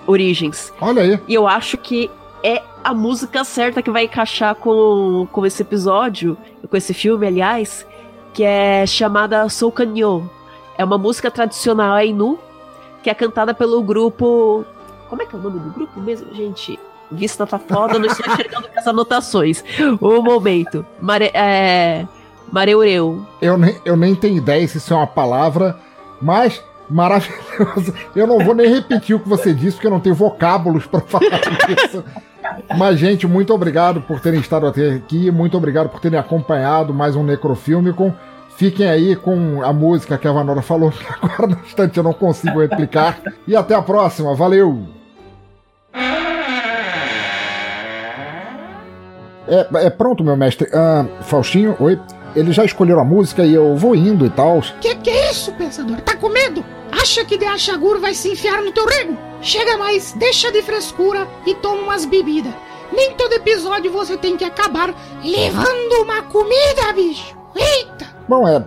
[0.05, 0.71] Origens.
[0.79, 1.19] Olha aí.
[1.27, 2.07] E eu acho que
[2.43, 6.37] é a música certa que vai encaixar com, com esse episódio,
[6.69, 7.85] com esse filme, aliás,
[8.33, 10.23] que é chamada Sou Canyon.
[10.77, 12.39] É uma música tradicional Ainu,
[13.03, 14.65] que é cantada pelo grupo.
[15.09, 16.79] Como é que é o nome do grupo mesmo, gente?
[17.11, 19.63] Vista tá foda, não estou enxergando com as anotações.
[19.99, 20.85] O momento.
[20.99, 22.07] Mare, é,
[22.51, 23.25] Mareureu.
[23.41, 25.77] Eu nem, eu nem tenho ideia se isso é uma palavra,
[26.21, 27.93] mas maravilhoso.
[28.15, 31.01] Eu não vou nem repetir o que você disse, porque eu não tenho vocábulos para
[31.01, 31.41] falar
[31.85, 32.03] isso.
[32.77, 35.29] Mas, gente, muito obrigado por terem estado até aqui.
[35.31, 38.13] Muito obrigado por terem acompanhado mais um Necrofilmicon.
[38.57, 42.13] Fiquem aí com a música que a Vanora falou, que agora no instante eu não
[42.13, 43.19] consigo replicar.
[43.47, 44.35] E até a próxima.
[44.35, 44.87] Valeu!
[49.47, 50.69] É, é pronto, meu mestre.
[50.73, 51.99] Ah, Faustinho, oi.
[52.33, 54.61] Eles já escolheram a música e eu vou indo e tal.
[54.79, 55.99] Que que é isso, pensador?
[56.01, 56.63] Tá com medo?
[56.91, 59.17] Acha que De Chagur vai se enfiar no teu rego?
[59.41, 62.53] Chega mais, deixa de frescura e toma umas bebidas.
[62.93, 67.35] Nem todo episódio você tem que acabar levando uma comida, bicho.
[67.55, 68.07] Eita!
[68.27, 68.63] Bom, é.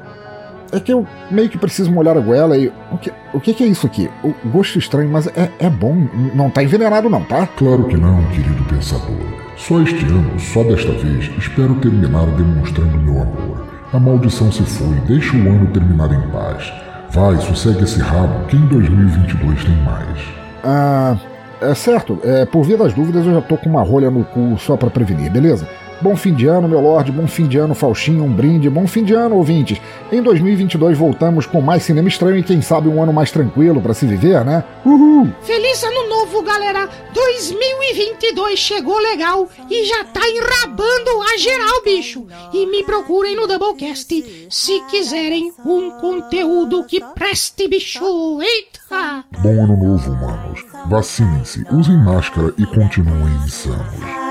[0.72, 2.72] É que eu meio que preciso molhar a goela e.
[2.90, 4.10] O que, o que, que é isso aqui?
[4.24, 5.94] O gosto estranho, mas é, é bom.
[6.34, 7.46] Não tá envenenado, não, tá?
[7.46, 9.14] Claro que não, querido pensador.
[9.56, 13.66] Só este ano, só desta vez, espero terminar demonstrando meu amor.
[13.92, 16.72] A maldição se foi, deixa o ano terminar em paz.
[17.14, 20.18] Vai, sossegue esse rabo, que em 2022 tem mais.
[20.64, 21.16] Ah.
[21.60, 24.58] É certo, é, por via das dúvidas eu já tô com uma rolha no cu
[24.58, 25.66] só pra prevenir, beleza?
[26.04, 29.02] Bom fim de ano, meu Lorde, bom fim de ano, Faustinho, um brinde, bom fim
[29.02, 29.80] de ano, ouvintes.
[30.12, 33.94] Em 2022 voltamos com mais cinema estranho e quem sabe um ano mais tranquilo para
[33.94, 34.62] se viver, né?
[34.84, 35.32] Uhul!
[35.40, 36.90] Feliz ano novo, galera!
[37.14, 42.26] 2022 chegou legal e já tá enrabando a geral, bicho!
[42.52, 48.42] E me procurem no Doublecast se quiserem um conteúdo que preste, bicho!
[48.42, 49.24] Eita!
[49.42, 50.66] Bom ano novo, humanos.
[50.86, 54.24] Vacinem-se, usem máscara e continuem insanos.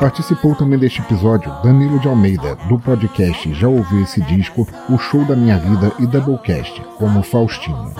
[0.00, 5.24] Participou também deste episódio Danilo de Almeida, do podcast Já Ouviu Esse Disco, O Show
[5.24, 7.92] da Minha Vida e Doublecast, como Faustinho.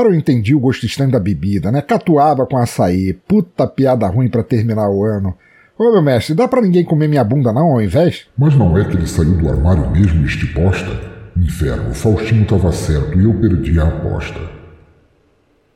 [0.00, 1.82] Agora eu entendi o gosto estranho da bebida, né?
[1.82, 3.12] Catuaba com açaí.
[3.12, 5.36] Puta piada ruim para terminar o ano.
[5.78, 8.26] Ô meu mestre, dá para ninguém comer minha bunda não ao invés?
[8.36, 10.90] Mas não é que ele saiu do armário mesmo este posta?
[11.36, 14.40] Inferno, Faustinho tava certo e eu perdi a aposta.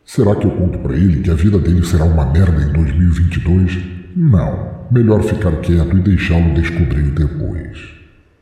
[0.05, 3.79] Será que eu conto para ele que a vida dele será uma merda em 2022?
[4.17, 4.75] Não.
[4.91, 7.94] Melhor ficar quieto e deixá-lo descobrir depois.